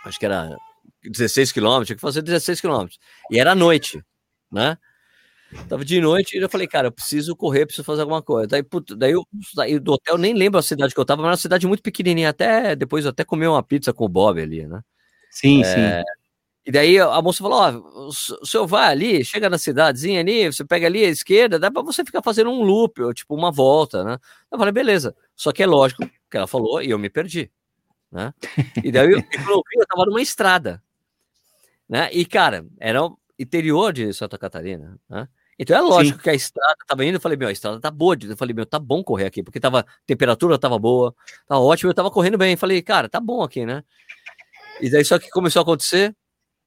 [0.05, 0.57] acho que era
[1.03, 2.99] 16 quilômetros, tinha que fazer 16 quilômetros.
[3.31, 4.03] E era noite,
[4.51, 4.79] né?
[5.69, 8.47] Tava de noite e eu falei, cara, eu preciso correr, preciso fazer alguma coisa.
[8.47, 11.27] Daí, puto, daí eu saí do hotel, nem lembro a cidade que eu tava, mas
[11.27, 12.29] era uma cidade muito pequenininha.
[12.31, 14.81] Até depois eu até comi uma pizza com o Bob ali, né?
[15.31, 16.11] Sim, é, sim.
[16.65, 20.65] E daí a moça falou: Ó, o senhor vai ali, chega na cidadezinha ali, você
[20.65, 24.05] pega ali à esquerda, dá pra você ficar fazendo um loop, ou, tipo uma volta,
[24.05, 24.19] né?
[24.51, 25.15] Eu falei: beleza.
[25.35, 27.51] Só que é lógico que ela falou e eu me perdi,
[28.13, 28.35] né?
[28.85, 30.83] E daí eu, eu, eu tava numa estrada,
[31.89, 32.11] né?
[32.13, 35.27] E cara, era o interior de Santa Catarina, né?
[35.59, 36.23] Então é lógico Sim.
[36.23, 38.17] que a estrada tava indo, eu falei, meu, a estrada tá boa.
[38.23, 41.15] Eu falei, meu, tá bom correr aqui, porque tava, temperatura tava boa,
[41.47, 42.57] tá ótimo, eu tava correndo bem.
[42.57, 43.85] falei, cara, tá bom aqui, né?
[44.81, 46.17] E daí só que começou a acontecer,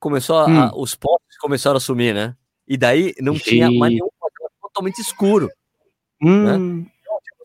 [0.04, 0.72] começou a, hum.
[0.76, 2.36] os postes começaram a sumir, né?
[2.68, 4.10] E daí não tinha mais nenhum
[4.62, 5.48] totalmente escuro.
[6.22, 6.30] Né?
[6.30, 6.80] Hum.
[6.82, 6.86] Né?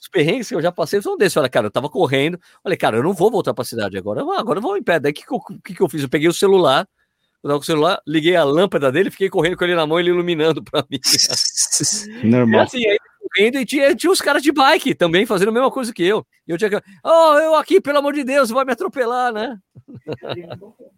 [0.01, 1.36] os perrengues que eu já passei são desses.
[1.36, 2.39] Olha, cara, eu tava correndo.
[2.62, 4.22] Falei, cara, eu não vou voltar pra cidade agora.
[4.22, 4.98] Agora eu vou em pé.
[5.01, 5.22] Daí o que,
[5.64, 6.02] que, que, eu fiz?
[6.02, 6.89] Eu peguei o celular,
[7.43, 9.98] eu tava com o celular, liguei a lâmpada dele, fiquei correndo com ele na mão,
[9.98, 11.01] ele iluminando pra mim.
[12.22, 12.60] Normal.
[12.60, 15.70] E assim, aí correndo e tinha, tinha os caras de bike também fazendo a mesma
[15.70, 16.24] coisa que eu.
[16.47, 16.76] E eu tinha que.
[17.05, 19.59] Oh, eu aqui, pelo amor de Deus, vai me atropelar, né?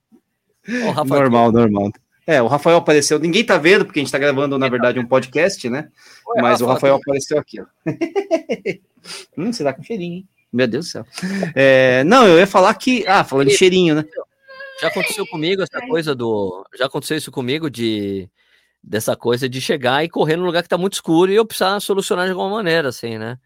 [0.68, 1.90] oh, normal, normal.
[2.26, 3.18] É, o Rafael apareceu.
[3.18, 5.88] Ninguém tá vendo, porque a gente tá gravando, na verdade, um podcast, né?
[6.28, 7.64] Ué, Mas Rafa, o Rafael apareceu aqui, ó.
[9.36, 10.28] hum, você tá com cheirinho, hein?
[10.52, 11.06] Meu Deus do céu.
[11.54, 13.04] É, não, eu ia falar que.
[13.06, 14.04] Ah, falando de cheirinho, né?
[14.80, 16.64] Já aconteceu comigo essa coisa do.
[16.78, 18.28] Já aconteceu isso comigo de
[18.82, 21.78] dessa coisa de chegar e correr num lugar que tá muito escuro e eu precisar
[21.80, 23.38] solucionar de alguma maneira, assim, né?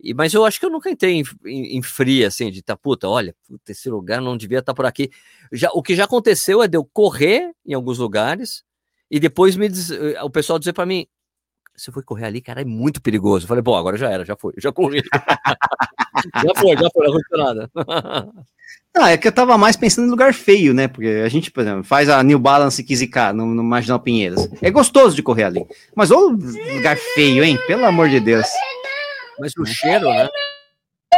[0.00, 2.76] E, mas eu acho que eu nunca entrei em, em, em fria, assim, de tá,
[2.76, 5.10] puta, olha, puta, esse lugar não devia estar tá por aqui.
[5.50, 8.62] Já, o que já aconteceu é de eu correr em alguns lugares
[9.10, 11.06] e depois me diz, eh, o pessoal dizer para mim,
[11.76, 13.44] você foi correr ali, cara, é muito perigoso.
[13.44, 15.02] Eu falei, bom, agora já era, já foi, já corri.
[16.42, 17.70] já foi, já foi, não aconteceu nada.
[18.98, 20.88] Ah, é que eu tava mais pensando em lugar feio, né?
[20.88, 24.48] Porque a gente, por exemplo, faz a New Balance 15K no, no Marginal Pinheiros.
[24.62, 25.66] É gostoso de correr ali.
[25.94, 27.58] Mas o lugar feio, hein?
[27.66, 28.46] Pelo amor de Deus.
[29.38, 30.28] Mas o cheiro, né?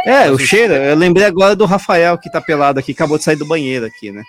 [0.05, 0.73] É, o cheiro.
[0.73, 4.11] Eu lembrei agora do Rafael que tá pelado aqui, acabou de sair do banheiro aqui,
[4.11, 4.23] né?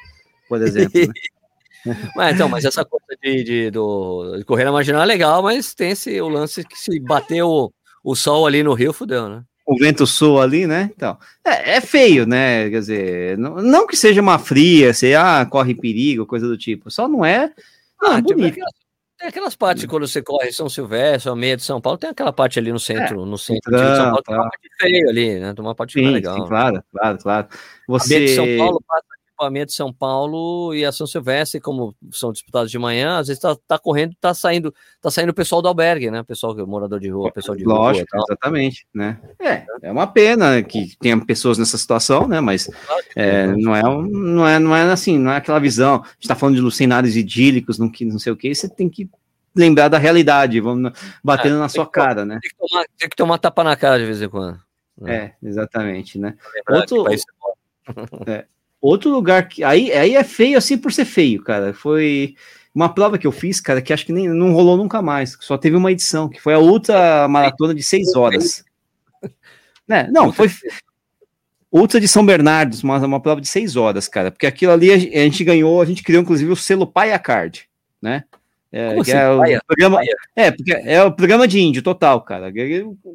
[0.48, 1.00] Por exemplo.
[1.00, 1.12] Né?
[2.14, 5.74] mas, então, mas essa coisa de, de, do, de correr na marginal é legal, mas
[5.74, 7.72] tem esse o lance que se bater o,
[8.04, 9.42] o sol ali no rio, fudeu, né?
[9.70, 10.90] o vento sul ali, né?
[10.96, 12.68] Então, é, é, feio, né?
[12.68, 16.90] Quer dizer, não, não que seja uma fria, se ah, corre perigo, coisa do tipo,
[16.90, 17.52] só não é,
[18.02, 18.54] não, ah, é bonito.
[18.54, 18.72] Aquelas,
[19.20, 22.32] tem aquelas partes quando você corre São Silvestre, a meia de São Paulo, tem aquela
[22.32, 25.38] parte ali no centro, é, no centro de São Paulo, tem uma parte feia ali,
[25.38, 25.52] né?
[25.52, 26.36] Tem uma parte sim, legal.
[26.36, 27.48] Sim, claro, claro, claro.
[27.86, 28.14] Você...
[28.14, 29.09] A meia de São Paulo passa
[29.40, 33.40] equipamento de São Paulo e a São Silvestre, como são disputados de manhã, às vezes
[33.40, 36.22] tá, tá correndo, tá saindo, tá saindo o pessoal do albergue, né?
[36.22, 38.24] Pessoal que é morador de rua, pessoal de Lógico, rua.
[38.28, 39.18] exatamente, né?
[39.40, 42.40] É, é uma pena que tenha pessoas nessa situação, né?
[42.40, 42.70] Mas
[43.16, 46.02] é, não, é, não, é, não é assim, não é aquela visão.
[46.04, 49.08] A gente tá falando de cenários idílicos, não, não sei o que, você tem que
[49.56, 50.92] lembrar da realidade, vamos
[51.24, 52.38] batendo é, na sua cara, né?
[52.40, 54.60] Tem que, tomar, tem que tomar tapa na cara de vez em quando.
[55.00, 55.34] Né?
[55.42, 56.34] É, exatamente, né?
[56.68, 57.06] Outro,
[58.26, 58.44] é,
[58.80, 59.62] Outro lugar que.
[59.62, 61.74] Aí, aí é feio assim por ser feio, cara.
[61.74, 62.34] Foi
[62.74, 65.36] uma prova que eu fiz, cara, que acho que nem não rolou nunca mais.
[65.40, 68.64] Só teve uma edição, que foi a Ultra Maratona de seis horas.
[69.86, 70.08] né?
[70.10, 70.50] Não, foi.
[71.72, 74.30] Ultra de São Bernardo, uma, uma prova de seis horas, cara.
[74.30, 77.68] Porque aquilo ali a, a gente ganhou, a gente criou inclusive o selo Paia Card,
[78.00, 78.24] né?
[78.72, 80.00] É, assim, é, o programa,
[80.36, 82.52] é, porque é o programa de índio total, cara.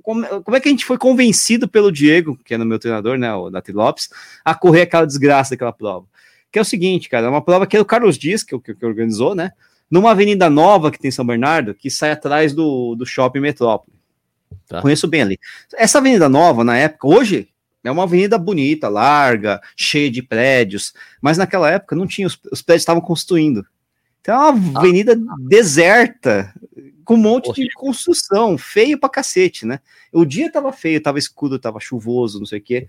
[0.03, 3.18] Como, como, é que a gente foi convencido pelo Diego, que é no meu treinador,
[3.18, 4.10] né, o Nati Lopes,
[4.44, 6.06] a correr aquela desgraça daquela prova?
[6.52, 8.76] Que é o seguinte, cara, é uma prova que é o Carlos Dias, que, que,
[8.76, 9.52] que organizou, né?
[9.90, 13.95] Numa avenida nova que tem em São Bernardo, que sai atrás do, do shopping Metrópole.
[14.68, 14.82] Tá.
[14.82, 15.40] Conheço bem ali.
[15.77, 17.49] Essa avenida nova, na época, hoje,
[17.82, 22.61] é uma avenida bonita, larga, cheia de prédios, mas naquela época não tinha, os, os
[22.61, 23.65] prédios estavam construindo.
[24.26, 25.36] Então é uma avenida ah.
[25.40, 26.52] deserta,
[27.04, 29.80] com um monte de construção, feio pra cacete, né?
[30.12, 32.88] O dia tava feio, tava escuro, tava chuvoso, não sei o quê.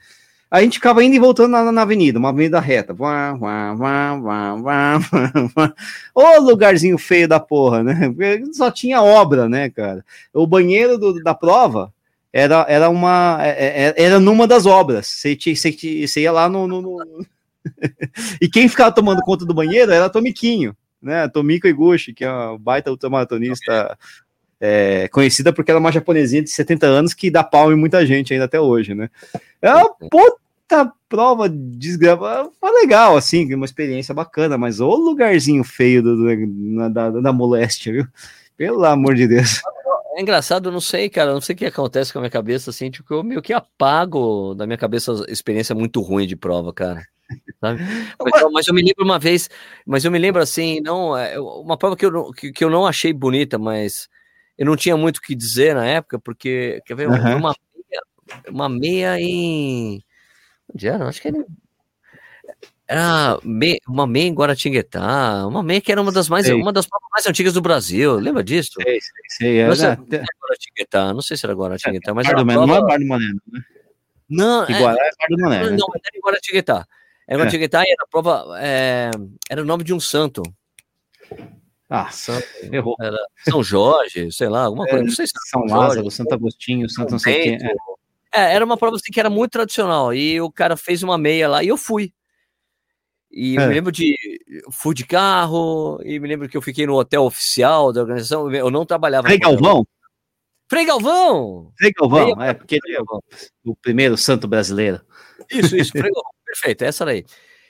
[0.50, 2.94] A gente ficava indo e voltando na, na avenida, uma avenida reta.
[2.94, 4.98] Vá, vá, vá, vá, vá,
[5.54, 5.74] vá.
[6.14, 7.94] Ô lugarzinho feio da porra, né?
[8.54, 10.02] Só tinha obra, né, cara?
[10.32, 11.92] O banheiro do, da prova
[12.32, 13.40] era, era uma.
[13.42, 15.06] É, é, é, era numa das obras.
[15.06, 16.66] Você, você ia lá no.
[16.66, 17.26] no, no...
[18.40, 21.28] e quem ficava tomando conta do banheiro era Tomiquinho, né?
[21.28, 23.96] Tomiko Iguchi, que é uma baita ultramaratonista
[24.60, 28.04] é, conhecida porque ela é uma japonesinha de 70 anos que dá pau em muita
[28.06, 29.10] gente ainda até hoje, né?
[29.60, 32.50] É uma puta prova desgrava.
[32.60, 37.92] Foi legal, assim, uma experiência bacana, mas o lugarzinho feio do, do, da, da moléstia,
[37.92, 38.06] viu?
[38.56, 39.60] Pelo amor de Deus.
[40.16, 42.70] É engraçado, eu não sei, cara, não sei o que acontece com a minha cabeça,
[42.70, 47.06] assim, tipo, eu meio que apago da minha cabeça experiência muito ruim de prova, cara.
[47.60, 47.80] Sabe?
[48.20, 49.48] Mas, mas, eu me lembro uma vez,
[49.84, 52.86] mas eu me lembro assim, não, é, uma prova que eu, que, que eu não
[52.86, 54.08] achei bonita, mas
[54.58, 57.36] eu não tinha muito o que dizer na época, porque, quer ver, uhum.
[57.36, 58.02] uma, meia,
[58.48, 60.02] uma meia em.
[60.72, 61.08] Onde era?
[61.08, 61.44] Acho que era.
[62.88, 66.86] Era me, uma meia em Guaratinguetá, uma meia que era uma das mais, uma das
[67.12, 68.14] mais antigas do Brasil.
[68.14, 68.70] Lembra disso?
[68.80, 69.66] Sei, sei, sei.
[69.66, 72.44] Não, sei, não, Guaratinguetá, não sei se era Guaratinguetá, mas era.
[72.44, 72.66] Prova...
[72.66, 73.60] Não é Bar do Moreno, né?
[74.28, 75.64] Não, Iguará é, é Bar do Moreno.
[75.64, 75.76] Não, né?
[75.76, 76.86] não, era em Guaratinguetá.
[77.26, 77.84] Era Guaratinguetá é.
[77.84, 78.44] e era a prova.
[78.58, 79.10] É,
[79.50, 80.42] era o nome de um santo.
[81.88, 82.96] Ah, Santo, errou.
[83.00, 85.02] Era São Jorge, sei lá, alguma coisa.
[85.02, 87.54] É, não sei se São Lázaro, Jorge, Santo Agostinho, Santo não sei quem.
[87.54, 87.72] É.
[88.34, 88.54] é.
[88.54, 90.12] era uma prova assim, que era muito tradicional.
[90.12, 92.12] E o cara fez uma meia lá e eu fui.
[93.30, 93.66] E é.
[93.66, 94.16] me lembro de.
[94.72, 98.52] Fui de carro, e me lembro que eu fiquei no hotel oficial da organização.
[98.52, 99.26] Eu não trabalhava.
[99.26, 99.86] Frei Galvão?
[100.68, 101.72] Frei Galvão!
[101.78, 103.00] Frei Galvão, é, porque ele é
[103.64, 105.00] o primeiro santo brasileiro.
[105.48, 106.30] Isso, isso, Frei Galvão.
[106.46, 107.24] Perfeito, essa daí.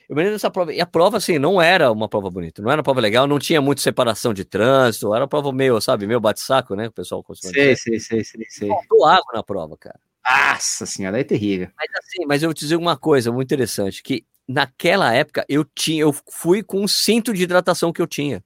[0.08, 0.72] Eu me lembro dessa prova.
[0.72, 3.38] E a prova, assim, não era uma prova bonita, não era uma prova legal, não
[3.38, 6.86] tinha muita separação de trânsito, era uma prova meio, sabe, meio bate-saco, né?
[6.86, 7.76] O pessoal costuma sei, dizer.
[7.76, 8.68] Sei, sei, sei, sei.
[8.68, 9.98] Faltou água na prova, cara.
[10.28, 11.68] Nossa senhora, é terrível.
[11.76, 15.64] Mas assim, mas eu vou te dizer uma coisa muito interessante, que naquela época eu
[15.64, 18.44] tinha, eu fui com um cinto de hidratação que eu tinha.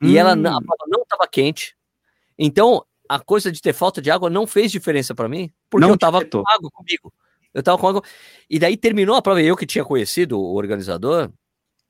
[0.00, 0.16] E hum.
[0.16, 1.76] ela a prova não estava quente.
[2.38, 5.94] Então, a coisa de ter falta de água não fez diferença para mim, porque não
[5.94, 7.12] eu tava com água comigo.
[7.54, 8.00] Eu tava com.
[8.48, 11.30] E daí terminou a prova, eu que tinha conhecido o organizador,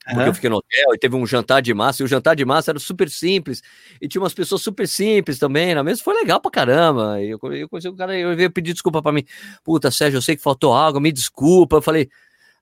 [0.05, 0.27] porque uhum.
[0.27, 2.71] eu fiquei no hotel e teve um jantar de massa, e o jantar de massa
[2.71, 3.63] era super simples,
[4.01, 7.21] e tinha umas pessoas super simples também na mesa, foi legal pra caramba.
[7.21, 9.25] E eu, eu conheci o cara, eu veio pedir desculpa pra mim.
[9.63, 11.77] Puta, Sérgio, eu sei que faltou água, me desculpa.
[11.77, 12.09] Eu falei,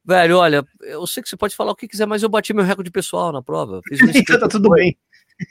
[0.05, 2.65] velho, olha, eu sei que você pode falar o que quiser, mas eu bati meu
[2.65, 3.81] recorde pessoal na prova.
[3.89, 4.97] Fiz um então tá tudo bem.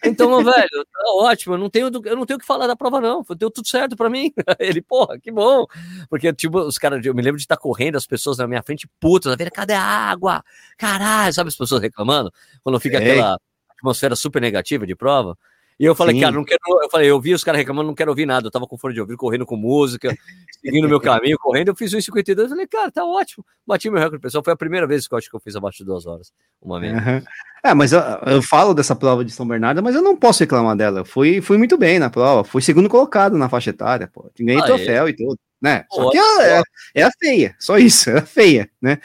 [0.03, 2.99] Então, velho, tá ótimo, eu não tenho, eu não tenho o que falar da prova,
[2.99, 3.23] não.
[3.37, 4.31] Deu tudo certo para mim.
[4.59, 5.65] Ele, porra, que bom.
[6.09, 8.87] Porque, tipo, os caras, eu me lembro de estar correndo, as pessoas na minha frente,
[8.99, 10.43] putas, a ver, cadê a água?
[10.77, 12.31] Caralho, sabe as pessoas reclamando?
[12.63, 13.11] Quando fica é.
[13.11, 13.39] aquela
[13.77, 15.37] atmosfera super negativa de prova.
[15.77, 16.21] E eu falei, Sim.
[16.21, 16.59] cara, não quero.
[16.81, 18.47] Eu falei, eu vi os caras reclamando, não quero ouvir nada.
[18.47, 20.15] Eu tava com fone de ouvido, correndo com música,
[20.61, 21.69] seguindo meu caminho, correndo.
[21.69, 22.37] Eu fiz 1,52.
[22.37, 23.45] Eu falei, cara, tá ótimo.
[23.67, 24.43] Bati meu recorde, pessoal.
[24.43, 26.31] Foi a primeira vez que eu acho que eu fiz abaixo de duas horas.
[26.61, 26.93] Uma vez.
[26.93, 27.21] Uhum.
[27.61, 30.77] É, mas eu, eu, falo dessa prova de São Bernardo, mas eu não posso reclamar
[30.77, 30.99] dela.
[30.99, 32.43] Eu fui, fui muito bem na prova.
[32.45, 34.29] Fui segundo colocado na faixa etária, pô.
[34.39, 35.09] Ganhei ah, troféu é.
[35.09, 35.37] e tudo.
[35.61, 35.83] Né?
[35.91, 36.63] Só que é, é,
[36.95, 38.99] é, a feia, só isso, é a feia, né?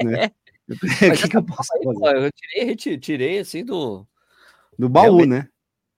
[0.00, 0.30] É, né?
[1.16, 1.98] que, que eu posso aí, fazer?
[1.98, 4.06] Pô, eu tirei, tirei assim do.
[4.78, 5.28] Do baú, Realmente.
[5.28, 5.48] né?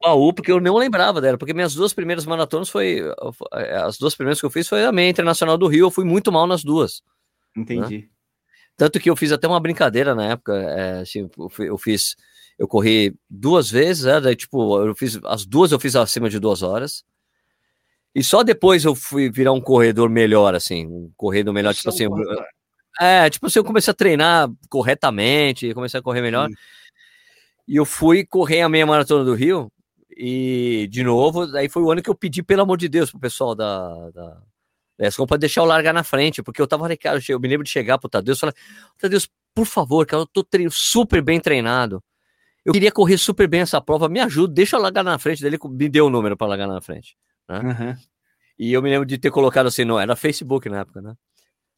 [0.01, 3.03] Baú, porque eu não lembrava dela, porque minhas duas primeiras maratonas foi.
[3.85, 6.33] As duas primeiras que eu fiz foi a meia internacional do Rio, eu fui muito
[6.33, 7.03] mal nas duas.
[7.57, 7.99] Entendi.
[7.99, 8.09] Né?
[8.77, 11.29] Tanto que eu fiz até uma brincadeira na época, é, assim,
[11.59, 12.17] eu fiz.
[12.59, 16.39] Eu corri duas vezes, é, daí, tipo, eu fiz as duas, eu fiz acima de
[16.39, 17.05] duas horas.
[18.15, 22.07] E só depois eu fui virar um corredor melhor, assim, um corredor melhor, tipo assim.
[23.01, 26.49] É, tipo assim, eu comecei a treinar corretamente, comecei a correr melhor.
[26.49, 26.55] Sim.
[27.69, 29.71] E eu fui correr a meia maratona do Rio,
[30.23, 33.19] e, de novo, aí foi o ano que eu pedi, pelo amor de Deus, pro
[33.19, 34.43] pessoal da, da,
[34.99, 37.65] da ESCOM para deixar eu largar na frente, porque eu tava, cara, eu me lembro
[37.65, 38.53] de chegar pro Tadeu e falar,
[38.99, 39.19] Tadeu,
[39.55, 42.05] por favor, cara, eu tô treino, super bem treinado.
[42.63, 45.59] Eu queria correr super bem essa prova, me ajuda, deixa eu largar na frente dele,
[45.65, 47.17] me deu o número para largar na frente.
[47.49, 47.59] Né?
[47.59, 47.97] Uhum.
[48.59, 51.15] E eu me lembro de ter colocado assim, não, era Facebook na época, né?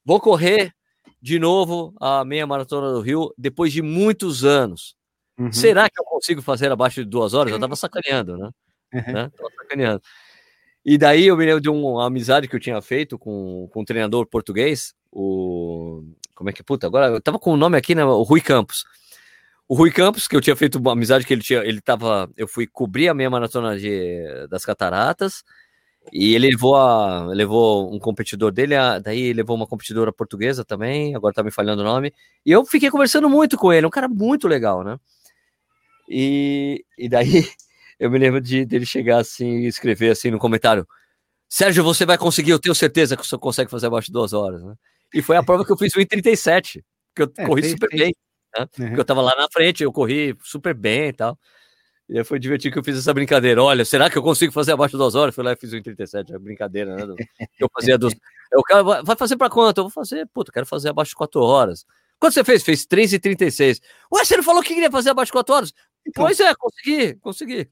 [0.05, 0.75] Vou correr
[1.21, 4.97] de novo a meia maratona do Rio depois de muitos anos.
[5.43, 5.53] Uhum.
[5.53, 7.53] Será que eu consigo fazer abaixo de duas horas?
[7.53, 8.51] Eu tava sacaneando, né?
[8.95, 9.13] Uhum.
[9.13, 9.31] né?
[9.37, 10.03] Tava sacaneando.
[10.85, 13.85] E daí eu me lembro de uma amizade que eu tinha feito com, com um
[13.85, 16.05] treinador português, o.
[16.35, 16.87] Como é que puta?
[16.87, 18.05] Agora eu tava com o nome aqui, né?
[18.05, 18.85] O Rui Campos.
[19.69, 22.31] O Rui Campos, que eu tinha feito uma amizade que ele tinha, ele tava.
[22.37, 25.45] Eu fui cobrir a minha maratona de, das cataratas.
[26.13, 31.15] E ele levou, a, levou um competidor dele, a, daí levou uma competidora portuguesa também,
[31.15, 32.13] agora tá me falhando o nome.
[32.45, 34.99] E eu fiquei conversando muito com ele, um cara muito legal, né?
[36.15, 37.25] E, e daí
[37.99, 40.87] eu me lembro de dele chegar assim e escrever assim no comentário:
[41.49, 44.63] Sérgio, você vai conseguir, eu tenho certeza que você consegue fazer abaixo de duas horas,
[44.63, 44.75] né?
[45.15, 46.83] E foi a prova que eu fiz 1,37,
[47.17, 48.03] que eu é, corri fez, super fez.
[48.03, 48.15] bem,
[48.59, 48.61] né?
[48.79, 48.87] Uhum.
[48.89, 51.39] Porque eu tava lá na frente, eu corri super bem e tal.
[52.09, 53.63] E aí foi divertido que eu fiz essa brincadeira.
[53.63, 55.35] Olha, será que eu consigo fazer abaixo de duas horas?
[55.35, 57.15] Fui lá e fiz 1,37, é brincadeira, né?
[57.59, 58.15] Eu fazia dos.
[58.53, 59.79] Eu, cara, vai fazer para quanto?
[59.79, 61.87] Eu vou fazer, puta, quero fazer abaixo de quatro horas.
[62.19, 62.63] Quanto você fez?
[62.63, 63.81] Fez 3,36.
[64.13, 65.73] Ué, você não falou que queria fazer abaixo de quatro horas?
[66.13, 66.25] Então.
[66.27, 67.71] Pois é, consegui, consegui.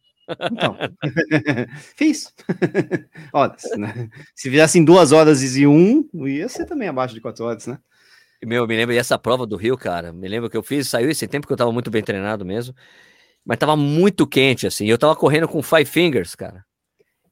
[0.50, 0.76] Então,
[1.96, 2.34] fiz.
[3.32, 4.08] Olha, né?
[4.34, 7.78] se fizessem duas horas e um, ia ser também abaixo de quatro horas, né?
[8.42, 11.10] Meu, me lembro, e essa prova do Rio, cara, me lembro que eu fiz, saiu
[11.10, 12.74] esse tempo que eu tava muito bem treinado mesmo,
[13.44, 16.64] mas tava muito quente, assim, eu tava correndo com five fingers, cara,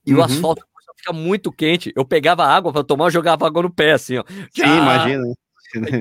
[0.05, 0.21] e uhum.
[0.21, 0.63] o asfalto
[0.99, 4.25] fica muito quente, eu pegava água para tomar, eu jogava água no pé, assim, ó.
[4.55, 4.77] Sim, ah!
[4.77, 5.23] imagina.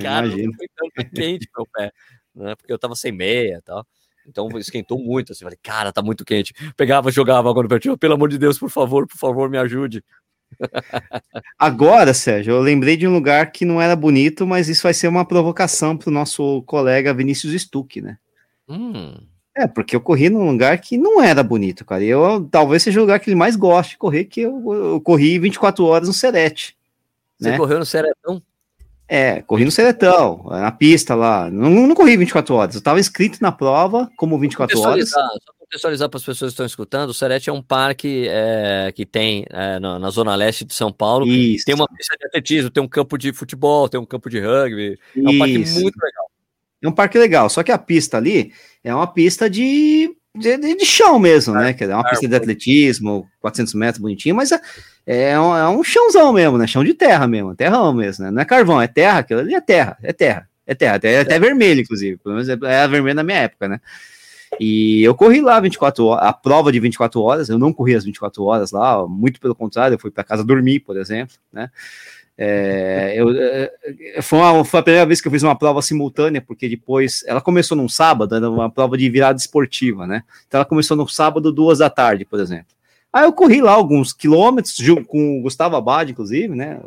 [0.01, 0.51] Cara, imagina.
[0.57, 1.91] foi tanto quente meu pé,
[2.35, 3.87] né, porque eu tava sem meia e tal.
[4.27, 6.53] Então esquentou muito, assim, falei, cara, tá muito quente.
[6.75, 10.03] Pegava, jogava água no pé, pelo amor de Deus, por favor, por favor, me ajude.
[11.57, 15.07] Agora, Sérgio, eu lembrei de um lugar que não era bonito, mas isso vai ser
[15.07, 18.17] uma provocação para o nosso colega Vinícius Stuck, né?
[18.67, 19.15] Hum.
[19.55, 22.03] É, porque eu corri num lugar que não era bonito, cara.
[22.03, 25.39] Eu talvez seja o lugar que ele mais gosta de correr, que eu, eu corri
[25.39, 26.77] 24 horas no Serete.
[27.39, 27.57] Você né?
[27.57, 28.41] correu no Seretão?
[29.09, 31.49] É, corri no Seretão, na pista lá.
[31.49, 32.75] Não, não corri 24 horas.
[32.75, 35.09] Eu estava inscrito na prova como 24 horas.
[35.09, 35.21] Só
[35.67, 39.45] contextualizar para as pessoas que estão escutando, o Serete é um parque é, que tem
[39.49, 41.27] é, na, na, zona leste de São Paulo.
[41.27, 41.65] Isso.
[41.65, 44.97] Tem uma pista de atletismo, tem um campo de futebol, tem um campo de rugby.
[45.15, 46.31] É um parque muito legal.
[46.81, 48.53] É um parque legal, só que a pista ali
[48.83, 51.75] é uma pista de, de, de chão mesmo, né?
[51.77, 54.59] É uma pista de atletismo, 400 metros, bonitinho, mas é,
[55.05, 56.67] é, um, é um chãozão mesmo, né?
[56.67, 58.31] Chão de terra mesmo, terrão mesmo, né?
[58.31, 61.19] Não é carvão, é terra, aquilo ali é terra, é terra, é terra, até, é
[61.19, 63.79] até vermelho, inclusive, pelo menos é, é vermelho na minha época, né?
[64.59, 68.05] E eu corri lá 24 horas, a prova de 24 horas, eu não corri as
[68.05, 71.69] 24 horas lá, muito pelo contrário, eu fui para casa dormir, por exemplo, né?
[72.39, 76.39] É, eu, é, foi, uma, foi, a primeira vez que eu fiz uma prova simultânea,
[76.39, 80.23] porque depois ela começou num sábado, era uma prova de virada esportiva, né?
[80.47, 82.77] Então ela começou no sábado, duas da tarde, por exemplo.
[83.11, 84.75] Aí eu corri lá alguns quilômetros,
[85.07, 86.79] com o Gustavo Abad, inclusive, né?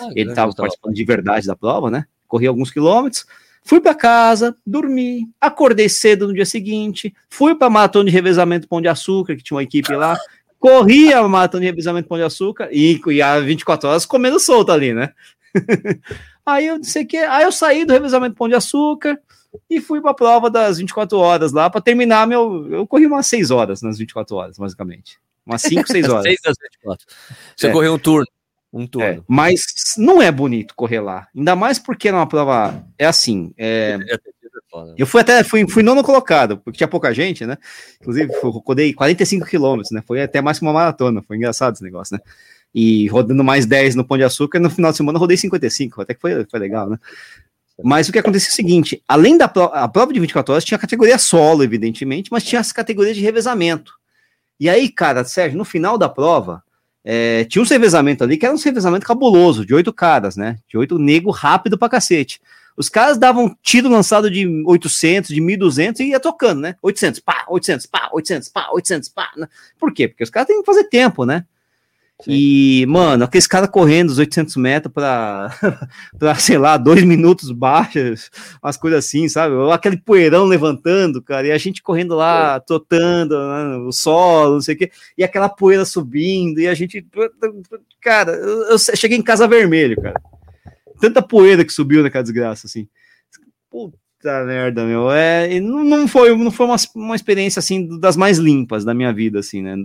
[0.00, 2.06] Ah, Ele estava participando de verdade da prova, né?
[2.26, 3.26] Corri alguns quilômetros.
[3.62, 8.80] Fui para casa, dormi, acordei cedo no dia seguinte, fui para maratona de revezamento Pão
[8.80, 10.18] de Açúcar, que tinha uma equipe lá,
[10.64, 14.72] corri a maratona de revezamento Pão de Açúcar e, e a 24 horas comendo solto
[14.72, 15.12] ali, né?
[16.44, 19.20] aí eu disse que, aí eu saí do revezamento Pão de Açúcar
[19.68, 23.26] e fui para a prova das 24 horas lá para terminar meu, eu corri umas
[23.26, 25.18] 6 horas nas 24 horas, basicamente.
[25.44, 26.22] Umas 5, 6 horas.
[26.22, 27.06] 6 das 24.
[27.54, 27.70] Você é.
[27.70, 28.26] correu um turno
[28.72, 29.06] um turno.
[29.06, 29.62] É, mas
[29.98, 31.28] não é bonito correr lá.
[31.36, 32.84] Ainda mais porque numa prova.
[32.98, 33.52] É assim.
[33.56, 33.96] É,
[34.96, 37.56] eu fui até fui, fui nono colocado, porque tinha pouca gente, né?
[38.00, 40.02] Inclusive, rodei 45 quilômetros, né?
[40.06, 41.22] Foi até mais que uma maratona.
[41.22, 42.22] Foi engraçado esse negócio, né?
[42.74, 46.14] E rodando mais 10 no Pão de Açúcar, no final de semana rodei 55, até
[46.14, 46.98] que foi, foi legal, né?
[47.82, 50.64] Mas o que aconteceu é o seguinte: além da prova, a prova de 24 horas,
[50.64, 53.92] tinha a categoria solo, evidentemente, mas tinha as categorias de revezamento.
[54.58, 56.62] E aí, cara, Sérgio, no final da prova,
[57.04, 60.58] é, tinha um revezamento ali que era um revezamento cabuloso, de oito caras, né?
[60.68, 62.40] De oito nego rápido pra cacete.
[62.76, 66.74] Os caras davam tiro lançado de 800, de 1200 e ia tocando, né?
[66.82, 69.30] 800, pá, 800, pá, 800, pá, 800, pá.
[69.36, 69.48] Né?
[69.78, 70.08] Por quê?
[70.08, 71.44] Porque os caras têm que fazer tempo, né?
[72.22, 72.30] Sim.
[72.32, 75.50] E, mano, aqueles caras correndo os 800 metros para,
[76.18, 78.30] pra, sei lá, dois minutos baixos,
[78.62, 79.54] umas coisas assim, sabe?
[79.72, 84.76] Aquele poeirão levantando, cara, e a gente correndo lá, trotando, né, o solo, não sei
[84.76, 87.04] o quê, e aquela poeira subindo, e a gente.
[88.00, 90.20] Cara, eu cheguei em casa vermelho, cara.
[91.04, 92.88] Tanta poeira que subiu naquela desgraça, assim.
[93.68, 93.98] Puta
[94.46, 95.10] merda, meu.
[95.10, 99.12] É, não, não foi, não foi uma, uma experiência, assim, das mais limpas da minha
[99.12, 99.76] vida, assim, né?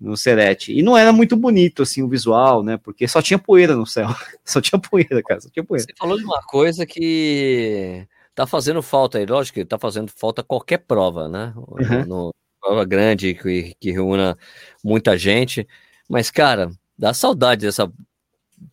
[0.00, 0.72] no Serete.
[0.72, 2.76] E não era muito bonito, assim, o visual, né?
[2.76, 4.06] Porque só tinha poeira no céu.
[4.44, 5.84] Só tinha poeira, cara, só tinha poeira.
[5.84, 10.44] Você falou de uma coisa que tá fazendo falta aí, lógico que tá fazendo falta
[10.44, 11.52] qualquer prova, né?
[11.56, 12.04] Uhum.
[12.06, 14.38] No, prova grande que, que reúna
[14.84, 15.66] muita gente.
[16.08, 17.90] Mas, cara, dá saudade dessa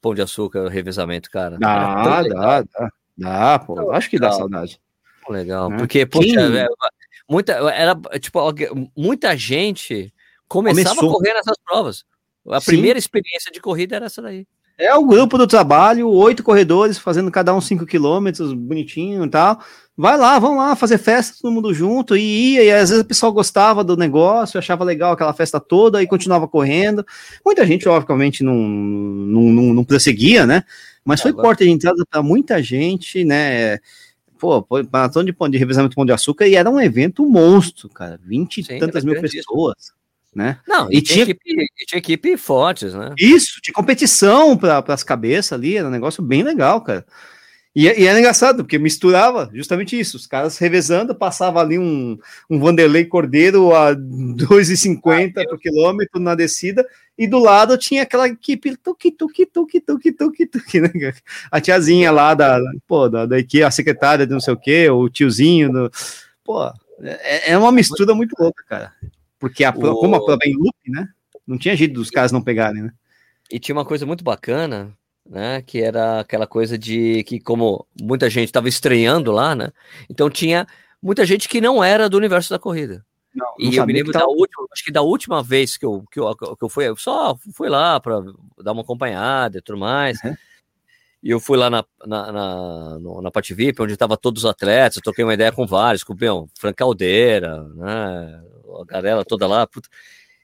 [0.01, 1.57] pão de açúcar, revezamento, cara.
[1.57, 3.91] Dá, dá, dá, dá, pô.
[3.91, 4.79] Acho que dá saudade.
[5.29, 5.77] Legal, é.
[5.77, 6.57] porque, poxa, Quem...
[6.57, 6.67] É,
[7.29, 8.39] muita, era, tipo,
[8.95, 10.13] muita gente
[10.47, 11.09] começava Começou.
[11.09, 12.05] a correr nessas provas.
[12.49, 12.71] A Sim.
[12.71, 14.45] primeira experiência de corrida era essa daí.
[14.77, 19.61] É o grupo do trabalho, oito corredores fazendo cada um cinco quilômetros, bonitinho e tal.
[19.95, 22.17] Vai lá, vamos lá fazer festa, todo mundo junto.
[22.17, 26.01] E ia, e às vezes o pessoal gostava do negócio, achava legal aquela festa toda
[26.01, 27.05] e continuava correndo.
[27.45, 30.63] Muita gente, obviamente, não, não, não, não prosseguia, né?
[31.05, 33.77] Mas foi porta de entrada para muita gente, né?
[34.43, 38.19] pô, maratona de, de revezamento de pão de açúcar e era um evento monstro, cara.
[38.25, 39.93] 20 e tantas mil pessoas.
[40.35, 40.57] Né?
[40.67, 43.13] Não, e, e tinha, equipe, e tinha equipe fortes, né?
[43.19, 47.05] Isso, tinha competição para as cabeças ali, era um negócio bem legal, cara.
[47.75, 52.17] E, e era engraçado, porque misturava justamente isso, os caras revezando, passava ali um,
[52.47, 56.87] um Vanderlei Cordeiro a 2,50 ah, por quilômetro na descida,
[57.17, 60.89] e do lado tinha aquela equipe tuque, tuque, tuque, tuque, tuque, tuque, né?
[61.51, 64.89] A tiazinha lá da, pô, da, da equipe, a secretária de não sei o quê,
[64.89, 65.91] o tiozinho, do,
[66.43, 66.71] pô,
[67.01, 68.93] é, é uma mistura muito louca, cara.
[69.39, 69.95] Porque a, o...
[69.95, 71.07] como a prova é em loop, né?
[71.45, 72.91] Não tinha jeito dos caras não pegarem, né?
[73.51, 74.95] E tinha uma coisa muito bacana,
[75.29, 75.61] né?
[75.61, 79.71] Que era aquela coisa de que, como muita gente estava estreando lá, né?
[80.09, 80.67] Então tinha
[81.01, 83.05] muita gente que não era do universo da corrida.
[83.33, 86.03] Não, não e eu me lembro da última, acho que da última vez que eu,
[86.11, 88.21] que eu, que eu fui, eu só fui lá para
[88.63, 90.21] dar uma acompanhada e tudo mais.
[90.23, 90.35] Uhum.
[91.23, 94.97] E eu fui lá na, na, na, na Pati VIP, onde estavam todos os atletas,
[94.97, 98.43] eu troquei uma ideia com vários, com o Frank Caldeira, né?
[98.81, 99.87] A galera toda lá, puta,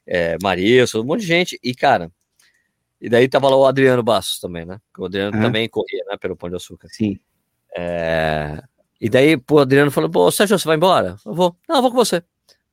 [0.06, 1.60] é, Marilson, um monte de gente.
[1.62, 2.10] E, cara,
[3.00, 4.78] e daí tava lá o Adriano Bastos também, né?
[4.98, 5.42] O Adriano uhum.
[5.42, 6.16] também corria, né?
[6.18, 6.88] Pelo Pão de Açúcar.
[6.90, 7.18] Sim.
[7.76, 8.62] É...
[9.00, 11.16] E daí, pô, o Adriano falou, pô, Sérgio, você vai embora?
[11.24, 11.56] Eu vou.
[11.66, 12.22] Não, eu vou com você.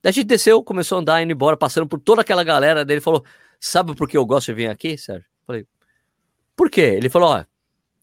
[0.04, 2.84] Daí a gente desceu, começou a andar, indo embora, passando por toda aquela galera.
[2.84, 3.24] Daí ele falou,
[3.60, 5.26] sabe por que eu gosto de vir aqui, Sérgio?
[5.26, 5.66] Eu falei,
[6.56, 6.82] por quê?
[6.82, 7.46] Ele falou, ó,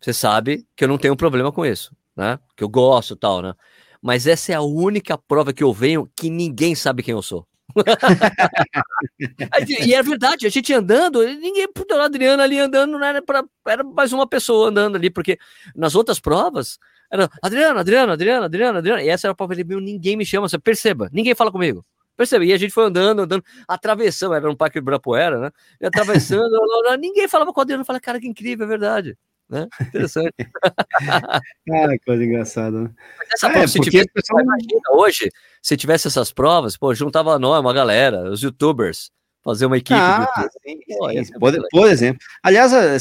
[0.00, 2.38] você sabe que eu não tenho problema com isso, né?
[2.56, 3.54] Que eu gosto e tal, né?
[4.00, 7.46] Mas essa é a única prova que eu venho que ninguém sabe quem eu sou
[9.86, 13.82] e é verdade, a gente andando, ninguém, o Adriano ali andando, não era, pra, era
[13.82, 15.38] mais uma pessoa andando ali, porque
[15.74, 16.78] nas outras provas,
[17.10, 20.46] era Adriano, Adriano, Adriano, Adriano, Adriano, e essa era a prova, ele, ninguém me chama,
[20.62, 21.84] perceba, ninguém fala comigo.
[22.16, 22.46] Percebe?
[22.46, 25.50] E a gente foi andando, andando, atravessando, era um parque Ibirapuera, né?
[25.80, 26.48] E atravessando,
[27.00, 29.18] ninguém falava com o Adriano, falei, cara, que incrível, é verdade
[29.54, 29.68] né?
[29.80, 30.34] Interessante.
[31.66, 32.90] Cara, coisa engraçada, né?
[33.32, 34.42] Essa é, prova, se tivesse, pessoal...
[34.42, 35.30] imagina, hoje,
[35.62, 39.10] se tivesse essas provas, pô, juntava nós, uma galera, os youtubers,
[39.42, 39.94] fazer uma equipe.
[39.94, 40.26] Ah,
[40.66, 40.80] sim,
[41.24, 41.38] sim.
[41.38, 42.18] Por, por, exemplo.
[42.42, 42.96] Aliás, é,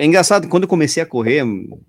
[0.00, 1.44] é engraçado, quando eu comecei a correr,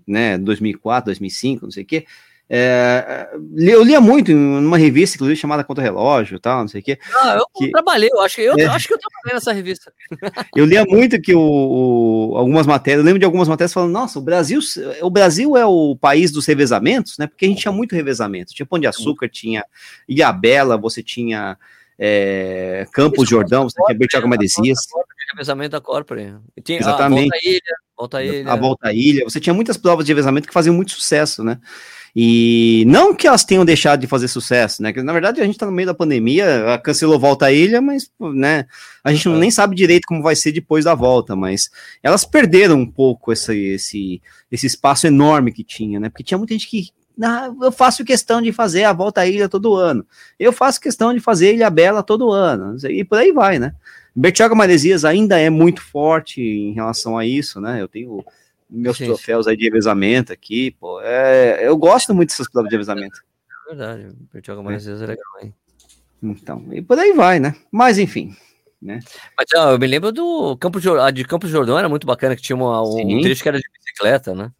[0.06, 2.04] né, 2004, 2005, não sei o quê,
[2.48, 6.84] é, eu lia muito em uma revista, inclusive, chamada Contra Relógio tal, não sei o
[6.84, 6.98] quê.
[7.14, 9.92] Ah, eu que, trabalhei, eu acho, eu, é, acho que eu trabalhei nessa revista.
[10.54, 14.18] Eu lia muito que o, o, algumas matérias, eu lembro de algumas matérias falando, nossa,
[14.18, 14.60] o Brasil,
[15.02, 17.26] o Brasil é o país dos revezamentos, né?
[17.26, 18.52] Porque a gente tinha muito revezamento.
[18.52, 19.64] Tinha Pão de Açúcar, tinha
[20.08, 21.58] Ilhabela, você tinha
[21.98, 24.78] é, Campos Jordão, você tinha Bertiago Madesias.
[25.32, 26.36] Revezamento da Corpore.
[26.68, 27.32] Exatamente.
[27.34, 28.52] A Volta Ilha, Volta Ilha.
[28.52, 29.24] A Volta Ilha.
[29.24, 31.58] Você tinha muitas provas de revezamento que faziam muito sucesso, né?
[32.16, 34.92] E não que elas tenham deixado de fazer sucesso, né?
[34.92, 38.08] Que, na verdade, a gente tá no meio da pandemia, cancelou volta à ilha, mas,
[38.20, 38.66] né,
[39.02, 41.70] a gente não, nem sabe direito como vai ser depois da volta, mas
[42.02, 46.08] elas perderam um pouco esse, esse, esse espaço enorme que tinha, né?
[46.08, 49.48] Porque tinha muita gente que ah, eu faço questão de fazer a volta à ilha
[49.48, 50.06] todo ano.
[50.38, 52.76] Eu faço questão de fazer Ilha Bela todo ano.
[52.88, 53.74] E por aí vai, né?
[54.16, 57.80] Bertioga Maresias ainda é muito forte em relação a isso, né?
[57.80, 58.24] Eu tenho
[58.68, 59.08] meus Gente.
[59.08, 61.00] troféus aí de revezamento aqui, pô.
[61.00, 63.22] É, eu gosto muito dessas provas de revezamento.
[63.66, 65.54] É verdade, Bertioga mais vezes é legal, hein?
[66.22, 67.54] Então, e por aí vai, né?
[67.70, 68.34] Mas enfim.
[68.80, 69.00] Né?
[69.36, 72.42] Mas ó, eu me lembro do Campo a de Campos Jordão, era muito bacana, que
[72.42, 74.50] tinha uma, um, trecho que era de bicicleta, né?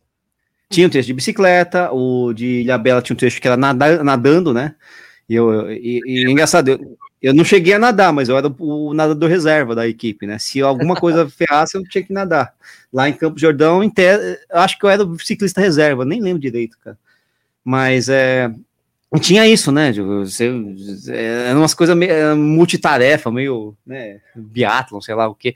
[0.71, 4.55] Tinha um trecho de bicicleta, o de Ilhabela tinha um trecho que era nada, nadando,
[4.55, 4.75] né?
[5.29, 8.93] E, eu, e, e engraçado, eu, eu não cheguei a nadar, mas eu era o
[8.93, 10.39] nadador reserva da equipe, né?
[10.39, 12.55] Se alguma coisa ferrasse, eu tinha que nadar.
[12.93, 14.03] Lá em Campo Jordão, em te...
[14.53, 16.99] acho que eu era o ciclista reserva, nem lembro direito, cara.
[17.65, 18.53] Mas é,
[19.19, 19.91] tinha isso, né?
[19.91, 20.51] Você,
[21.09, 25.55] é, era umas coisas meio multitarefa, meio né, biatlon, sei lá o que.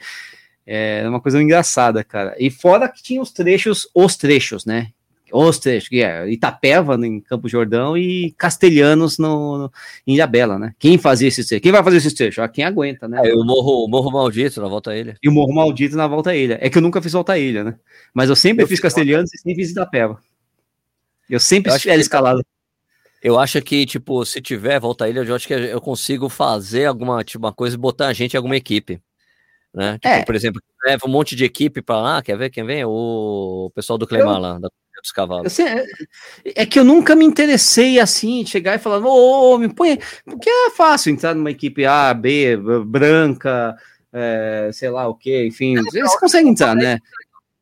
[0.66, 2.34] É uma coisa engraçada, cara.
[2.38, 4.88] E fora que tinha os trechos, os trechos, né?
[5.32, 9.72] Os trechos, que é Itapeva em Campo Jordão e Castelhanos no, no,
[10.06, 10.74] em Ilhabela, né?
[10.78, 11.62] Quem fazia esses trechos?
[11.62, 12.38] Quem vai fazer esses trechos?
[12.38, 13.20] Ah, quem aguenta, né?
[13.24, 15.16] É, o Morro, o Morro Maldito na Volta à Ilha.
[15.22, 16.58] E o Morro Maldito na Volta à Ilha.
[16.60, 17.74] É que eu nunca fiz Volta à Ilha, né?
[18.12, 20.18] Mas eu sempre eu fiz Castelhanos e sempre fiz Itapeva.
[21.28, 22.44] Eu sempre eu era escalado.
[23.22, 26.86] Eu acho que, tipo, se tiver Volta à Ilha, eu acho que eu consigo fazer
[26.86, 29.00] alguma tipo, uma coisa e botar a gente em alguma equipe.
[29.74, 29.94] Né?
[29.94, 30.24] Tipo, é.
[30.24, 32.84] por exemplo, leva um monte de equipe para lá, quer ver quem vem?
[32.84, 34.40] O pessoal do Clemar eu...
[34.40, 35.52] lá, da dos cavalos.
[35.52, 35.84] Sei, é,
[36.44, 39.98] é que eu nunca me interessei assim, chegar e falar, ô, oh, me põe.
[40.24, 42.56] Porque é fácil entrar numa equipe A, B,
[42.86, 43.76] branca,
[44.12, 45.76] é, sei lá o que, enfim.
[45.76, 46.98] É eles conseguem entrar, né?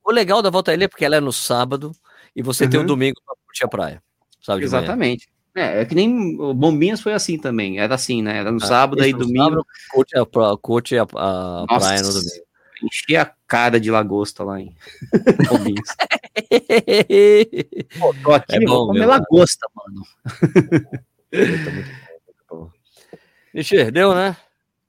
[0.04, 1.92] O legal da volta a ele é porque ela é no sábado
[2.34, 2.70] e você uhum.
[2.70, 4.02] tem o um domingo para curtir a praia.
[4.40, 5.28] Sabe, Exatamente.
[5.54, 7.78] É, é que nem Bombinhas foi assim também.
[7.78, 8.36] Era assim, né?
[8.38, 9.42] Era no ah, sábado e domingo.
[9.42, 10.26] Sábado, curte a,
[10.60, 12.46] curte a, a praia no domingo.
[12.84, 14.76] Enchia cara de lagosta lá em
[17.98, 20.02] Pô, tô aqui, é bom, vou comer meu, lagosta, mano.
[23.54, 24.36] Ixi, deu, né?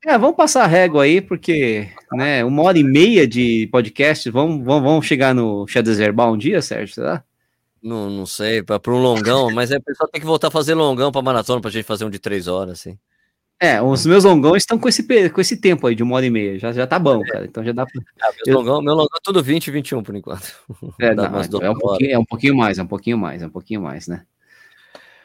[0.06, 4.64] É, vamos passar a régua aí, porque, né, uma hora e meia de podcast, vamos,
[4.64, 7.24] vamos, vamos chegar no Shadows Herbal um dia, Sérgio, será?
[7.82, 10.74] Não, não sei, para um longão, mas é, o pessoal tem que voltar a fazer
[10.74, 12.98] longão para maratona, pra gente fazer um de três horas, assim.
[13.60, 16.30] É, os meus longões estão com esse, com esse tempo aí de uma hora e
[16.30, 16.60] meia.
[16.60, 17.28] Já, já tá bom, é.
[17.28, 17.46] cara.
[17.46, 18.02] Então já dá pra.
[18.22, 18.60] Ah, meu, eu...
[18.60, 20.54] longão, meu longão é tudo 20 e 21 por enquanto.
[21.00, 23.50] É, não, é, um pouquinho, é um pouquinho mais, é um pouquinho mais, é um
[23.50, 24.24] pouquinho mais, né?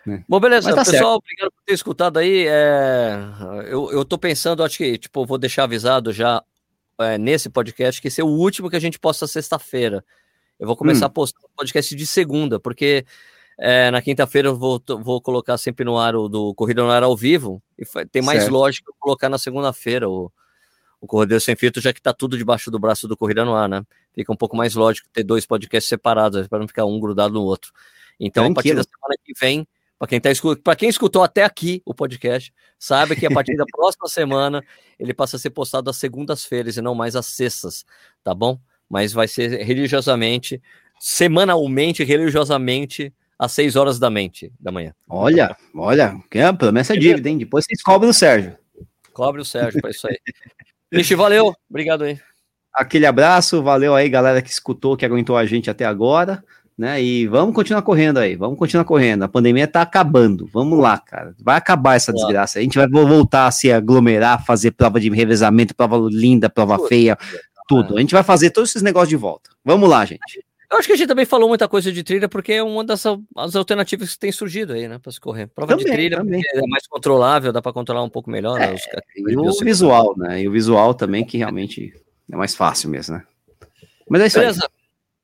[0.07, 0.25] né?
[0.27, 1.25] Bom, beleza, tá pessoal, certo.
[1.25, 2.47] obrigado por ter escutado aí.
[2.49, 3.19] É...
[3.67, 6.43] Eu, eu tô pensando, acho que, tipo, vou deixar avisado já
[7.01, 10.03] é, nesse podcast que esse é o último que a gente posta sexta-feira.
[10.59, 11.09] Eu vou começar hum.
[11.09, 13.05] a postar o podcast de segunda, porque
[13.59, 17.03] é, na quinta-feira eu vou, vou colocar sempre no ar o do Corrida no Ar
[17.03, 18.53] ao vivo, e tem mais certo.
[18.53, 20.33] lógica eu colocar na segunda-feira o,
[21.01, 23.69] o Corredor Sem Filtro, já que tá tudo debaixo do braço do Corrida no Ar,
[23.69, 23.83] né?
[24.15, 27.43] Fica um pouco mais lógico ter dois podcasts separados, para não ficar um grudado no
[27.43, 27.73] outro.
[28.21, 28.53] Então, Tranquilo.
[28.53, 29.67] a partir da semana que vem,
[29.99, 30.31] para quem, tá,
[30.63, 34.63] para quem escutou até aqui o podcast, sabe que a partir da próxima semana
[34.99, 37.85] ele passa a ser postado às segundas-feiras e não mais às sextas,
[38.23, 38.59] tá bom?
[38.89, 40.61] Mas vai ser religiosamente,
[41.01, 43.13] semanalmente, religiosamente,
[43.43, 44.95] às 6 horas da mente da manhã.
[45.09, 47.39] Olha, olha, que é promessa dívida, hein?
[47.39, 48.57] Depois vocês cobram o Sérgio.
[49.13, 50.17] Cobre o Sérgio, para isso aí.
[50.93, 52.21] Vixe, valeu, obrigado aí.
[52.73, 56.45] Aquele abraço, valeu aí, galera que escutou, que aguentou a gente até agora,
[56.79, 57.03] né?
[57.03, 59.25] E vamos continuar correndo aí, vamos continuar correndo.
[59.25, 61.35] A pandemia tá acabando, vamos lá, cara.
[61.43, 62.61] Vai acabar essa desgraça.
[62.61, 67.19] A gente vai voltar a se aglomerar, fazer prova de revezamento, prova linda, prova feia,
[67.67, 67.97] tudo.
[67.97, 69.51] A gente vai fazer todos esses negócios de volta.
[69.65, 70.45] Vamos lá, gente.
[70.73, 73.05] Eu acho que a gente também falou muita coisa de trilha, porque é uma das
[73.55, 75.47] alternativas que tem surgido aí, né, para se correr.
[75.49, 78.59] Prova também, de trilha é mais controlável, dá para controlar um pouco melhor.
[78.59, 78.83] Né, é, né, os...
[79.15, 80.41] E o visual, né?
[80.41, 81.93] E o visual também, que realmente
[82.31, 83.25] é mais fácil mesmo, né?
[84.09, 84.65] Mas é isso Beleza.
[84.65, 84.71] aí.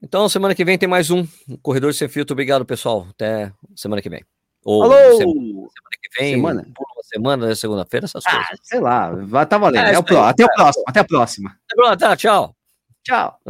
[0.02, 1.26] Então, semana que vem tem mais um
[1.62, 2.34] Corredor Sem Filtro.
[2.34, 3.06] Obrigado, pessoal.
[3.10, 4.22] Até semana que vem.
[4.64, 5.16] Ou Alô!
[5.16, 5.68] Semana,
[6.02, 6.66] que vem, semana,
[7.02, 8.58] semana, né, segunda-feira, essas ah, coisas.
[8.62, 9.86] Sei lá, tá valendo.
[9.86, 11.56] É, é o, até o próximo, até a próxima.
[11.86, 12.54] Até, tchau.
[13.02, 13.40] Tchau.